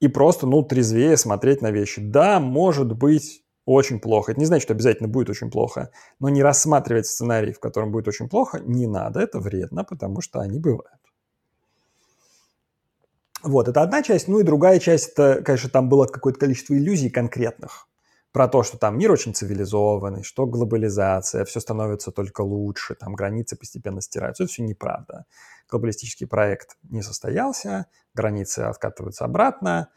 и 0.00 0.08
просто, 0.08 0.46
ну, 0.46 0.62
трезвее 0.62 1.16
смотреть 1.16 1.62
на 1.62 1.70
вещи. 1.70 2.00
Да, 2.00 2.40
может 2.40 2.96
быть 2.96 3.44
очень 3.66 4.00
плохо. 4.00 4.32
Это 4.32 4.40
не 4.40 4.46
значит, 4.46 4.64
что 4.64 4.74
обязательно 4.74 5.08
будет 5.08 5.30
очень 5.30 5.50
плохо. 5.50 5.90
Но 6.18 6.28
не 6.28 6.42
рассматривать 6.42 7.06
сценарий, 7.06 7.52
в 7.52 7.60
котором 7.60 7.92
будет 7.92 8.08
очень 8.08 8.28
плохо, 8.28 8.60
не 8.60 8.86
надо. 8.86 9.20
Это 9.20 9.38
вредно, 9.38 9.84
потому 9.84 10.20
что 10.22 10.40
они 10.40 10.58
бывают. 10.58 10.99
Вот, 13.42 13.68
это 13.68 13.82
одна 13.82 14.02
часть. 14.02 14.28
Ну 14.28 14.40
и 14.40 14.44
другая 14.44 14.78
часть, 14.78 15.12
это, 15.12 15.42
конечно, 15.42 15.70
там 15.70 15.88
было 15.88 16.06
какое-то 16.06 16.38
количество 16.38 16.74
иллюзий 16.74 17.10
конкретных 17.10 17.88
про 18.32 18.46
то, 18.48 18.62
что 18.62 18.78
там 18.78 18.98
мир 18.98 19.10
очень 19.10 19.34
цивилизованный, 19.34 20.22
что 20.22 20.46
глобализация, 20.46 21.44
все 21.44 21.58
становится 21.58 22.12
только 22.12 22.42
лучше, 22.42 22.94
там 22.94 23.14
границы 23.14 23.56
постепенно 23.56 24.00
стираются. 24.00 24.44
Это 24.44 24.52
все 24.52 24.62
неправда. 24.62 25.24
Глобалистический 25.68 26.26
проект 26.26 26.76
не 26.82 27.02
состоялся, 27.02 27.86
границы 28.14 28.60
откатываются 28.60 29.24
обратно, 29.24 29.88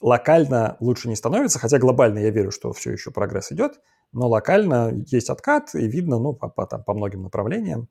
локально 0.00 0.76
лучше 0.80 1.08
не 1.08 1.16
становится, 1.16 1.58
хотя 1.58 1.78
глобально 1.78 2.20
я 2.20 2.30
верю, 2.30 2.50
что 2.52 2.72
все 2.72 2.92
еще 2.92 3.10
прогресс 3.10 3.52
идет, 3.52 3.80
но 4.12 4.28
локально 4.28 4.92
есть 5.08 5.28
откат, 5.28 5.74
и 5.74 5.86
видно, 5.86 6.18
ну, 6.18 6.32
по, 6.32 6.48
по, 6.48 6.66
там, 6.66 6.84
по 6.84 6.94
многим 6.94 7.22
направлениям, 7.22 7.88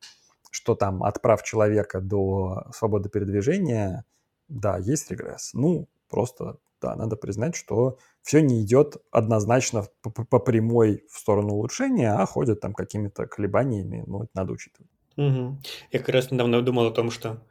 что 0.49 0.75
там 0.75 1.03
от 1.03 1.21
прав 1.21 1.43
человека 1.43 2.01
до 2.01 2.67
свободы 2.73 3.09
передвижения– 3.09 4.05
да, 4.53 4.77
есть 4.77 5.09
регресс. 5.09 5.51
Ну, 5.53 5.89
просто, 6.09 6.57
да, 6.81 6.95
надо 6.95 7.15
признать, 7.15 7.55
что 7.55 7.97
все 8.21 8.41
не 8.41 8.61
идет 8.61 8.97
однозначно 9.11 9.87
по, 10.01 10.11
по 10.11 10.39
прямой 10.39 11.03
в 11.09 11.17
сторону 11.17 11.55
улучшения, 11.55 12.13
а 12.13 12.25
ходят 12.25 12.61
там 12.61 12.73
какими-то 12.73 13.25
колебаниями, 13.25 14.03
ну, 14.05 14.23
это 14.23 14.31
надо 14.35 14.53
учитывать. 14.53 14.91
Угу. 15.17 15.59
Я 15.91 15.99
как 15.99 16.09
раз 16.09 16.31
недавно 16.31 16.61
думал 16.61 16.87
о 16.87 16.91
том, 16.91 17.11
что 17.11 17.43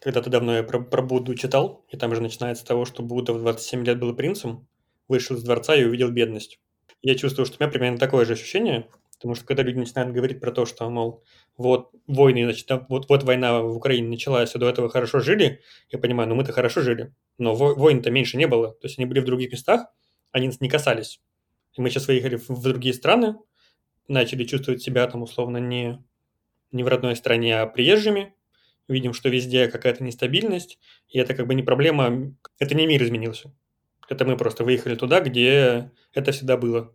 когда-то 0.00 0.30
давно 0.30 0.56
я 0.56 0.62
про, 0.62 0.80
про 0.80 1.02
Будду 1.02 1.34
читал, 1.34 1.84
и 1.88 1.96
там 1.96 2.14
же 2.14 2.20
начинается 2.20 2.64
с 2.64 2.66
того, 2.66 2.84
что 2.84 3.02
Будда 3.02 3.32
в 3.32 3.40
27 3.40 3.84
лет 3.84 3.98
был 3.98 4.14
принцем, 4.14 4.66
вышел 5.08 5.36
из 5.36 5.42
дворца 5.42 5.74
и 5.74 5.84
увидел 5.84 6.10
бедность. 6.10 6.60
Я 7.02 7.14
чувствую, 7.14 7.46
что 7.46 7.56
у 7.58 7.62
меня 7.62 7.72
примерно 7.72 7.98
такое 7.98 8.24
же 8.24 8.32
ощущение, 8.32 8.88
потому 9.18 9.34
что 9.34 9.44
когда 9.44 9.64
люди 9.64 9.78
начинают 9.78 10.12
говорить 10.12 10.40
про 10.40 10.52
то, 10.52 10.64
что, 10.64 10.88
мол, 10.88 11.24
вот 11.56 11.90
войны, 12.06 12.44
значит, 12.44 12.70
вот, 12.88 13.08
вот 13.08 13.22
война 13.24 13.62
в 13.62 13.76
Украине 13.76 14.08
началась, 14.08 14.54
и 14.54 14.58
до 14.58 14.68
этого 14.68 14.88
хорошо 14.88 15.18
жили, 15.18 15.60
я 15.90 15.98
понимаю, 15.98 16.28
ну 16.28 16.36
мы-то 16.36 16.52
хорошо 16.52 16.80
жили, 16.82 17.12
но 17.36 17.54
войн-то 17.54 18.10
меньше 18.10 18.36
не 18.36 18.46
было, 18.46 18.72
то 18.72 18.86
есть 18.86 18.98
они 18.98 19.06
были 19.06 19.20
в 19.20 19.24
других 19.24 19.50
местах, 19.50 19.86
они 20.30 20.46
нас 20.46 20.60
не 20.60 20.68
касались. 20.68 21.20
И 21.74 21.80
мы 21.80 21.90
сейчас 21.90 22.06
выехали 22.06 22.36
в 22.36 22.62
другие 22.62 22.94
страны, 22.94 23.36
начали 24.06 24.44
чувствовать 24.44 24.82
себя 24.82 25.06
там 25.08 25.22
условно 25.22 25.58
не, 25.58 26.02
не 26.70 26.84
в 26.84 26.88
родной 26.88 27.16
стране, 27.16 27.60
а 27.60 27.66
приезжими, 27.66 28.34
видим, 28.86 29.12
что 29.12 29.28
везде 29.28 29.68
какая-то 29.68 30.04
нестабильность, 30.04 30.78
и 31.08 31.18
это 31.18 31.34
как 31.34 31.46
бы 31.46 31.54
не 31.54 31.62
проблема, 31.62 32.34
это 32.58 32.74
не 32.74 32.86
мир 32.86 33.02
изменился. 33.02 33.52
Это 34.08 34.24
мы 34.24 34.36
просто 34.36 34.64
выехали 34.64 34.94
туда, 34.94 35.20
где 35.20 35.90
это 36.14 36.32
всегда 36.32 36.56
было. 36.56 36.94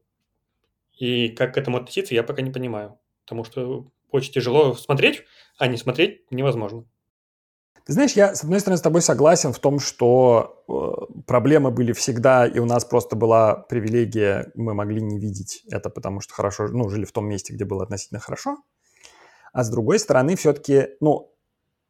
И 0.98 1.30
как 1.30 1.54
к 1.54 1.58
этому 1.58 1.78
относиться, 1.78 2.14
я 2.14 2.24
пока 2.24 2.42
не 2.42 2.52
понимаю. 2.52 3.00
Потому 3.26 3.44
что 3.44 3.92
очень 4.12 4.34
тяжело 4.34 4.74
смотреть, 4.76 5.24
а 5.58 5.68
не 5.68 5.78
смотреть 5.78 6.32
невозможно. 6.32 6.86
Ты 7.86 7.92
знаешь, 7.94 8.14
я, 8.14 8.34
с 8.34 8.44
одной 8.44 8.62
стороны, 8.62 8.78
с 8.78 8.82
тобой 8.82 9.02
согласен 9.02 9.52
в 9.52 9.60
том, 9.60 9.80
что 9.80 10.64
э, 10.70 11.22
проблемы 11.28 11.70
были 11.70 11.92
всегда, 11.92 12.48
и 12.48 12.60
у 12.60 12.66
нас 12.66 12.86
просто 12.86 13.18
была 13.18 13.56
привилегия, 13.56 14.52
мы 14.56 14.74
могли 14.74 15.02
не 15.02 15.20
видеть 15.20 15.64
это, 15.70 15.90
потому 15.90 16.22
что 16.22 16.34
хорошо, 16.34 16.70
ну, 16.70 16.88
жили 16.88 17.04
в 17.04 17.12
том 17.12 17.28
месте, 17.28 17.54
где 17.54 17.66
было 17.66 17.84
относительно 17.84 18.22
хорошо. 18.22 18.58
А 19.52 19.66
с 19.66 19.70
другой 19.70 20.00
стороны, 20.00 20.38
все-таки, 20.38 20.92
ну, 21.02 21.34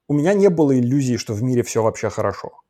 у 0.08 0.14
меня 0.16 0.34
не 0.34 0.50
было 0.50 0.78
иллюзии, 0.78 1.18
что 1.18 1.34
в 1.34 1.44
мире 1.44 1.62
все 1.62 1.84
вообще 1.84 2.10
хорошо. 2.10 2.62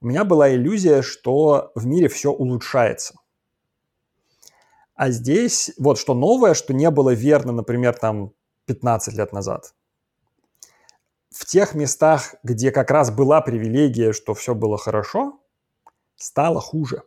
У 0.00 0.06
меня 0.06 0.24
была 0.24 0.52
иллюзия, 0.52 1.02
что 1.02 1.70
в 1.76 1.86
мире 1.86 2.08
все 2.08 2.32
улучшается. 2.32 3.14
А 5.00 5.12
здесь 5.12 5.72
вот 5.78 5.98
что 5.98 6.12
новое, 6.12 6.52
что 6.52 6.74
не 6.74 6.90
было 6.90 7.14
верно, 7.14 7.52
например, 7.52 7.94
там 7.94 8.34
15 8.66 9.14
лет 9.14 9.32
назад. 9.32 9.72
В 11.30 11.46
тех 11.46 11.74
местах, 11.74 12.34
где 12.42 12.70
как 12.70 12.90
раз 12.90 13.10
была 13.10 13.40
привилегия, 13.40 14.12
что 14.12 14.34
все 14.34 14.54
было 14.54 14.76
хорошо, 14.76 15.40
стало 16.16 16.60
хуже. 16.60 17.02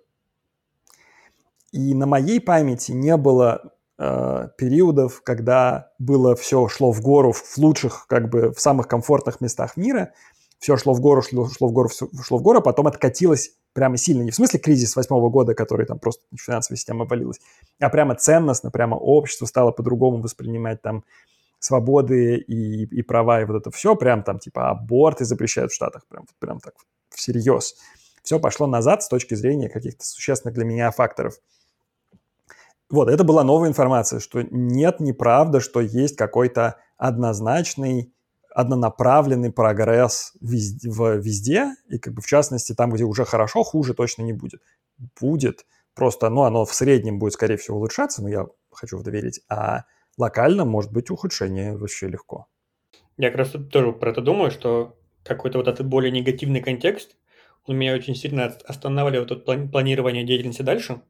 И 1.72 1.94
на 1.94 2.08
моей 2.08 2.42
памяти 2.42 2.94
не 2.94 3.16
было 3.16 3.76
э, 4.00 4.48
периодов, 4.58 5.22
когда 5.22 5.92
было 6.00 6.36
все 6.36 6.68
шло 6.70 6.92
в 6.92 7.00
гору 7.00 7.32
в 7.32 7.58
лучших, 7.60 8.08
как 8.08 8.28
бы 8.28 8.52
в 8.54 8.60
самых 8.60 8.88
комфортных 8.88 9.40
местах 9.40 9.78
мира, 9.78 10.14
все 10.64 10.78
шло 10.78 10.94
в 10.94 11.02
гору, 11.02 11.22
шло, 11.22 11.50
шло 11.50 11.68
в 11.68 11.74
гору, 11.74 11.90
шло 11.90 12.38
в 12.38 12.42
гору, 12.42 12.60
а 12.60 12.62
потом 12.62 12.88
откатилось 12.88 13.52
прямо 13.74 13.98
сильно. 13.98 14.24
Не 14.24 14.32
в 14.32 14.36
смысле 14.36 14.62
кризис 14.62 14.96
восьмого 14.96 15.30
года, 15.30 15.54
который 15.56 15.86
там 15.86 16.00
просто 16.00 16.24
финансовая 16.40 16.78
система 16.78 17.04
обвалилась, 17.04 17.42
а 17.82 17.90
прямо 17.90 18.16
ценностно, 18.16 18.72
прямо 18.72 18.96
общество 18.96 19.46
стало 19.46 19.72
по-другому 19.72 20.22
воспринимать 20.22 20.82
там 20.82 21.04
свободы 21.60 22.38
и, 22.38 22.84
и 22.86 23.02
права, 23.02 23.42
и 23.42 23.46
вот 23.46 23.58
это 23.58 23.72
все, 23.72 23.98
прям 23.98 24.24
там 24.24 24.40
типа 24.40 24.70
аборты 24.70 25.26
запрещают 25.26 25.74
в 25.74 25.76
Штатах, 25.76 26.08
прям, 26.08 26.26
прям 26.40 26.62
так 26.62 26.76
всерьез. 27.10 27.76
Все 28.24 28.40
пошло 28.40 28.66
назад 28.66 29.04
с 29.04 29.10
точки 29.10 29.36
зрения 29.36 29.68
каких-то 29.68 30.06
существенных 30.06 30.56
для 30.56 30.64
меня 30.64 30.92
факторов. 30.92 31.40
Вот, 32.90 33.10
это 33.10 33.26
была 33.26 33.44
новая 33.44 33.68
информация, 33.68 34.22
что 34.22 34.44
нет, 34.50 35.02
неправда, 35.02 35.60
что 35.60 35.82
есть 35.82 36.16
какой-то 36.16 36.78
однозначный 36.98 38.14
однонаправленный 38.54 39.52
прогресс 39.52 40.34
везде, 40.42 40.90
везде, 40.90 41.76
и 41.90 41.98
как 41.98 42.14
бы 42.14 42.22
в 42.22 42.26
частности 42.26 42.74
там, 42.74 42.92
где 42.92 43.04
уже 43.04 43.26
хорошо, 43.26 43.64
хуже 43.64 43.94
точно 43.94 44.24
не 44.24 44.34
будет. 44.34 44.62
Будет, 45.20 45.66
просто, 45.96 46.30
ну, 46.30 46.44
оно 46.44 46.66
в 46.66 46.74
среднем 46.74 47.20
будет, 47.20 47.34
скорее 47.34 47.58
всего, 47.58 47.78
улучшаться, 47.78 48.22
но 48.22 48.30
я 48.30 48.46
хочу 48.72 48.98
в 48.98 49.04
доверить, 49.04 49.42
а 49.50 49.84
локально 50.18 50.66
может 50.66 50.92
быть 50.92 51.10
ухудшение 51.10 51.78
вообще 51.78 52.08
легко. 52.08 52.48
Я 53.18 53.30
как 53.30 53.40
раз 53.40 53.56
тоже 53.72 53.92
про 53.92 54.12
это 54.12 54.22
думаю, 54.22 54.52
что 54.52 54.98
какой-то 55.24 55.58
вот 55.60 55.68
этот 55.68 55.88
более 55.88 56.12
негативный 56.12 56.62
контекст, 56.62 57.16
он 57.66 57.78
меня 57.78 57.94
очень 57.94 58.16
сильно 58.16 58.46
останавливает 58.66 59.32
от 59.32 59.46
планирования 59.46 60.24
деятельности 60.24 60.64
дальше, 60.64 61.02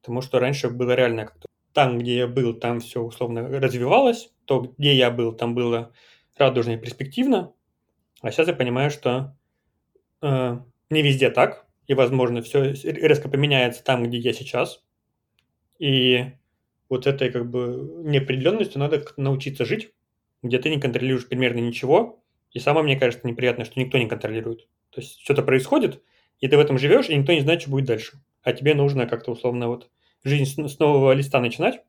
потому 0.00 0.20
что 0.22 0.38
раньше 0.38 0.70
было 0.70 0.92
реально 0.92 1.26
как-то 1.26 1.48
там, 1.72 1.98
где 1.98 2.16
я 2.18 2.26
был, 2.26 2.54
там 2.54 2.80
все 2.80 3.00
условно 3.00 3.48
развивалось, 3.48 4.30
то, 4.44 4.74
где 4.76 4.94
я 4.94 5.10
был, 5.10 5.32
там 5.32 5.54
было 5.54 5.92
радужно 6.36 6.72
и 6.72 6.78
перспективно, 6.78 7.52
а 8.22 8.30
сейчас 8.30 8.48
я 8.48 8.54
понимаю, 8.54 8.90
что 8.90 9.36
э, 10.22 10.58
не 10.90 11.02
везде 11.02 11.30
так, 11.30 11.66
и, 11.86 11.94
возможно, 11.94 12.42
все 12.42 12.72
резко 12.72 13.28
поменяется 13.28 13.82
там, 13.82 14.04
где 14.04 14.18
я 14.18 14.32
сейчас. 14.32 14.84
И 15.78 16.32
вот 16.88 17.06
этой 17.06 17.30
как 17.30 17.50
бы 17.50 18.02
неопределенностью 18.04 18.78
надо 18.78 19.04
научиться 19.16 19.64
жить, 19.64 19.92
где 20.42 20.58
ты 20.58 20.70
не 20.70 20.80
контролируешь 20.80 21.28
примерно 21.28 21.58
ничего. 21.58 22.22
И 22.52 22.60
самое, 22.60 22.84
мне 22.84 22.98
кажется, 22.98 23.26
неприятное, 23.26 23.64
что 23.64 23.80
никто 23.80 23.98
не 23.98 24.06
контролирует. 24.06 24.68
То 24.90 25.00
есть 25.00 25.20
что-то 25.22 25.42
происходит, 25.42 26.02
и 26.38 26.48
ты 26.48 26.56
в 26.56 26.60
этом 26.60 26.78
живешь, 26.78 27.08
и 27.08 27.16
никто 27.16 27.32
не 27.32 27.40
знает, 27.40 27.62
что 27.62 27.70
будет 27.70 27.86
дальше. 27.86 28.22
А 28.42 28.52
тебе 28.52 28.74
нужно 28.74 29.06
как-то 29.06 29.32
условно 29.32 29.68
вот 29.68 29.90
жизнь 30.22 30.68
с 30.68 30.78
нового 30.78 31.12
листа 31.12 31.40
начинать, 31.40 31.82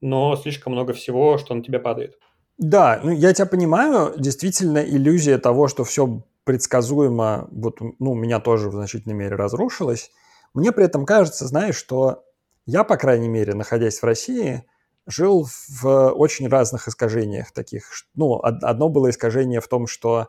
но 0.00 0.36
слишком 0.36 0.72
много 0.72 0.94
всего, 0.94 1.36
что 1.36 1.54
на 1.54 1.62
тебя 1.62 1.80
падает. 1.80 2.18
Да, 2.60 3.00
ну 3.02 3.10
я 3.10 3.32
тебя 3.32 3.46
понимаю, 3.46 4.12
действительно 4.18 4.78
иллюзия 4.78 5.38
того, 5.38 5.66
что 5.66 5.82
все 5.82 6.22
предсказуемо, 6.44 7.48
вот, 7.50 7.78
ну, 7.98 8.14
меня 8.14 8.38
тоже 8.38 8.68
в 8.68 8.74
значительной 8.74 9.14
мере 9.14 9.34
разрушилась. 9.34 10.10
Мне 10.52 10.70
при 10.70 10.84
этом 10.84 11.06
кажется, 11.06 11.46
знаешь, 11.46 11.76
что 11.76 12.22
я, 12.66 12.84
по 12.84 12.98
крайней 12.98 13.28
мере, 13.28 13.54
находясь 13.54 14.00
в 14.00 14.04
России, 14.04 14.62
жил 15.06 15.48
в 15.68 16.10
очень 16.10 16.48
разных 16.48 16.86
искажениях 16.86 17.50
таких. 17.52 17.90
Ну, 18.14 18.38
одно 18.42 18.90
было 18.90 19.08
искажение 19.08 19.62
в 19.62 19.68
том, 19.68 19.86
что 19.86 20.28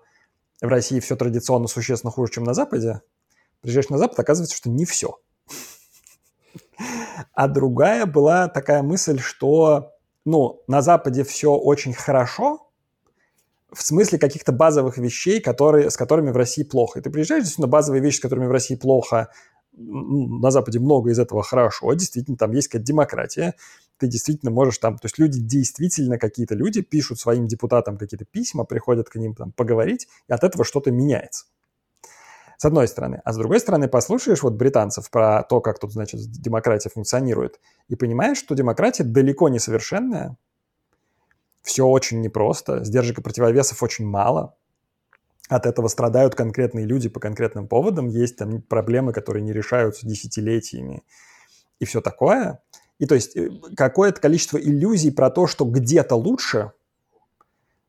в 0.61 0.67
России 0.67 1.01
все 1.01 1.17
традиционно 1.17 1.67
существенно 1.67 2.11
хуже, 2.11 2.31
чем 2.31 2.45
на 2.45 2.53
Западе. 2.53 3.01
Приезжаешь 3.59 3.89
на 3.89 3.97
Запад, 3.97 4.17
оказывается, 4.19 4.55
что 4.55 4.69
не 4.69 4.85
все. 4.85 5.19
А 7.33 7.47
другая 7.47 8.05
была 8.05 8.47
такая 8.47 8.81
мысль, 8.81 9.19
что 9.19 9.91
ну, 10.25 10.61
на 10.67 10.81
Западе 10.81 11.23
все 11.23 11.53
очень 11.53 11.93
хорошо, 11.93 12.67
в 13.71 13.81
смысле 13.81 14.19
каких-то 14.19 14.51
базовых 14.51 14.97
вещей, 14.97 15.39
которые, 15.39 15.89
с 15.89 15.97
которыми 15.97 16.31
в 16.31 16.37
России 16.37 16.63
плохо. 16.63 16.99
И 16.99 17.01
ты 17.01 17.09
приезжаешь, 17.09 17.43
действительно, 17.43 17.67
базовые 17.67 18.01
вещи, 18.01 18.17
с 18.17 18.21
которыми 18.21 18.47
в 18.47 18.51
России 18.51 18.75
плохо, 18.75 19.29
на 19.73 20.51
Западе 20.51 20.79
много 20.79 21.11
из 21.11 21.19
этого 21.19 21.43
хорошо, 21.43 21.93
действительно, 21.93 22.37
там 22.37 22.51
есть 22.51 22.67
какая-то 22.67 22.85
демократия, 22.85 23.55
ты 23.97 24.07
действительно 24.07 24.51
можешь 24.51 24.77
там, 24.79 24.97
то 24.97 25.05
есть 25.05 25.17
люди 25.17 25.39
действительно, 25.39 26.17
какие-то 26.17 26.55
люди 26.55 26.81
пишут 26.81 27.19
своим 27.19 27.47
депутатам 27.47 27.97
какие-то 27.97 28.25
письма, 28.25 28.65
приходят 28.65 29.09
к 29.09 29.15
ним 29.15 29.33
там 29.33 29.51
поговорить, 29.53 30.07
и 30.27 30.33
от 30.33 30.43
этого 30.43 30.65
что-то 30.65 30.91
меняется. 30.91 31.45
С 32.61 32.65
одной 32.65 32.87
стороны. 32.87 33.23
А 33.25 33.33
с 33.33 33.37
другой 33.37 33.59
стороны, 33.59 33.87
послушаешь 33.87 34.43
вот 34.43 34.53
британцев 34.53 35.09
про 35.09 35.41
то, 35.41 35.61
как 35.61 35.79
тут, 35.79 35.93
значит, 35.93 36.21
демократия 36.29 36.89
функционирует, 36.89 37.59
и 37.87 37.95
понимаешь, 37.95 38.37
что 38.37 38.53
демократия 38.53 39.03
далеко 39.03 39.49
не 39.49 39.57
совершенная, 39.57 40.37
все 41.63 41.87
очень 41.87 42.21
непросто, 42.21 42.83
сдержек 42.83 43.17
и 43.17 43.21
противовесов 43.23 43.81
очень 43.81 44.05
мало, 44.05 44.53
от 45.49 45.65
этого 45.65 45.87
страдают 45.87 46.35
конкретные 46.35 46.85
люди 46.85 47.09
по 47.09 47.19
конкретным 47.19 47.67
поводам, 47.67 48.09
есть 48.09 48.37
там 48.37 48.61
проблемы, 48.61 49.11
которые 49.11 49.41
не 49.41 49.53
решаются 49.53 50.05
десятилетиями 50.05 51.01
и 51.79 51.85
все 51.85 51.99
такое. 51.99 52.61
И 52.99 53.07
то 53.07 53.15
есть 53.15 53.35
э, 53.35 53.49
какое-то 53.75 54.21
количество 54.21 54.59
иллюзий 54.59 55.09
про 55.09 55.31
то, 55.31 55.47
что 55.47 55.65
где-то 55.65 56.13
лучше, 56.13 56.73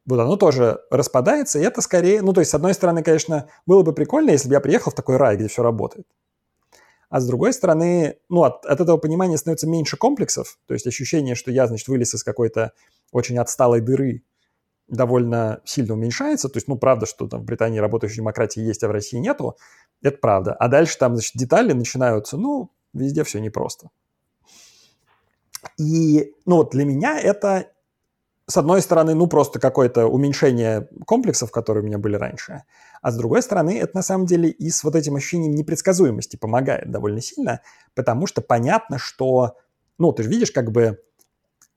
вот 0.07 0.19
оно 0.19 0.37
тоже 0.37 0.81
распадается, 0.91 1.59
и 1.59 1.63
это 1.63 1.81
скорее, 1.81 2.23
ну, 2.23 2.33
то 2.33 2.41
есть, 2.41 2.51
с 2.51 2.55
одной 2.55 2.75
стороны, 2.75 3.03
конечно, 3.03 3.49
было 3.67 3.83
бы 3.83 3.93
прикольно, 3.93 4.31
если 4.31 4.49
бы 4.49 4.55
я 4.55 4.61
приехал 4.61 4.91
в 4.91 4.95
такой 4.95 5.17
рай, 5.17 5.37
где 5.37 5.49
все 5.49 5.63
работает. 5.63 6.07
А 7.09 7.21
с 7.21 7.27
другой 7.27 7.53
стороны, 7.53 8.19
ну, 8.29 8.43
от, 8.43 8.65
от 8.65 8.81
этого 8.81 8.97
понимания 8.97 9.37
становится 9.37 9.69
меньше 9.69 9.97
комплексов, 9.97 10.59
то 10.67 10.75
есть 10.75 10.87
ощущение, 10.87 11.35
что 11.35 11.51
я, 11.51 11.67
значит, 11.67 11.89
вылез 11.89 12.15
из 12.15 12.25
какой-то 12.25 12.73
очень 13.13 13.39
отсталой 13.39 13.81
дыры, 13.81 14.23
довольно 14.89 15.61
сильно 15.65 15.95
уменьшается. 15.95 16.49
То 16.49 16.59
есть, 16.59 16.69
ну, 16.69 16.77
правда, 16.77 17.07
что 17.07 17.27
там 17.27 17.41
в 17.41 17.45
Британии 17.45 17.79
работающей 17.79 18.17
демократии 18.17 18.61
есть, 18.61 18.83
а 18.85 18.89
в 18.89 18.91
России 18.91 19.17
нету. 19.17 19.57
Это 20.03 20.19
правда. 20.19 20.53
А 20.55 20.69
дальше 20.69 20.99
там, 20.99 21.15
значит, 21.15 21.33
детали 21.35 21.73
начинаются, 21.73 22.37
ну, 22.37 22.71
везде 22.93 23.25
все 23.25 23.41
непросто. 23.41 23.91
И, 25.79 26.35
ну, 26.45 26.57
вот 26.57 26.73
для 26.73 26.85
меня 26.85 27.19
это 27.19 27.71
с 28.47 28.57
одной 28.57 28.83
стороны, 28.83 29.15
ну, 29.15 29.27
просто 29.27 29.61
какое-то 29.61 30.07
уменьшение 30.07 30.89
комплексов, 31.07 31.51
которые 31.51 31.83
у 31.83 31.87
меня 31.87 31.99
были 31.99 32.17
раньше, 32.17 32.65
а 33.01 33.11
с 33.11 33.17
другой 33.17 33.43
стороны, 33.43 33.79
это 33.79 33.97
на 33.97 34.03
самом 34.03 34.27
деле 34.27 34.49
и 34.49 34.71
с 34.71 34.85
вот 34.85 34.97
этим 34.97 35.17
ощущением 35.17 35.55
непредсказуемости 35.55 36.37
помогает 36.37 36.91
довольно 36.91 37.21
сильно, 37.21 37.61
потому 37.95 38.27
что 38.27 38.41
понятно, 38.41 38.99
что, 38.99 39.57
ну, 39.99 40.13
ты 40.13 40.25
же 40.25 40.29
видишь 40.29 40.51
как 40.51 40.73
бы 40.73 41.01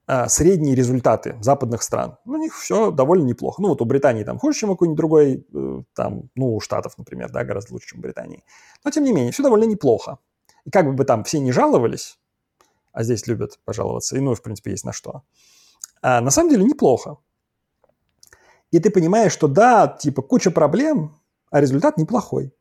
э, 0.07 0.27
средние 0.27 0.75
результаты 0.75 1.37
западных 1.41 1.83
стран. 1.83 2.17
У 2.25 2.35
них 2.35 2.55
все 2.57 2.91
довольно 2.91 3.25
неплохо. 3.25 3.61
Ну, 3.61 3.69
вот 3.69 3.81
у 3.81 3.85
Британии 3.85 4.23
там 4.23 4.39
хуже, 4.39 4.59
чем 4.59 4.69
у 4.69 4.73
какой-нибудь 4.73 4.97
другой, 4.97 5.47
э, 5.53 5.83
там, 5.93 6.29
ну, 6.35 6.55
у 6.55 6.59
Штатов, 6.59 6.97
например, 6.97 7.31
да, 7.31 7.43
гораздо 7.43 7.73
лучше, 7.73 7.89
чем 7.89 7.99
у 7.99 8.01
Британии. 8.01 8.43
Но, 8.83 8.91
тем 8.91 9.03
не 9.03 9.13
менее, 9.13 9.31
все 9.31 9.43
довольно 9.43 9.65
неплохо. 9.65 10.19
И 10.65 10.71
как 10.71 10.93
бы 10.95 11.05
там 11.05 11.23
все 11.23 11.39
не 11.39 11.51
жаловались, 11.51 12.19
а 12.91 13.03
здесь 13.03 13.27
любят 13.27 13.59
пожаловаться, 13.65 14.15
и, 14.15 14.19
ну, 14.19 14.33
в 14.33 14.41
принципе, 14.41 14.71
есть 14.71 14.85
на 14.85 14.93
что, 14.93 15.23
а 16.07 16.21
на 16.21 16.29
самом 16.29 16.51
деле 16.51 16.63
неплохо. 16.63 17.17
И 18.69 18.79
ты 18.79 18.91
понимаешь, 18.91 19.31
что 19.31 19.47
да, 19.47 19.87
типа 19.87 20.21
куча 20.21 20.51
проблем, 20.51 21.15
а 21.49 21.59
результат 21.59 21.97
неплохой. 21.97 22.53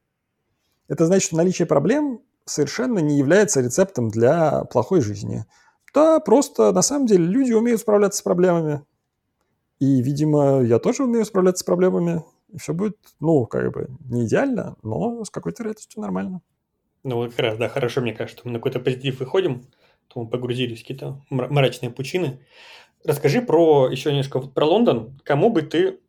Это 0.89 1.05
значит, 1.05 1.27
что 1.27 1.37
наличие 1.37 1.67
проблем 1.67 2.23
совершенно 2.47 3.01
не 3.01 3.19
является 3.19 3.61
рецептом 3.61 4.09
для 4.09 4.65
плохой 4.65 5.03
жизни. 5.03 5.45
Да, 5.93 6.21
просто 6.21 6.73
на 6.73 6.81
самом 6.81 7.05
деле 7.05 7.27
люди 7.27 7.53
умеют 7.53 7.83
справляться 7.83 8.21
с 8.21 8.23
проблемами. 8.23 8.83
И, 9.79 10.01
видимо, 10.01 10.63
я 10.63 10.79
тоже 10.79 11.05
умею 11.05 11.27
справляться 11.27 11.61
с 11.61 11.65
проблемами. 11.65 12.25
И 12.49 12.57
все 12.57 12.73
будет, 12.73 12.97
ну, 13.21 13.45
как 13.45 13.75
бы 13.75 13.89
не 14.09 14.25
идеально, 14.25 14.77
но 14.83 15.23
с 15.23 15.29
какой-то 15.29 15.65
вероятностью 15.65 16.01
нормально. 16.01 16.41
Ну, 17.03 17.17
вот 17.17 17.33
как 17.33 17.41
раз, 17.41 17.59
да, 17.59 17.69
хорошо, 17.69 18.01
мне 18.01 18.15
кажется, 18.15 18.41
мы 18.47 18.53
на 18.53 18.59
какой-то 18.59 18.81
позитив 18.81 19.21
выходим, 19.21 19.67
то 20.09 20.23
мы 20.23 20.31
погрузились 20.31 20.79
в 20.79 20.83
какие-то 20.83 21.21
мрачные 21.29 21.91
пучины. 21.91 22.41
Расскажи 23.05 23.43
про 23.43 23.89
еще 23.91 24.11
немножко 24.11 24.41
про 24.41 24.65
Лондон. 24.65 25.21
Кому 25.25 25.51
бы 25.51 25.63
ты... 25.63 26.01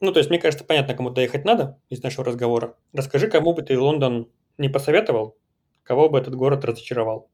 Ну, 0.00 0.12
то 0.12 0.18
есть, 0.18 0.30
мне 0.30 0.38
кажется, 0.38 0.64
понятно, 0.64 0.94
кому 0.94 1.10
доехать 1.10 1.44
надо 1.44 1.78
из 1.90 2.02
нашего 2.02 2.24
разговора. 2.24 2.74
Расскажи, 2.92 3.28
кому 3.28 3.52
бы 3.52 3.62
ты 3.62 3.78
Лондон 3.78 4.30
не 4.56 4.68
посоветовал, 4.68 5.36
кого 5.82 6.08
бы 6.08 6.18
этот 6.18 6.34
город 6.34 6.64
разочаровал? 6.64 7.28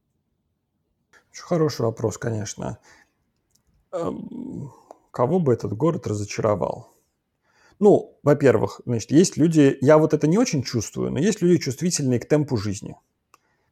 Очень 1.30 1.42
хороший 1.42 1.82
вопрос, 1.82 2.18
конечно. 2.18 2.78
Эм, 3.92 4.72
кого 5.10 5.38
бы 5.38 5.52
этот 5.52 5.74
город 5.74 6.06
разочаровал? 6.06 6.94
Ну, 7.78 8.18
во-первых, 8.22 8.80
значит, 8.86 9.10
есть 9.10 9.36
люди, 9.36 9.76
я 9.80 9.98
вот 9.98 10.14
это 10.14 10.26
не 10.26 10.38
очень 10.38 10.62
чувствую, 10.62 11.12
но 11.12 11.18
есть 11.18 11.42
люди 11.42 11.62
чувствительные 11.62 12.18
к 12.18 12.26
темпу 12.28 12.56
жизни. 12.56 12.96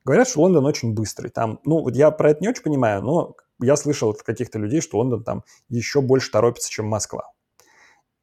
Говорят, 0.05 0.29
что 0.29 0.41
Лондон 0.41 0.67
очень 0.67 0.95
быстрый. 0.95 1.31
Там, 1.31 1.61
ну, 1.65 1.83
вот 1.83 1.97
я 1.97 2.11
про 2.11 2.31
это 2.31 2.43
не 2.43 2.49
очень 2.49 2.63
понимаю, 2.63 3.03
но 3.03 3.37
я 3.61 3.77
слышал 3.77 4.11
от 4.11 4.23
каких-то 4.23 4.59
людей, 4.59 4.81
что 4.81 4.99
Лондон 4.99 5.25
там 5.25 5.45
еще 5.69 6.01
больше 6.01 6.31
торопится, 6.31 6.71
чем 6.71 6.87
Москва. 6.87 7.33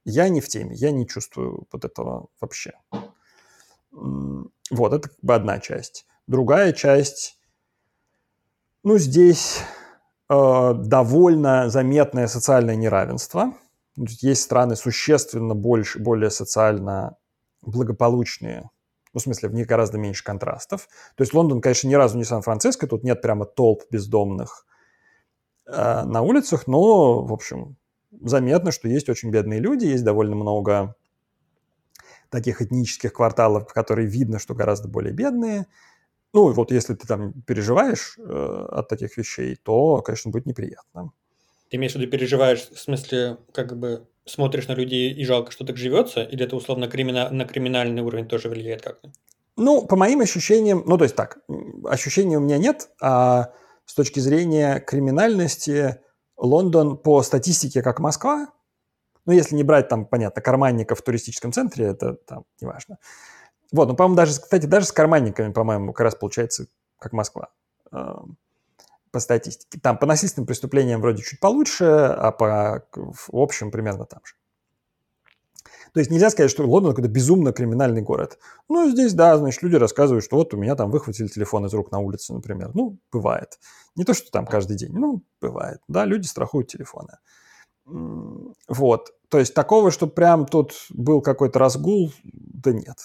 Я 0.05 0.30
не 0.30 0.41
в 0.41 0.47
теме, 0.47 0.75
я 0.75 0.91
не 0.91 1.07
чувствую 1.07 1.67
вот 1.71 1.86
этого 1.86 2.27
вообще. 2.41 2.73
Вот, 3.91 4.93
это 4.93 5.09
как 5.09 5.19
бы 5.21 5.36
одна 5.36 5.59
часть. 5.59 6.05
Другая 6.27 6.73
часть, 6.73 7.39
ну, 8.84 8.97
здесь 8.97 9.59
э, 10.30 10.73
довольно 10.75 11.69
заметное 11.69 12.27
социальное 12.27 12.75
неравенство. 12.75 13.53
Есть 13.97 14.43
страны 14.43 14.75
существенно 14.75 15.55
больше, 15.55 15.99
более 15.99 16.30
социально 16.30 17.17
благополучные, 17.61 18.69
ну, 19.13 19.19
в 19.19 19.23
смысле, 19.23 19.49
в 19.49 19.53
них 19.53 19.67
гораздо 19.67 19.97
меньше 19.97 20.23
контрастов. 20.23 20.88
То 21.15 21.23
есть 21.23 21.34
Лондон, 21.34 21.61
конечно, 21.61 21.88
ни 21.88 21.95
разу 21.95 22.17
не 22.17 22.23
Сан-Франциско, 22.23 22.88
тут 22.88 23.03
нет 23.03 23.21
прямо 23.21 23.45
толп 23.45 23.84
бездомных 23.89 24.65
на 25.70 26.22
улицах, 26.22 26.67
но, 26.67 27.24
в 27.24 27.34
общем, 27.34 27.78
заметно, 28.22 28.72
что 28.72 28.88
есть 28.88 29.09
очень 29.09 29.32
бедные 29.32 29.59
люди, 29.59 29.86
есть 29.86 30.03
довольно 30.03 30.36
много 30.36 30.95
таких 32.30 32.61
этнических 32.61 33.13
кварталов, 33.13 33.70
в 33.70 33.74
которые 33.74 34.07
видно, 34.07 34.39
что 34.39 34.53
гораздо 34.53 34.88
более 34.88 35.13
бедные. 35.13 35.67
Ну, 36.34 36.51
вот 36.51 36.72
если 36.72 36.93
ты 36.93 37.07
там 37.07 37.34
переживаешь 37.41 38.17
э, 38.20 38.67
от 38.72 38.88
таких 38.88 39.17
вещей, 39.17 39.55
то, 39.55 40.01
конечно, 40.01 40.30
будет 40.30 40.45
неприятно. 40.45 41.11
Ты 41.70 41.78
имеешь 41.78 41.93
в 41.93 41.95
виду 41.95 42.09
переживаешь, 42.09 42.70
в 42.70 42.80
смысле, 42.80 43.38
как 43.51 43.78
бы 43.78 44.07
смотришь 44.26 44.67
на 44.67 44.74
людей 44.74 45.11
и 45.11 45.26
жалко, 45.26 45.51
что 45.51 45.65
так 45.65 45.78
живется, 45.78 46.22
или 46.22 46.45
это 46.45 46.55
условно 46.55 46.88
кримина... 46.88 47.30
на 47.32 47.45
криминальный 47.45 48.03
уровень 48.03 48.28
тоже 48.28 48.49
влияет 48.49 48.84
как-то? 48.84 49.11
Ну, 49.57 49.86
по 49.86 49.95
моим 49.95 50.22
ощущениям, 50.22 50.84
ну, 50.86 50.97
то 50.97 51.03
есть 51.03 51.15
так, 51.15 51.39
ощущений 51.86 52.38
у 52.38 52.41
меня 52.41 52.57
нет, 52.57 52.89
а 53.01 53.51
с 53.89 53.95
точки 53.95 54.19
зрения 54.19 54.79
криминальности 54.79 55.99
Лондон 56.37 56.95
по 56.95 57.23
статистике 57.23 57.81
как 57.81 57.99
Москва, 57.99 58.49
ну, 59.25 59.33
если 59.33 59.55
не 59.55 59.63
брать 59.63 59.87
там, 59.89 60.05
понятно, 60.05 60.43
карманников 60.43 60.99
в 60.99 61.01
туристическом 61.01 61.51
центре, 61.51 61.87
это 61.87 62.13
там 62.13 62.45
неважно. 62.61 62.99
Вот, 63.71 63.87
ну, 63.87 63.95
по-моему, 63.95 64.15
даже, 64.15 64.33
кстати, 64.33 64.67
даже 64.67 64.85
с 64.85 64.91
карманниками, 64.91 65.51
по-моему, 65.51 65.91
как 65.91 66.03
раз 66.03 66.13
получается 66.13 66.67
как 66.99 67.13
Москва 67.13 67.49
по 67.89 69.19
статистике. 69.19 69.79
Там 69.81 69.97
по 69.97 70.05
насильственным 70.05 70.45
преступлениям 70.45 71.01
вроде 71.01 71.23
чуть 71.23 71.39
получше, 71.39 71.85
а 71.85 72.31
по 72.31 72.85
в 72.93 73.29
общем 73.31 73.71
примерно 73.71 74.05
там 74.05 74.19
же. 74.23 74.35
То 75.93 75.99
есть 75.99 76.11
нельзя 76.11 76.29
сказать, 76.29 76.51
что 76.51 76.65
Лондон 76.65 76.93
какой-то 76.93 77.09
безумно 77.09 77.51
криминальный 77.51 78.01
город. 78.01 78.37
Ну, 78.67 78.89
здесь, 78.89 79.13
да, 79.13 79.37
значит, 79.37 79.61
люди 79.63 79.75
рассказывают, 79.75 80.23
что 80.23 80.37
вот 80.37 80.53
у 80.53 80.57
меня 80.57 80.75
там 80.75 80.91
выхватили 80.91 81.27
телефон 81.27 81.65
из 81.65 81.73
рук 81.73 81.91
на 81.91 81.99
улице, 81.99 82.33
например. 82.33 82.71
Ну, 82.73 82.97
бывает. 83.11 83.59
Не 83.95 84.03
то, 84.03 84.13
что 84.13 84.31
там 84.31 84.45
каждый 84.45 84.77
день, 84.77 84.91
ну, 84.93 85.23
бывает. 85.41 85.79
Да, 85.87 86.05
люди 86.05 86.27
страхуют 86.27 86.67
телефоны. 86.67 87.17
Вот. 87.85 89.11
То 89.29 89.39
есть 89.39 89.53
такого, 89.53 89.91
что 89.91 90.07
прям 90.07 90.45
тут 90.45 90.73
был 90.89 91.21
какой-то 91.21 91.59
разгул, 91.59 92.11
да 92.23 92.71
нет. 92.71 92.97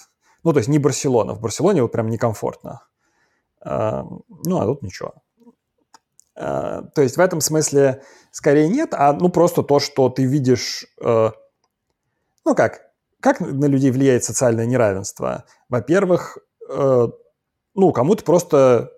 Ну, 0.43 0.53
то 0.53 0.59
есть 0.59 0.69
не 0.69 0.79
Барселона. 0.79 1.35
В 1.35 1.41
Барселоне 1.41 1.83
вот 1.83 1.93
прям 1.93 2.09
некомфортно. 2.09 2.83
Ну, 3.65 4.61
а 4.61 4.65
тут 4.67 4.83
ничего. 4.83 5.15
Э, 6.37 6.83
то 6.95 7.03
есть 7.03 7.17
в 7.17 7.21
этом 7.21 7.41
смысле 7.41 8.03
скорее 8.31 8.69
нет, 8.69 8.91
а 8.93 9.13
ну 9.13 9.29
просто 9.29 9.63
то, 9.63 9.79
что 9.79 10.09
ты 10.09 10.25
видишь, 10.25 10.87
э, 11.01 11.31
ну 12.45 12.55
как, 12.55 12.91
как 13.21 13.41
на 13.41 13.67
людей 13.67 13.91
влияет 13.91 14.25
социальное 14.25 14.67
неравенство? 14.67 15.45
Во-первых, 15.69 16.39
э, 16.71 17.09
ну 17.75 17.93
кому-то 17.93 18.25
просто 18.25 18.93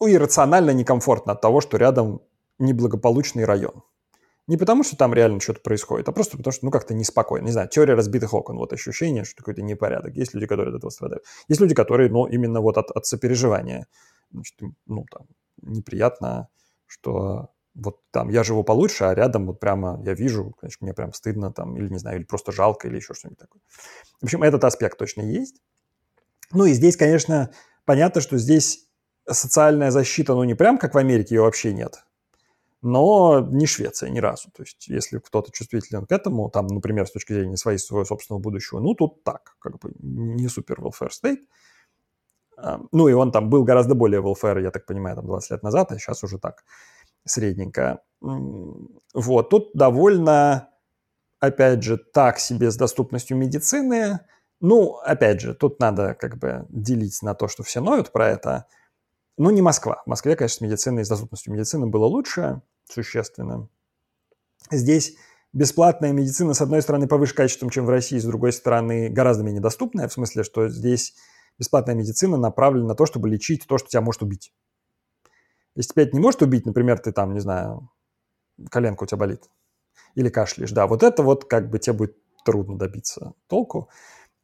ну, 0.00 0.08
иррационально 0.08 0.70
некомфортно 0.70 1.32
от 1.32 1.40
того, 1.40 1.60
что 1.60 1.76
рядом 1.76 2.22
неблагополучный 2.58 3.44
район. 3.44 3.82
Не 4.46 4.56
потому, 4.56 4.82
что 4.82 4.96
там 4.96 5.12
реально 5.12 5.40
что-то 5.40 5.60
происходит, 5.60 6.08
а 6.08 6.12
просто 6.12 6.38
потому, 6.38 6.52
что, 6.52 6.64
ну, 6.64 6.70
как-то 6.70 6.94
неспокойно. 6.94 7.44
Не 7.44 7.52
знаю, 7.52 7.68
теория 7.68 7.94
разбитых 7.94 8.32
окон, 8.32 8.56
вот 8.56 8.72
ощущение, 8.72 9.24
что 9.24 9.36
какой-то 9.36 9.60
непорядок. 9.60 10.16
Есть 10.16 10.32
люди, 10.32 10.46
которые 10.46 10.72
от 10.72 10.78
этого 10.78 10.90
страдают. 10.90 11.24
Есть 11.48 11.60
люди, 11.60 11.74
которые, 11.74 12.08
ну, 12.08 12.26
именно 12.26 12.62
вот 12.62 12.78
от, 12.78 12.90
от 12.90 13.04
сопереживания. 13.04 13.86
Значит, 14.32 14.56
ну, 14.86 15.04
там, 15.10 15.26
неприятно, 15.60 16.48
что 16.86 17.50
вот 17.78 18.00
там 18.10 18.28
я 18.28 18.42
живу 18.42 18.64
получше, 18.64 19.04
а 19.04 19.14
рядом 19.14 19.46
вот 19.46 19.60
прямо 19.60 20.00
я 20.04 20.14
вижу, 20.14 20.54
значит, 20.60 20.80
мне 20.80 20.92
прям 20.92 21.12
стыдно 21.12 21.52
там, 21.52 21.76
или 21.76 21.88
не 21.88 21.98
знаю, 21.98 22.18
или 22.18 22.24
просто 22.24 22.52
жалко, 22.52 22.88
или 22.88 22.96
еще 22.96 23.14
что-нибудь 23.14 23.38
такое. 23.38 23.62
В 24.20 24.24
общем, 24.24 24.42
этот 24.42 24.64
аспект 24.64 24.98
точно 24.98 25.22
есть. 25.22 25.62
Ну 26.52 26.64
и 26.64 26.72
здесь, 26.72 26.96
конечно, 26.96 27.50
понятно, 27.84 28.20
что 28.20 28.38
здесь 28.38 28.88
социальная 29.30 29.90
защита, 29.90 30.34
ну 30.34 30.44
не 30.44 30.54
прям 30.54 30.78
как 30.78 30.94
в 30.94 30.98
Америке, 30.98 31.36
ее 31.36 31.42
вообще 31.42 31.72
нет. 31.72 32.04
Но 32.80 33.40
не 33.40 33.66
Швеция 33.66 34.10
ни 34.10 34.20
разу. 34.20 34.50
То 34.52 34.62
есть, 34.62 34.86
если 34.88 35.18
кто-то 35.18 35.50
чувствителен 35.50 36.06
к 36.06 36.12
этому, 36.12 36.48
там, 36.48 36.68
например, 36.68 37.06
с 37.06 37.12
точки 37.12 37.32
зрения 37.32 37.56
своей, 37.56 37.78
своего 37.78 38.04
собственного 38.04 38.40
будущего, 38.40 38.78
ну, 38.78 38.94
тут 38.94 39.24
так, 39.24 39.56
как 39.58 39.78
бы 39.80 39.92
не 39.98 40.48
супер 40.48 40.80
welfare 40.80 41.10
state. 41.10 41.38
Ну, 42.92 43.08
и 43.08 43.12
он 43.12 43.32
там 43.32 43.50
был 43.50 43.64
гораздо 43.64 43.94
более 43.94 44.20
welfare, 44.20 44.62
я 44.62 44.70
так 44.70 44.86
понимаю, 44.86 45.16
там 45.16 45.26
20 45.26 45.50
лет 45.50 45.62
назад, 45.62 45.92
а 45.92 45.98
сейчас 45.98 46.24
уже 46.24 46.38
так, 46.38 46.64
средненько. 47.28 48.02
Вот, 48.20 49.50
тут 49.50 49.70
довольно, 49.74 50.70
опять 51.40 51.82
же, 51.82 51.96
так 51.96 52.38
себе 52.38 52.70
с 52.70 52.76
доступностью 52.76 53.36
медицины. 53.36 54.20
Ну, 54.60 54.94
опять 54.96 55.40
же, 55.40 55.54
тут 55.54 55.78
надо 55.78 56.14
как 56.14 56.38
бы 56.38 56.66
делить 56.68 57.22
на 57.22 57.34
то, 57.34 57.48
что 57.48 57.62
все 57.62 57.80
ноют 57.80 58.10
про 58.10 58.28
это. 58.28 58.66
Ну, 59.36 59.50
не 59.50 59.62
Москва. 59.62 60.02
В 60.04 60.08
Москве, 60.08 60.34
конечно, 60.34 60.56
с 60.56 60.60
медициной, 60.60 61.04
с 61.04 61.08
доступностью 61.08 61.52
медицины 61.52 61.86
было 61.86 62.06
лучше, 62.06 62.60
существенно. 62.90 63.68
Здесь 64.70 65.14
бесплатная 65.52 66.12
медицина, 66.12 66.54
с 66.54 66.60
одной 66.60 66.82
стороны, 66.82 67.06
повыше 67.06 67.34
качеством, 67.34 67.70
чем 67.70 67.86
в 67.86 67.90
России, 67.90 68.18
с 68.18 68.24
другой 68.24 68.52
стороны, 68.52 69.08
гораздо 69.08 69.44
менее 69.44 69.62
доступная, 69.62 70.08
в 70.08 70.12
смысле, 70.12 70.42
что 70.42 70.68
здесь 70.68 71.14
бесплатная 71.56 71.94
медицина 71.94 72.36
направлена 72.36 72.88
на 72.88 72.94
то, 72.96 73.06
чтобы 73.06 73.28
лечить 73.28 73.66
то, 73.68 73.78
что 73.78 73.88
тебя 73.88 74.00
может 74.00 74.22
убить. 74.22 74.52
Если 75.78 75.92
тебя 75.92 76.02
это 76.02 76.16
не 76.16 76.20
может 76.20 76.42
убить, 76.42 76.66
например, 76.66 76.98
ты 76.98 77.12
там, 77.12 77.34
не 77.34 77.38
знаю, 77.38 77.88
коленка 78.68 79.04
у 79.04 79.06
тебя 79.06 79.18
болит 79.18 79.48
или 80.16 80.28
кашляешь, 80.28 80.72
да, 80.72 80.88
вот 80.88 81.04
это 81.04 81.22
вот 81.22 81.44
как 81.44 81.70
бы 81.70 81.78
тебе 81.78 81.92
будет 81.92 82.16
трудно 82.44 82.76
добиться 82.76 83.34
толку. 83.46 83.88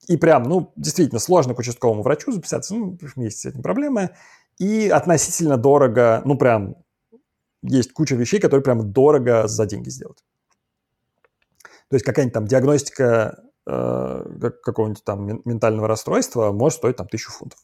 И 0.06 0.16
прям, 0.16 0.44
ну, 0.44 0.72
действительно, 0.76 1.18
сложно 1.18 1.54
к 1.54 1.58
участковому 1.58 2.02
врачу 2.02 2.30
записаться, 2.30 2.76
ну, 2.76 2.96
есть 3.16 3.40
с 3.40 3.46
этим 3.46 3.62
проблемы. 3.62 4.10
И 4.58 4.88
относительно 4.88 5.56
дорого, 5.56 6.22
ну, 6.24 6.38
прям, 6.38 6.76
есть 7.62 7.92
куча 7.92 8.14
вещей, 8.14 8.38
которые 8.38 8.62
прям 8.62 8.92
дорого 8.92 9.48
за 9.48 9.66
деньги 9.66 9.88
сделать. 9.88 10.24
То 11.88 11.96
есть 11.96 12.04
какая-нибудь 12.04 12.34
там 12.34 12.46
диагностика 12.46 13.42
э, 13.66 14.50
какого-нибудь 14.62 15.02
там 15.02 15.40
ментального 15.44 15.88
расстройства 15.88 16.52
может 16.52 16.78
стоить 16.78 16.94
там 16.94 17.08
тысячу 17.08 17.32
фунтов. 17.32 17.58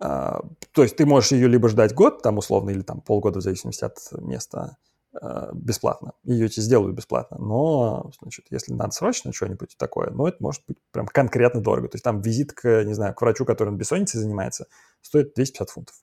Uh, 0.00 0.46
то 0.72 0.82
есть 0.82 0.96
ты 0.96 1.06
можешь 1.06 1.32
ее 1.32 1.48
либо 1.48 1.68
ждать 1.68 1.92
год, 1.92 2.22
там 2.22 2.38
условно, 2.38 2.70
или 2.70 2.82
там 2.82 3.00
полгода 3.00 3.40
в 3.40 3.42
зависимости 3.42 3.84
от 3.84 3.98
места, 4.12 4.76
uh, 5.20 5.50
бесплатно. 5.52 6.12
Ее 6.22 6.48
тебе 6.48 6.62
сделают 6.62 6.94
бесплатно. 6.94 7.38
Но, 7.38 8.10
значит, 8.20 8.46
если 8.50 8.72
надо 8.72 8.92
срочно 8.92 9.32
что-нибудь 9.32 9.76
такое, 9.76 10.10
ну, 10.10 10.26
это 10.26 10.36
может 10.40 10.62
быть 10.68 10.78
прям 10.92 11.06
конкретно 11.06 11.60
дорого. 11.60 11.88
То 11.88 11.96
есть 11.96 12.04
там 12.04 12.20
визит 12.20 12.52
к, 12.52 12.84
не 12.84 12.94
знаю, 12.94 13.14
к 13.14 13.20
врачу, 13.20 13.44
который 13.44 13.74
бессонницей 13.74 14.20
занимается, 14.20 14.66
стоит 15.02 15.34
250 15.34 15.70
фунтов. 15.70 15.96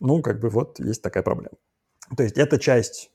Ну, 0.00 0.22
как 0.22 0.38
бы 0.38 0.48
вот 0.50 0.78
есть 0.78 1.02
такая 1.02 1.24
проблема. 1.24 1.56
То 2.16 2.22
есть 2.22 2.38
эта 2.38 2.58
часть 2.58 3.10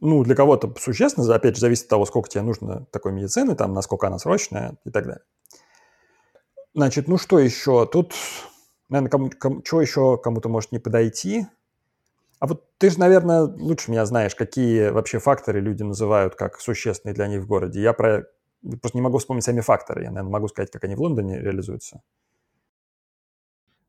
ну, 0.00 0.22
для 0.22 0.34
кого-то 0.34 0.72
существенно, 0.78 1.34
опять 1.34 1.56
же, 1.56 1.60
зависит 1.60 1.84
от 1.84 1.90
того, 1.90 2.06
сколько 2.06 2.28
тебе 2.28 2.42
нужно 2.42 2.86
такой 2.92 3.12
медицины, 3.12 3.56
там, 3.56 3.72
насколько 3.72 4.06
она 4.06 4.18
срочная 4.18 4.76
и 4.84 4.90
так 4.90 5.04
далее. 5.04 5.24
Значит, 6.74 7.08
ну 7.08 7.18
что 7.18 7.38
еще? 7.38 7.86
Тут, 7.86 8.14
наверное, 8.88 9.10
кому, 9.10 9.30
кому, 9.30 9.62
что 9.64 9.80
еще 9.80 10.18
кому-то 10.18 10.48
может 10.48 10.72
не 10.72 10.78
подойти? 10.78 11.46
А 12.40 12.46
вот 12.46 12.64
ты 12.78 12.90
же, 12.90 12.98
наверное, 13.00 13.42
лучше 13.42 13.90
меня 13.90 14.06
знаешь, 14.06 14.34
какие 14.34 14.90
вообще 14.90 15.18
факторы 15.20 15.60
люди 15.60 15.82
называют 15.82 16.36
как 16.36 16.60
существенные 16.60 17.14
для 17.14 17.28
них 17.28 17.42
в 17.42 17.46
городе. 17.46 17.82
Я 17.82 17.92
про 17.94 18.26
просто 18.82 18.98
не 18.98 19.02
могу 19.02 19.18
вспомнить 19.18 19.44
сами 19.44 19.60
факторы. 19.60 20.04
Я, 20.04 20.10
наверное, 20.10 20.32
могу 20.32 20.48
сказать, 20.48 20.70
как 20.70 20.84
они 20.84 20.94
в 20.96 21.00
Лондоне 21.00 21.40
реализуются. 21.40 22.02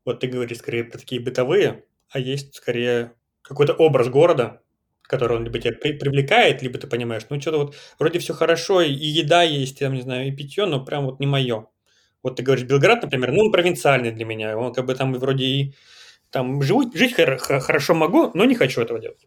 Вот 0.04 0.20
ты 0.20 0.26
говоришь 0.26 0.58
скорее 0.58 0.84
про 0.84 0.98
такие 0.98 1.20
бытовые, 1.20 1.84
а 2.10 2.18
есть 2.18 2.54
скорее 2.54 3.12
какой-то 3.42 3.72
образ 3.74 4.08
города, 4.08 4.60
который 5.02 5.36
он 5.36 5.44
либо 5.44 5.58
тебя 5.58 5.72
при- 5.72 5.92
привлекает, 5.98 6.62
либо 6.62 6.78
ты 6.78 6.86
понимаешь, 6.86 7.22
ну 7.30 7.40
что-то 7.40 7.58
вот 7.58 7.76
вроде 7.98 8.18
все 8.18 8.34
хорошо, 8.34 8.80
и 8.82 8.92
еда 8.92 9.42
есть, 9.42 9.80
я 9.80 9.88
не 9.88 10.02
знаю, 10.02 10.28
и 10.28 10.32
питье, 10.32 10.66
но 10.66 10.84
прям 10.84 11.04
вот 11.06 11.20
не 11.20 11.26
мое. 11.26 11.66
Вот 12.22 12.36
ты 12.36 12.42
говоришь, 12.42 12.66
Белград, 12.66 13.02
например, 13.02 13.32
ну 13.32 13.44
он 13.44 13.52
провинциальный 13.52 14.12
для 14.12 14.24
меня, 14.24 14.56
он 14.56 14.72
как 14.72 14.86
бы 14.86 14.94
там 14.94 15.12
вроде 15.14 15.44
и 15.44 15.74
там 16.30 16.62
живу, 16.62 16.90
жить 16.94 17.14
хорошо 17.14 17.94
могу, 17.94 18.30
но 18.34 18.44
не 18.44 18.54
хочу 18.54 18.80
этого 18.80 18.98
делать. 18.98 19.26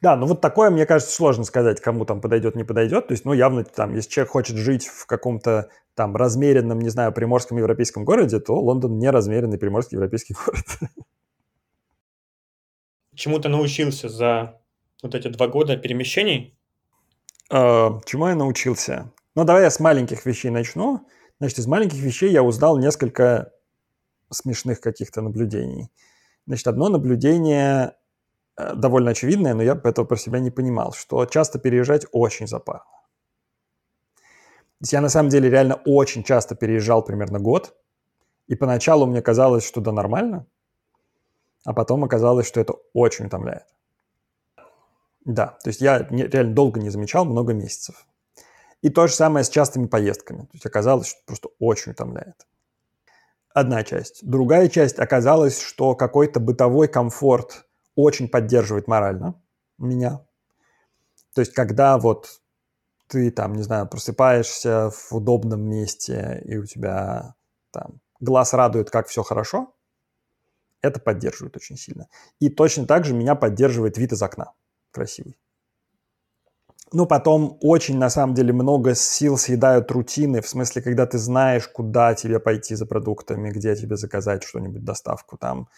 Да, 0.00 0.16
ну 0.16 0.26
вот 0.26 0.40
такое, 0.40 0.70
мне 0.70 0.86
кажется, 0.86 1.14
сложно 1.14 1.44
сказать, 1.44 1.80
кому 1.80 2.04
там 2.04 2.20
подойдет, 2.20 2.54
не 2.54 2.64
подойдет. 2.64 3.08
То 3.08 3.12
есть, 3.12 3.24
ну, 3.24 3.32
явно 3.32 3.64
там, 3.64 3.94
если 3.94 4.10
человек 4.10 4.30
хочет 4.30 4.56
жить 4.56 4.86
в 4.86 5.06
каком-то 5.06 5.70
там 5.94 6.14
размеренном, 6.16 6.80
не 6.80 6.90
знаю, 6.90 7.12
приморском 7.12 7.58
европейском 7.58 8.04
городе, 8.04 8.38
то 8.40 8.54
Лондон 8.54 8.98
не 8.98 9.10
размеренный 9.10 9.58
приморский 9.58 9.96
европейский 9.96 10.34
город. 10.44 10.64
Чему 13.14 13.38
ты 13.38 13.48
научился 13.48 14.08
за 14.08 14.60
вот 15.02 15.14
эти 15.14 15.28
два 15.28 15.48
года 15.48 15.76
перемещений? 15.76 16.58
Uh, 17.50 18.00
чему 18.04 18.28
я 18.28 18.34
научился? 18.34 19.12
Ну, 19.34 19.44
давай 19.44 19.62
я 19.62 19.70
с 19.70 19.80
маленьких 19.80 20.26
вещей 20.26 20.50
начну. 20.50 21.06
Значит, 21.38 21.58
из 21.58 21.66
маленьких 21.66 21.98
вещей 21.98 22.30
я 22.30 22.42
узнал 22.42 22.78
несколько 22.78 23.52
смешных 24.30 24.80
каких-то 24.80 25.20
наблюдений. 25.20 25.90
Значит, 26.46 26.66
одно 26.66 26.88
наблюдение 26.88 27.96
э, 28.56 28.74
довольно 28.74 29.10
очевидное, 29.10 29.54
но 29.54 29.62
я 29.62 29.80
этого 29.82 30.04
про 30.04 30.16
себя 30.16 30.38
не 30.38 30.50
понимал, 30.50 30.92
что 30.92 31.24
часто 31.26 31.58
переезжать 31.58 32.06
очень 32.12 32.46
запарно. 32.46 32.84
Я 34.82 35.00
на 35.00 35.08
самом 35.08 35.30
деле 35.30 35.50
реально 35.50 35.76
очень 35.86 36.22
часто 36.22 36.54
переезжал 36.54 37.02
примерно 37.02 37.38
год, 37.38 37.76
и 38.46 38.54
поначалу 38.54 39.06
мне 39.06 39.22
казалось, 39.22 39.66
что 39.66 39.80
да, 39.80 39.92
нормально, 39.92 40.46
а 41.64 41.72
потом 41.72 42.04
оказалось, 42.04 42.46
что 42.46 42.60
это 42.60 42.74
очень 42.92 43.26
утомляет. 43.26 43.66
Да, 45.24 45.58
то 45.62 45.70
есть 45.70 45.80
я 45.80 46.06
реально 46.08 46.54
долго 46.54 46.78
не 46.78 46.90
замечал, 46.90 47.24
много 47.24 47.52
месяцев. 47.52 48.05
И 48.86 48.88
то 48.88 49.08
же 49.08 49.14
самое 49.14 49.44
с 49.44 49.48
частыми 49.48 49.88
поездками. 49.88 50.42
То 50.42 50.50
есть 50.52 50.64
оказалось, 50.64 51.08
что 51.08 51.18
просто 51.26 51.48
очень 51.58 51.90
утомляет 51.90 52.46
одна 53.52 53.82
часть. 53.82 54.24
Другая 54.24 54.68
часть 54.68 55.00
оказалась, 55.00 55.60
что 55.60 55.96
какой-то 55.96 56.38
бытовой 56.38 56.86
комфорт 56.86 57.66
очень 57.96 58.28
поддерживает 58.28 58.86
морально 58.86 59.42
меня. 59.76 60.24
То 61.34 61.40
есть 61.40 61.52
когда 61.52 61.98
вот 61.98 62.40
ты 63.08 63.32
там, 63.32 63.54
не 63.54 63.64
знаю, 63.64 63.88
просыпаешься 63.88 64.90
в 64.90 65.12
удобном 65.12 65.62
месте, 65.68 66.40
и 66.44 66.56
у 66.56 66.64
тебя 66.64 67.34
там 67.72 68.00
глаз 68.20 68.52
радует, 68.52 68.88
как 68.88 69.08
все 69.08 69.24
хорошо, 69.24 69.74
это 70.80 71.00
поддерживает 71.00 71.56
очень 71.56 71.76
сильно. 71.76 72.06
И 72.38 72.50
точно 72.50 72.86
так 72.86 73.04
же 73.04 73.14
меня 73.14 73.34
поддерживает 73.34 73.98
вид 73.98 74.12
из 74.12 74.22
окна 74.22 74.52
красивый. 74.92 75.36
Ну, 76.92 77.04
потом 77.06 77.58
очень, 77.60 77.98
на 77.98 78.10
самом 78.10 78.34
деле, 78.34 78.52
много 78.52 78.94
сил 78.94 79.36
съедают 79.36 79.90
рутины, 79.90 80.40
в 80.40 80.48
смысле, 80.48 80.82
когда 80.82 81.04
ты 81.06 81.18
знаешь, 81.18 81.66
куда 81.68 82.14
тебе 82.14 82.38
пойти 82.38 82.76
за 82.76 82.86
продуктами, 82.86 83.50
где 83.50 83.74
тебе 83.74 83.96
заказать 83.96 84.44
что-нибудь, 84.44 84.84
доставку 84.84 85.36
там. 85.36 85.68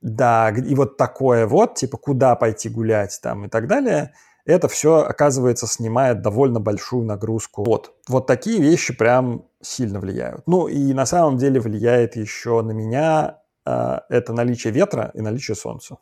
Да, 0.00 0.50
и 0.50 0.74
вот 0.74 0.96
такое 0.96 1.46
вот, 1.46 1.74
типа, 1.74 1.96
куда 1.96 2.36
пойти 2.36 2.68
гулять 2.68 3.18
там 3.22 3.44
и 3.46 3.48
так 3.48 3.66
далее, 3.68 4.14
это 4.44 4.68
все, 4.68 4.98
оказывается, 5.02 5.66
снимает 5.66 6.22
довольно 6.22 6.60
большую 6.60 7.04
нагрузку. 7.04 7.64
Вот, 7.64 7.94
вот 8.08 8.26
такие 8.26 8.60
вещи 8.60 8.96
прям 8.96 9.44
сильно 9.60 10.00
влияют. 10.00 10.42
Ну, 10.46 10.66
и 10.68 10.92
на 10.92 11.06
самом 11.06 11.36
деле 11.36 11.60
влияет 11.60 12.16
еще 12.16 12.62
на 12.62 12.72
меня 12.72 13.38
э, 13.64 13.98
это 14.08 14.32
наличие 14.32 14.72
ветра 14.72 15.10
и 15.14 15.20
наличие 15.20 15.56
солнца. 15.56 15.98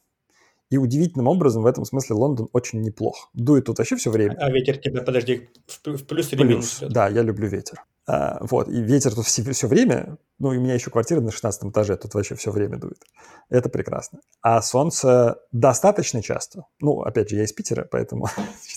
И 0.70 0.78
удивительным 0.78 1.26
образом 1.26 1.62
в 1.62 1.66
этом 1.66 1.84
смысле 1.84 2.14
Лондон 2.14 2.48
очень 2.52 2.80
неплох. 2.80 3.28
Дует 3.34 3.66
тут 3.66 3.78
вообще 3.78 3.96
все 3.96 4.10
время. 4.10 4.36
А 4.38 4.50
ветер 4.50 4.78
тебя, 4.78 5.02
подожди, 5.02 5.50
в, 5.66 5.96
в 5.96 6.06
плюс 6.06 6.32
или 6.32 6.40
плюс, 6.40 6.80
минус? 6.80 6.92
Да, 6.92 7.08
я 7.08 7.22
люблю 7.22 7.48
ветер. 7.48 7.84
А, 8.06 8.38
вот, 8.40 8.68
и 8.68 8.80
ветер 8.80 9.14
тут 9.14 9.26
все, 9.26 9.42
все 9.52 9.66
время, 9.66 10.16
ну, 10.38 10.52
и 10.52 10.58
у 10.58 10.60
меня 10.60 10.74
еще 10.74 10.90
квартира 10.90 11.20
на 11.20 11.32
16 11.32 11.70
этаже, 11.70 11.96
тут 11.96 12.14
вообще 12.14 12.36
все 12.36 12.52
время 12.52 12.78
дует. 12.78 13.02
Это 13.48 13.68
прекрасно. 13.68 14.20
А 14.42 14.62
солнце 14.62 15.40
достаточно 15.50 16.22
часто. 16.22 16.64
Ну, 16.80 17.02
опять 17.02 17.30
же, 17.30 17.36
я 17.36 17.44
из 17.44 17.52
Питера, 17.52 17.86
поэтому 17.90 18.28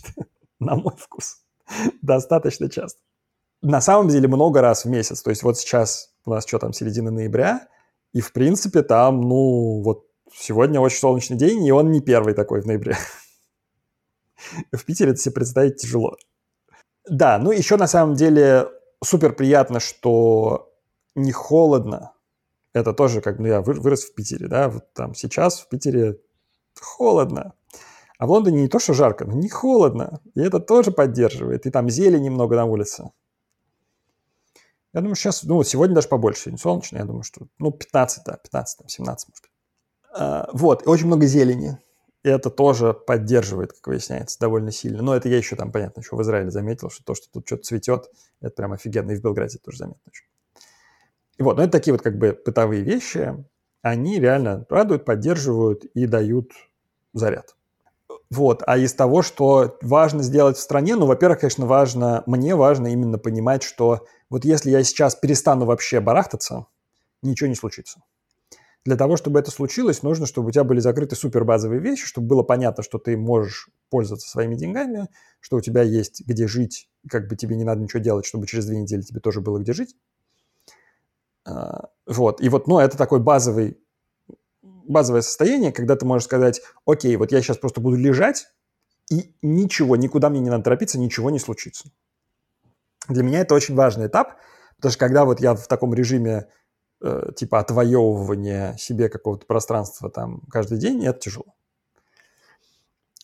на 0.59 0.75
мой 0.75 0.93
вкус 0.97 1.43
достаточно 2.01 2.69
часто. 2.69 2.99
На 3.61 3.81
самом 3.81 4.09
деле 4.09 4.27
много 4.27 4.61
раз 4.61 4.83
в 4.85 4.89
месяц. 4.89 5.21
То 5.21 5.29
есть 5.29 5.43
вот 5.43 5.57
сейчас 5.57 6.11
у 6.25 6.31
нас 6.31 6.45
что 6.45 6.59
там, 6.59 6.73
середина 6.73 7.11
ноября, 7.11 7.67
и 8.13 8.21
в 8.21 8.33
принципе 8.33 8.81
там, 8.81 9.21
ну, 9.21 9.81
вот 9.83 10.05
сегодня 10.35 10.79
очень 10.79 10.99
солнечный 10.99 11.37
день, 11.37 11.65
и 11.65 11.71
он 11.71 11.91
не 11.91 12.01
первый 12.01 12.33
такой 12.33 12.61
в 12.61 12.65
ноябре. 12.65 12.97
В 14.71 14.83
Питере 14.85 15.11
это 15.11 15.19
себе 15.19 15.35
представить 15.35 15.77
тяжело. 15.77 16.17
Да, 17.07 17.37
ну 17.37 17.51
еще 17.51 17.77
на 17.77 17.87
самом 17.87 18.15
деле 18.15 18.69
супер 19.03 19.33
приятно, 19.33 19.79
что 19.79 20.73
не 21.15 21.31
холодно. 21.31 22.13
Это 22.73 22.93
тоже 22.93 23.21
как, 23.21 23.39
ну 23.39 23.47
я 23.47 23.61
вырос 23.61 24.05
в 24.05 24.15
Питере, 24.15 24.47
да, 24.47 24.69
вот 24.69 24.93
там 24.93 25.13
сейчас 25.13 25.59
в 25.59 25.69
Питере 25.69 26.19
холодно. 26.79 27.53
А 28.17 28.25
в 28.25 28.31
Лондоне 28.31 28.61
не 28.61 28.67
то, 28.67 28.79
что 28.79 28.93
жарко, 28.93 29.25
но 29.25 29.33
не 29.33 29.49
холодно. 29.49 30.21
И 30.33 30.41
это 30.41 30.59
тоже 30.59 30.91
поддерживает. 30.91 31.65
И 31.65 31.71
там 31.71 31.89
зелени 31.89 32.25
немного 32.25 32.55
на 32.55 32.65
улице. 32.65 33.11
Я 34.93 35.01
думаю, 35.01 35.15
сейчас, 35.15 35.43
ну, 35.43 35.61
сегодня 35.63 35.95
даже 35.95 36.07
побольше, 36.07 36.51
не 36.51 36.57
солнечно. 36.57 36.97
Я 36.97 37.05
думаю, 37.05 37.23
что, 37.23 37.47
ну, 37.57 37.71
15, 37.71 38.23
да, 38.25 38.37
15, 38.37 38.77
там, 38.77 38.87
17, 38.87 39.29
может 39.29 39.43
быть. 39.43 39.52
А, 40.13 40.49
вот, 40.53 40.85
и 40.85 40.89
очень 40.89 41.07
много 41.07 41.25
зелени. 41.25 41.77
И 42.23 42.29
это 42.29 42.49
тоже 42.49 42.93
поддерживает, 42.93 43.73
как 43.73 43.87
выясняется, 43.87 44.39
довольно 44.39 44.71
сильно. 44.71 45.01
Но 45.01 45.15
это 45.15 45.27
я 45.27 45.37
еще 45.37 45.55
там, 45.55 45.71
понятно, 45.71 45.99
еще 45.99 46.15
в 46.15 46.21
Израиле 46.21 46.51
заметил, 46.51 46.89
что 46.89 47.03
то, 47.03 47.15
что 47.15 47.27
тут 47.31 47.45
что-то 47.45 47.63
цветет, 47.63 48.09
это 48.39 48.55
прям 48.55 48.71
офигенно. 48.73 49.11
И 49.11 49.15
в 49.15 49.21
Белграде 49.21 49.57
тоже 49.57 49.79
заметно 49.79 50.01
очень. 50.07 50.25
И 51.37 51.43
вот, 51.43 51.57
но 51.57 51.63
это 51.63 51.71
такие 51.71 51.93
вот 51.93 52.01
как 52.01 52.17
бы 52.17 52.39
бытовые 52.45 52.83
вещи, 52.83 53.43
они 53.81 54.19
реально 54.19 54.65
радуют, 54.69 55.03
поддерживают 55.03 55.83
и 55.83 56.05
дают 56.05 56.51
заряд. 57.13 57.55
Вот, 58.29 58.63
а 58.65 58.77
из 58.77 58.93
того, 58.93 59.21
что 59.21 59.77
важно 59.81 60.23
сделать 60.23 60.57
в 60.57 60.61
стране, 60.61 60.95
ну, 60.95 61.05
во-первых, 61.05 61.41
конечно, 61.41 61.65
важно, 61.65 62.23
мне 62.25 62.55
важно 62.55 62.87
именно 62.87 63.17
понимать, 63.17 63.63
что 63.63 64.05
вот 64.29 64.45
если 64.45 64.71
я 64.71 64.83
сейчас 64.83 65.15
перестану 65.15 65.65
вообще 65.65 65.99
барахтаться, 65.99 66.67
ничего 67.21 67.49
не 67.49 67.55
случится. 67.55 68.01
Для 68.85 68.97
того, 68.97 69.15
чтобы 69.15 69.39
это 69.39 69.49
случилось, 69.49 70.03
нужно, 70.03 70.25
чтобы 70.25 70.49
у 70.49 70.51
тебя 70.51 70.65
были 70.65 70.79
закрыты 70.79 71.15
супербазовые 71.15 71.79
вещи, 71.79 72.05
чтобы 72.05 72.27
было 72.27 72.43
понятно, 72.43 72.83
что 72.83 72.97
ты 72.97 73.15
можешь 73.15 73.69
пользоваться 73.89 74.29
своими 74.29 74.55
деньгами, 74.55 75.07
что 75.39 75.57
у 75.57 75.61
тебя 75.61 75.83
есть 75.83 76.21
где 76.25 76.47
жить, 76.47 76.89
как 77.09 77.29
бы 77.29 77.35
тебе 77.37 77.55
не 77.55 77.63
надо 77.63 77.81
ничего 77.81 78.01
делать, 78.01 78.25
чтобы 78.25 78.45
через 78.45 78.65
две 78.65 78.77
недели 78.77 79.01
тебе 79.01 79.21
тоже 79.21 79.39
было 79.39 79.59
где 79.59 79.71
жить. 79.71 79.95
А, 81.45 81.89
вот. 82.05 82.41
И 82.41 82.49
вот, 82.49 82.67
ну, 82.67 82.79
это 82.79 82.97
такой 82.97 83.21
базовый, 83.21 83.77
базовое 84.61 85.21
состояние, 85.21 85.71
когда 85.71 85.95
ты 85.95 86.05
можешь 86.05 86.25
сказать, 86.25 86.61
окей, 86.85 87.15
вот 87.15 87.31
я 87.31 87.41
сейчас 87.41 87.57
просто 87.57 87.79
буду 87.79 87.95
лежать, 87.95 88.47
и 89.09 89.33
ничего, 89.41 89.95
никуда 89.95 90.29
мне 90.29 90.39
не 90.39 90.49
надо 90.49 90.65
торопиться, 90.65 90.99
ничего 90.99 91.29
не 91.29 91.39
случится. 91.39 91.89
Для 93.07 93.23
меня 93.23 93.39
это 93.39 93.53
очень 93.55 93.75
важный 93.75 94.07
этап, 94.07 94.37
потому 94.77 94.91
что 94.91 94.99
когда 94.99 95.25
вот 95.25 95.39
я 95.39 95.55
в 95.55 95.67
таком 95.67 95.93
режиме 95.93 96.47
э, 97.03 97.31
типа 97.35 97.59
отвоевывания 97.59 98.75
себе 98.77 99.09
какого-то 99.09 99.45
пространства 99.45 100.09
там 100.09 100.41
каждый 100.49 100.79
день, 100.79 101.05
это 101.05 101.19
тяжело. 101.19 101.53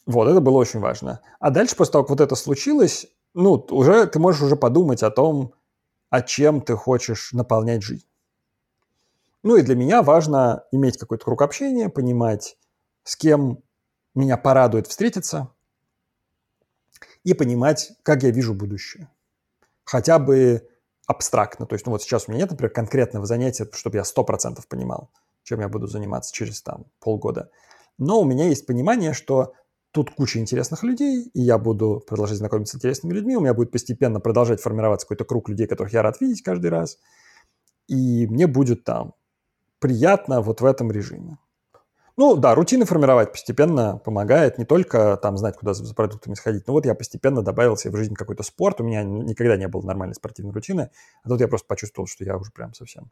Вот, 0.06 0.28
это 0.28 0.42
было 0.42 0.58
очень 0.58 0.80
важно. 0.80 1.22
А 1.40 1.50
дальше, 1.50 1.76
после 1.76 1.94
того, 1.94 2.04
как 2.04 2.10
вот 2.12 2.22
это 2.22 2.36
случилось, 2.36 3.08
ну, 3.34 3.54
уже 3.70 4.06
ты 4.08 4.20
можешь 4.20 4.42
уже 4.42 4.56
подумать 4.56 5.04
о 5.04 5.12
том, 5.12 5.54
о 6.10 6.22
чем 6.22 6.62
ты 6.62 6.76
хочешь 6.76 7.32
наполнять 7.34 7.84
жизнь. 7.84 8.06
Ну 9.44 9.56
и 9.56 9.62
для 9.62 9.76
меня 9.76 10.02
важно 10.02 10.66
иметь 10.72 10.98
какой-то 10.98 11.26
круг 11.26 11.42
общения, 11.42 11.90
понимать, 11.90 12.58
с 13.04 13.16
кем 13.16 13.64
меня 14.16 14.36
порадует 14.36 14.88
встретиться, 14.88 15.50
и 17.24 17.34
понимать, 17.34 17.92
как 18.04 18.24
я 18.24 18.32
вижу 18.32 18.54
будущее. 18.54 19.10
Хотя 19.84 20.20
бы 20.20 20.68
абстрактно. 21.10 21.66
То 21.66 21.74
есть, 21.74 21.88
ну 21.88 21.92
вот 21.92 22.04
сейчас 22.04 22.26
у 22.28 22.32
меня 22.32 22.42
нет, 22.42 22.52
например, 22.52 22.72
конкретного 22.72 23.26
занятия, 23.26 23.68
чтобы 23.74 23.98
я 23.98 24.04
100% 24.04 24.60
понимал, 24.70 25.10
чем 25.44 25.60
я 25.60 25.68
буду 25.68 25.88
заниматься 25.88 26.32
через 26.32 26.62
там 26.62 26.86
полгода. 27.00 27.50
Но 27.98 28.22
у 28.22 28.26
меня 28.26 28.46
есть 28.48 28.68
понимание, 28.68 29.14
что 29.14 29.54
тут 29.92 30.12
куча 30.12 30.38
интересных 30.38 30.84
людей, 30.84 31.32
и 31.34 31.42
я 31.42 31.58
буду 31.58 32.04
продолжать 32.08 32.38
знакомиться 32.38 32.74
с 32.74 32.76
интересными 32.78 33.14
людьми, 33.14 33.36
у 33.36 33.42
меня 33.42 33.56
будет 33.56 33.72
постепенно 33.72 34.20
продолжать 34.20 34.62
формироваться 34.62 35.08
какой-то 35.08 35.26
круг 35.26 35.50
людей, 35.50 35.66
которых 35.66 35.94
я 35.94 36.04
рад 36.04 36.22
видеть 36.22 36.44
каждый 36.44 36.70
раз, 36.70 37.00
и 37.88 38.28
мне 38.28 38.46
будет 38.46 38.84
там 38.84 39.16
приятно 39.80 40.42
вот 40.42 40.62
в 40.62 40.66
этом 40.66 40.92
режиме. 40.92 41.40
Ну 42.20 42.36
да, 42.36 42.54
рутины 42.54 42.84
формировать 42.84 43.32
постепенно 43.32 43.98
помогает, 43.98 44.58
не 44.58 44.66
только 44.66 45.16
там 45.16 45.38
знать, 45.38 45.56
куда 45.56 45.74
за 45.74 45.96
продуктами 45.96 46.34
сходить, 46.34 46.68
но 46.68 46.74
вот 46.74 46.86
я 46.86 46.94
постепенно 46.94 47.42
добавил 47.42 47.78
себе 47.78 47.94
в 47.94 47.96
жизнь 47.96 48.14
какой-то 48.14 48.44
спорт, 48.44 48.82
у 48.82 48.84
меня 48.84 49.04
никогда 49.04 49.56
не 49.56 49.70
было 49.70 49.84
нормальной 49.84 50.16
спортивной 50.16 50.52
рутины, 50.52 50.92
а 51.24 51.30
тут 51.30 51.40
я 51.40 51.48
просто 51.48 51.66
почувствовал, 51.66 52.08
что 52.08 52.26
я 52.26 52.36
уже 52.36 52.52
прям 52.52 52.74
совсем 52.74 53.10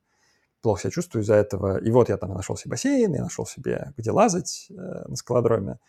плохо 0.61 0.81
себя 0.81 0.91
чувствую 0.91 1.23
из-за 1.23 1.35
этого. 1.35 1.77
И 1.77 1.89
вот 1.89 2.09
я 2.09 2.17
там 2.17 2.33
нашел 2.33 2.57
себе 2.57 2.71
бассейн, 2.71 3.13
я 3.13 3.23
нашел 3.23 3.45
себе, 3.45 3.93
где 3.95 4.11
лазать 4.11 4.67
э, 4.71 4.73
на 4.73 5.15
скалодроме. 5.15 5.79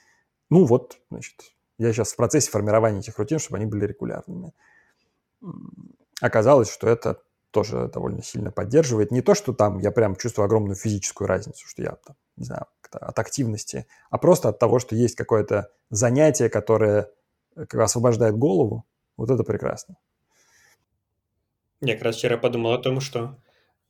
Ну 0.48 0.64
вот, 0.64 1.00
значит, 1.10 1.56
я 1.76 1.92
сейчас 1.92 2.12
в 2.12 2.16
процессе 2.16 2.52
формирования 2.52 3.00
этих 3.00 3.18
рутин, 3.18 3.40
чтобы 3.40 3.56
они 3.56 3.66
были 3.66 3.84
регулярными. 3.84 4.52
Оказалось, 6.20 6.70
что 6.70 6.88
это 6.88 7.20
тоже 7.50 7.90
довольно 7.92 8.22
сильно 8.22 8.52
поддерживает. 8.52 9.10
Не 9.10 9.22
то, 9.22 9.34
что 9.34 9.52
там 9.52 9.80
я 9.80 9.90
прям 9.90 10.14
чувствую 10.14 10.44
огромную 10.44 10.76
физическую 10.76 11.26
разницу, 11.26 11.66
что 11.66 11.82
я 11.82 11.96
там, 11.96 12.14
не 12.38 12.44
знаю, 12.44 12.66
от 12.90 13.18
активности, 13.18 13.86
а 14.10 14.18
просто 14.18 14.48
от 14.48 14.58
того, 14.58 14.78
что 14.78 14.94
есть 14.94 15.16
какое-то 15.16 15.70
занятие, 15.90 16.48
которое 16.48 17.10
э, 17.56 17.64
освобождает 17.76 18.36
голову. 18.36 18.84
Вот 19.16 19.30
это 19.30 19.42
прекрасно. 19.44 19.96
Я 21.80 21.94
как 21.94 22.04
раз 22.04 22.16
вчера 22.16 22.38
подумал 22.38 22.72
о 22.72 22.78
том, 22.78 23.00
что 23.00 23.38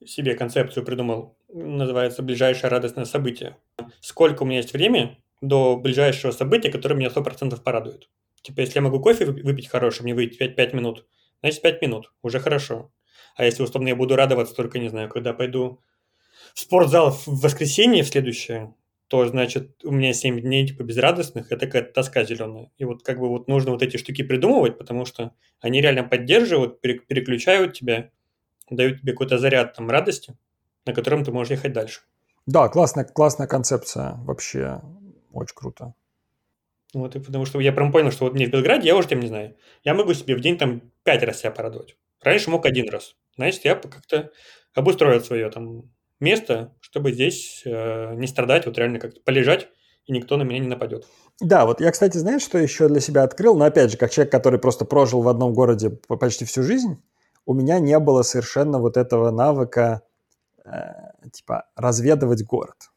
себе 0.05 0.35
концепцию 0.35 0.85
придумал, 0.85 1.37
называется 1.49 2.23
«ближайшее 2.23 2.71
радостное 2.71 3.05
событие». 3.05 3.57
Сколько 4.01 4.43
у 4.43 4.47
меня 4.47 4.59
есть 4.59 4.73
времени 4.73 5.23
до 5.41 5.77
ближайшего 5.77 6.33
события, 6.33 6.71
которое 6.71 6.95
меня 6.95 7.09
100% 7.09 7.61
порадует. 7.63 8.09
Типа, 8.43 8.61
если 8.61 8.77
я 8.77 8.83
могу 8.83 9.01
кофе 9.01 9.27
выпить 9.27 9.69
хороший, 9.69 10.03
мне 10.03 10.15
выйти 10.15 10.37
5, 10.37 10.57
5 10.57 10.73
минут, 10.75 11.07
значит 11.41 11.63
5 11.63 11.83
минут, 11.83 12.13
уже 12.23 12.41
хорошо. 12.41 12.93
А 13.37 13.45
если, 13.45 13.63
условно, 13.63 13.89
я 13.89 13.97
буду 13.97 14.17
радоваться 14.17 14.55
только, 14.55 14.79
не 14.79 14.89
знаю, 14.89 15.09
когда 15.09 15.33
пойду 15.33 15.81
спортзал 16.59 17.13
в 17.13 17.27
воскресенье 17.27 18.03
в 18.03 18.09
следующее, 18.09 18.75
то, 19.07 19.27
значит, 19.27 19.85
у 19.85 19.91
меня 19.91 20.13
7 20.13 20.41
дней, 20.41 20.67
типа, 20.67 20.83
безрадостных, 20.83 21.51
это 21.51 21.67
какая-то 21.67 21.93
тоска 21.93 22.25
зеленая. 22.25 22.71
И 22.77 22.85
вот 22.85 23.03
как 23.03 23.19
бы 23.19 23.29
вот 23.29 23.49
нужно 23.49 23.71
вот 23.71 23.83
эти 23.83 23.97
штуки 23.97 24.23
придумывать, 24.23 24.77
потому 24.77 25.05
что 25.05 25.33
они 25.61 25.81
реально 25.81 26.05
поддерживают, 26.05 26.81
переключают 26.81 27.75
тебя, 27.75 28.11
дают 28.71 29.01
тебе 29.01 29.13
какой-то 29.13 29.39
заряд 29.39 29.75
там 29.75 29.89
радости, 29.89 30.37
на 30.85 30.93
котором 30.93 31.25
ты 31.25 31.33
можешь 31.33 31.53
ехать 31.53 31.73
дальше. 31.73 32.01
Да, 32.47 32.69
классная, 32.69 33.05
классная 33.05 33.47
концепция 33.47 34.17
вообще. 34.25 34.81
Очень 35.33 35.55
круто. 35.55 35.95
Вот, 36.93 37.15
и 37.17 37.21
потому 37.21 37.45
что 37.47 37.61
я 37.61 37.73
прям 37.73 37.93
понял, 37.93 38.11
что 38.11 38.25
вот 38.25 38.35
мне 38.35 38.47
в 38.47 38.51
Белграде, 38.51 38.89
я 38.89 38.97
уже 38.97 39.09
тем 39.09 39.21
не 39.21 39.29
знаю, 39.29 39.57
я 39.85 39.95
могу 39.95 40.13
себе 40.15 40.35
в 40.35 40.41
день 40.41 40.59
там 40.59 40.83
пять 41.05 41.23
раз 41.23 41.41
себя 41.41 41.51
порадовать. 41.51 41.97
Раньше 42.21 42.51
мог 42.51 42.67
один 42.67 42.89
раз. 42.89 43.15
Значит, 43.37 43.65
я 43.65 43.75
как-то 43.75 44.33
обустроил 44.75 45.21
свое 45.21 45.51
там 45.51 45.91
место, 46.21 46.75
чтобы 46.81 47.13
здесь 47.13 47.63
э, 47.65 48.15
не 48.15 48.27
страдать, 48.27 48.67
вот 48.67 48.77
реально 48.79 48.99
как-то 48.99 49.21
полежать, 49.21 49.69
и 50.07 50.13
никто 50.13 50.37
на 50.37 50.43
меня 50.43 50.59
не 50.59 50.69
нападет. 50.69 51.07
Да, 51.41 51.67
вот 51.67 51.81
я, 51.81 51.91
кстати, 51.93 52.17
знаешь, 52.17 52.43
что 52.43 52.59
еще 52.59 52.89
для 52.89 53.01
себя 53.01 53.23
открыл? 53.23 53.57
Но 53.57 53.65
опять 53.65 53.93
же, 53.93 53.97
как 53.97 54.11
человек, 54.11 54.33
который 54.33 54.59
просто 54.59 54.85
прожил 54.85 55.23
в 55.23 55.29
одном 55.29 55.53
городе 55.53 55.91
почти 55.91 56.45
всю 56.45 56.63
жизнь, 56.63 57.03
у 57.47 57.55
меня 57.55 57.79
не 57.79 57.99
было 57.99 58.23
совершенно 58.23 58.79
вот 58.79 58.97
этого 58.97 59.31
навыка, 59.31 60.03
э, 60.65 60.93
типа, 61.33 61.67
разведывать 61.77 62.45
город. 62.45 62.91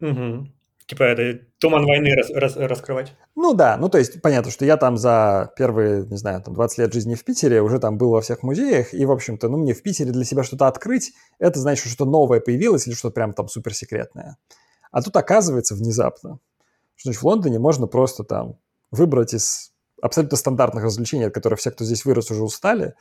Угу. 0.00 0.48
Типа 0.90 1.04
это 1.04 1.38
туман 1.60 1.86
войны 1.86 2.16
рас, 2.16 2.30
рас, 2.30 2.56
раскрывать. 2.56 3.14
Ну 3.36 3.54
да, 3.54 3.76
ну 3.76 3.88
то 3.88 3.96
есть 3.96 4.20
понятно, 4.20 4.50
что 4.50 4.64
я 4.64 4.76
там 4.76 4.96
за 4.96 5.52
первые, 5.56 6.04
не 6.04 6.16
знаю, 6.16 6.42
там 6.42 6.52
20 6.52 6.78
лет 6.78 6.92
жизни 6.92 7.14
в 7.14 7.22
Питере 7.22 7.62
уже 7.62 7.78
там 7.78 7.96
был 7.96 8.10
во 8.10 8.20
всех 8.20 8.42
музеях, 8.42 8.92
и, 8.92 9.06
в 9.06 9.12
общем-то, 9.12 9.48
ну 9.48 9.58
мне 9.58 9.72
в 9.72 9.84
Питере 9.84 10.10
для 10.10 10.24
себя 10.24 10.42
что-то 10.42 10.66
открыть, 10.66 11.12
это 11.38 11.60
значит, 11.60 11.82
что 11.82 11.90
что-то 11.90 12.10
новое 12.10 12.40
появилось 12.40 12.88
или 12.88 12.94
что-то 12.94 13.14
прям 13.14 13.34
там 13.34 13.46
суперсекретное. 13.46 14.36
А 14.90 15.00
тут 15.00 15.16
оказывается 15.16 15.76
внезапно, 15.76 16.40
что 16.96 17.10
значит, 17.10 17.22
в 17.22 17.24
Лондоне 17.24 17.60
можно 17.60 17.86
просто 17.86 18.24
там 18.24 18.58
выбрать 18.90 19.32
из 19.32 19.70
абсолютно 20.02 20.36
стандартных 20.36 20.84
развлечений, 20.84 21.24
от 21.24 21.34
которых 21.34 21.58
все, 21.58 21.70
кто 21.70 21.84
здесь 21.84 22.04
вырос, 22.04 22.30
уже 22.30 22.42
устали, 22.42 22.94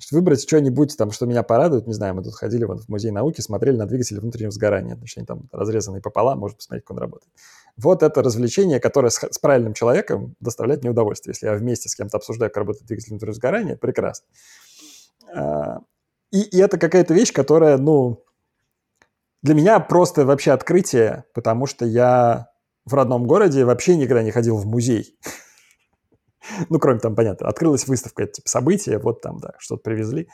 Значит, 0.00 0.12
выбрать 0.12 0.42
что-нибудь, 0.42 0.96
там, 0.96 1.10
что 1.10 1.26
меня 1.26 1.42
порадует. 1.42 1.86
Не 1.86 1.92
знаю, 1.92 2.14
мы 2.14 2.22
тут 2.22 2.34
ходили 2.34 2.64
вот 2.64 2.84
в 2.84 2.88
музей 2.88 3.10
науки, 3.10 3.42
смотрели 3.42 3.76
на 3.76 3.86
двигатели 3.86 4.18
внутреннего 4.18 4.50
сгорания. 4.50 4.96
Значит, 4.96 5.18
они 5.18 5.26
там 5.26 5.48
разрезанные 5.52 6.00
пополам, 6.00 6.38
можно 6.38 6.56
посмотреть, 6.56 6.84
как 6.84 6.92
он 6.92 6.98
работает. 6.98 7.30
Вот 7.76 8.02
это 8.02 8.22
развлечение, 8.22 8.80
которое 8.80 9.10
с, 9.10 9.18
с 9.18 9.38
правильным 9.38 9.74
человеком 9.74 10.36
доставляет 10.40 10.82
мне 10.82 10.90
удовольствие. 10.90 11.32
Если 11.32 11.46
я 11.46 11.54
вместе 11.54 11.88
с 11.88 11.94
кем-то 11.94 12.16
обсуждаю, 12.16 12.50
как 12.50 12.58
работает 12.58 12.86
двигатель 12.86 13.10
внутреннего 13.10 13.34
сгорания, 13.34 13.76
прекрасно. 13.76 14.26
А, 15.34 15.80
и, 16.30 16.40
и 16.40 16.58
это 16.58 16.78
какая-то 16.78 17.12
вещь, 17.12 17.32
которая, 17.32 17.76
ну, 17.76 18.24
для 19.42 19.54
меня 19.54 19.80
просто 19.80 20.24
вообще 20.24 20.52
открытие, 20.52 21.24
потому 21.34 21.66
что 21.66 21.84
я 21.84 22.48
в 22.86 22.94
родном 22.94 23.26
городе 23.26 23.64
вообще 23.64 23.96
никогда 23.96 24.22
не 24.22 24.30
ходил 24.30 24.56
в 24.56 24.66
музей. 24.66 25.18
Ну, 26.68 26.78
кроме 26.78 27.00
там, 27.00 27.14
понятно, 27.14 27.48
открылась 27.48 27.86
выставка, 27.86 28.24
это 28.24 28.34
типа 28.34 28.48
события, 28.48 28.98
вот 28.98 29.20
там, 29.20 29.38
да, 29.38 29.54
что-то 29.58 29.82
привезли. 29.82 30.28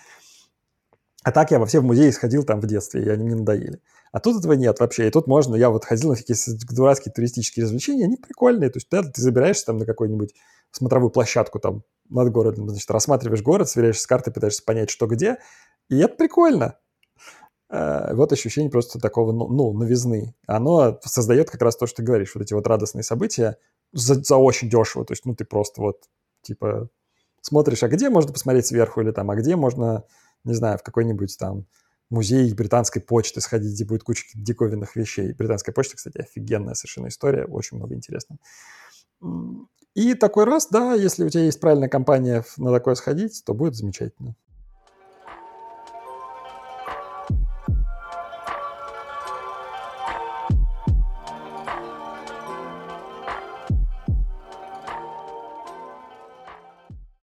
А 1.22 1.32
так 1.32 1.50
я 1.50 1.58
во 1.58 1.66
все 1.66 1.80
в 1.80 1.84
музеи 1.84 2.10
сходил 2.10 2.44
там 2.44 2.60
в 2.60 2.66
детстве, 2.66 3.02
и 3.04 3.08
они 3.08 3.24
мне 3.24 3.34
надоели. 3.34 3.80
А 4.12 4.20
тут 4.20 4.38
этого 4.38 4.52
нет 4.52 4.78
вообще. 4.78 5.08
И 5.08 5.10
тут 5.10 5.26
можно, 5.26 5.56
я 5.56 5.70
вот 5.70 5.84
ходил 5.84 6.10
на 6.10 6.16
такие 6.16 6.38
дурацкие 6.70 7.12
туристические 7.12 7.64
развлечения, 7.64 8.04
они 8.04 8.16
прикольные. 8.16 8.70
То 8.70 8.76
есть 8.76 8.88
да, 8.90 9.02
ты 9.02 9.20
забираешься 9.20 9.66
там 9.66 9.78
на 9.78 9.84
какую-нибудь 9.84 10.34
смотровую 10.70 11.10
площадку 11.10 11.58
там 11.58 11.82
над 12.08 12.30
городом, 12.30 12.68
значит, 12.68 12.90
рассматриваешь 12.90 13.42
город, 13.42 13.68
сверяешься 13.68 14.02
с 14.02 14.06
картой, 14.06 14.32
пытаешься 14.32 14.62
понять, 14.64 14.90
что 14.90 15.06
где. 15.06 15.38
И 15.88 15.98
это 15.98 16.14
прикольно. 16.14 16.78
А, 17.68 18.14
вот 18.14 18.32
ощущение 18.32 18.70
просто 18.70 19.00
такого, 19.00 19.32
ну, 19.32 19.48
ну, 19.48 19.72
новизны. 19.72 20.34
Оно 20.46 20.98
создает 21.04 21.50
как 21.50 21.62
раз 21.62 21.76
то, 21.76 21.86
что 21.86 21.96
ты 21.96 22.02
говоришь, 22.04 22.34
вот 22.34 22.42
эти 22.42 22.54
вот 22.54 22.66
радостные 22.66 23.02
события, 23.02 23.58
за, 23.92 24.14
за 24.14 24.36
очень 24.36 24.68
дешево. 24.68 25.04
То 25.04 25.12
есть, 25.12 25.24
ну, 25.24 25.34
ты 25.34 25.44
просто 25.44 25.80
вот, 25.80 26.04
типа, 26.42 26.88
смотришь, 27.40 27.82
а 27.82 27.88
где 27.88 28.10
можно 28.10 28.32
посмотреть 28.32 28.66
сверху, 28.66 29.00
или 29.00 29.10
там, 29.10 29.30
а 29.30 29.36
где 29.36 29.56
можно, 29.56 30.04
не 30.44 30.54
знаю, 30.54 30.78
в 30.78 30.82
какой-нибудь 30.82 31.36
там 31.38 31.66
музей 32.10 32.52
британской 32.54 33.02
почты 33.02 33.40
сходить, 33.40 33.74
где 33.74 33.84
будет 33.84 34.04
куча 34.04 34.24
диковинных 34.34 34.96
вещей. 34.96 35.32
Британская 35.32 35.72
почта, 35.72 35.96
кстати, 35.96 36.18
офигенная 36.18 36.74
совершенно 36.74 37.08
история, 37.08 37.44
очень 37.44 37.78
много 37.78 37.94
интересного. 37.94 38.38
И 39.94 40.14
такой 40.14 40.44
раз, 40.44 40.68
да, 40.70 40.94
если 40.94 41.24
у 41.24 41.28
тебя 41.28 41.44
есть 41.44 41.58
правильная 41.58 41.88
компания 41.88 42.44
на 42.58 42.70
такое 42.70 42.94
сходить, 42.94 43.42
то 43.44 43.54
будет 43.54 43.74
замечательно. 43.74 44.36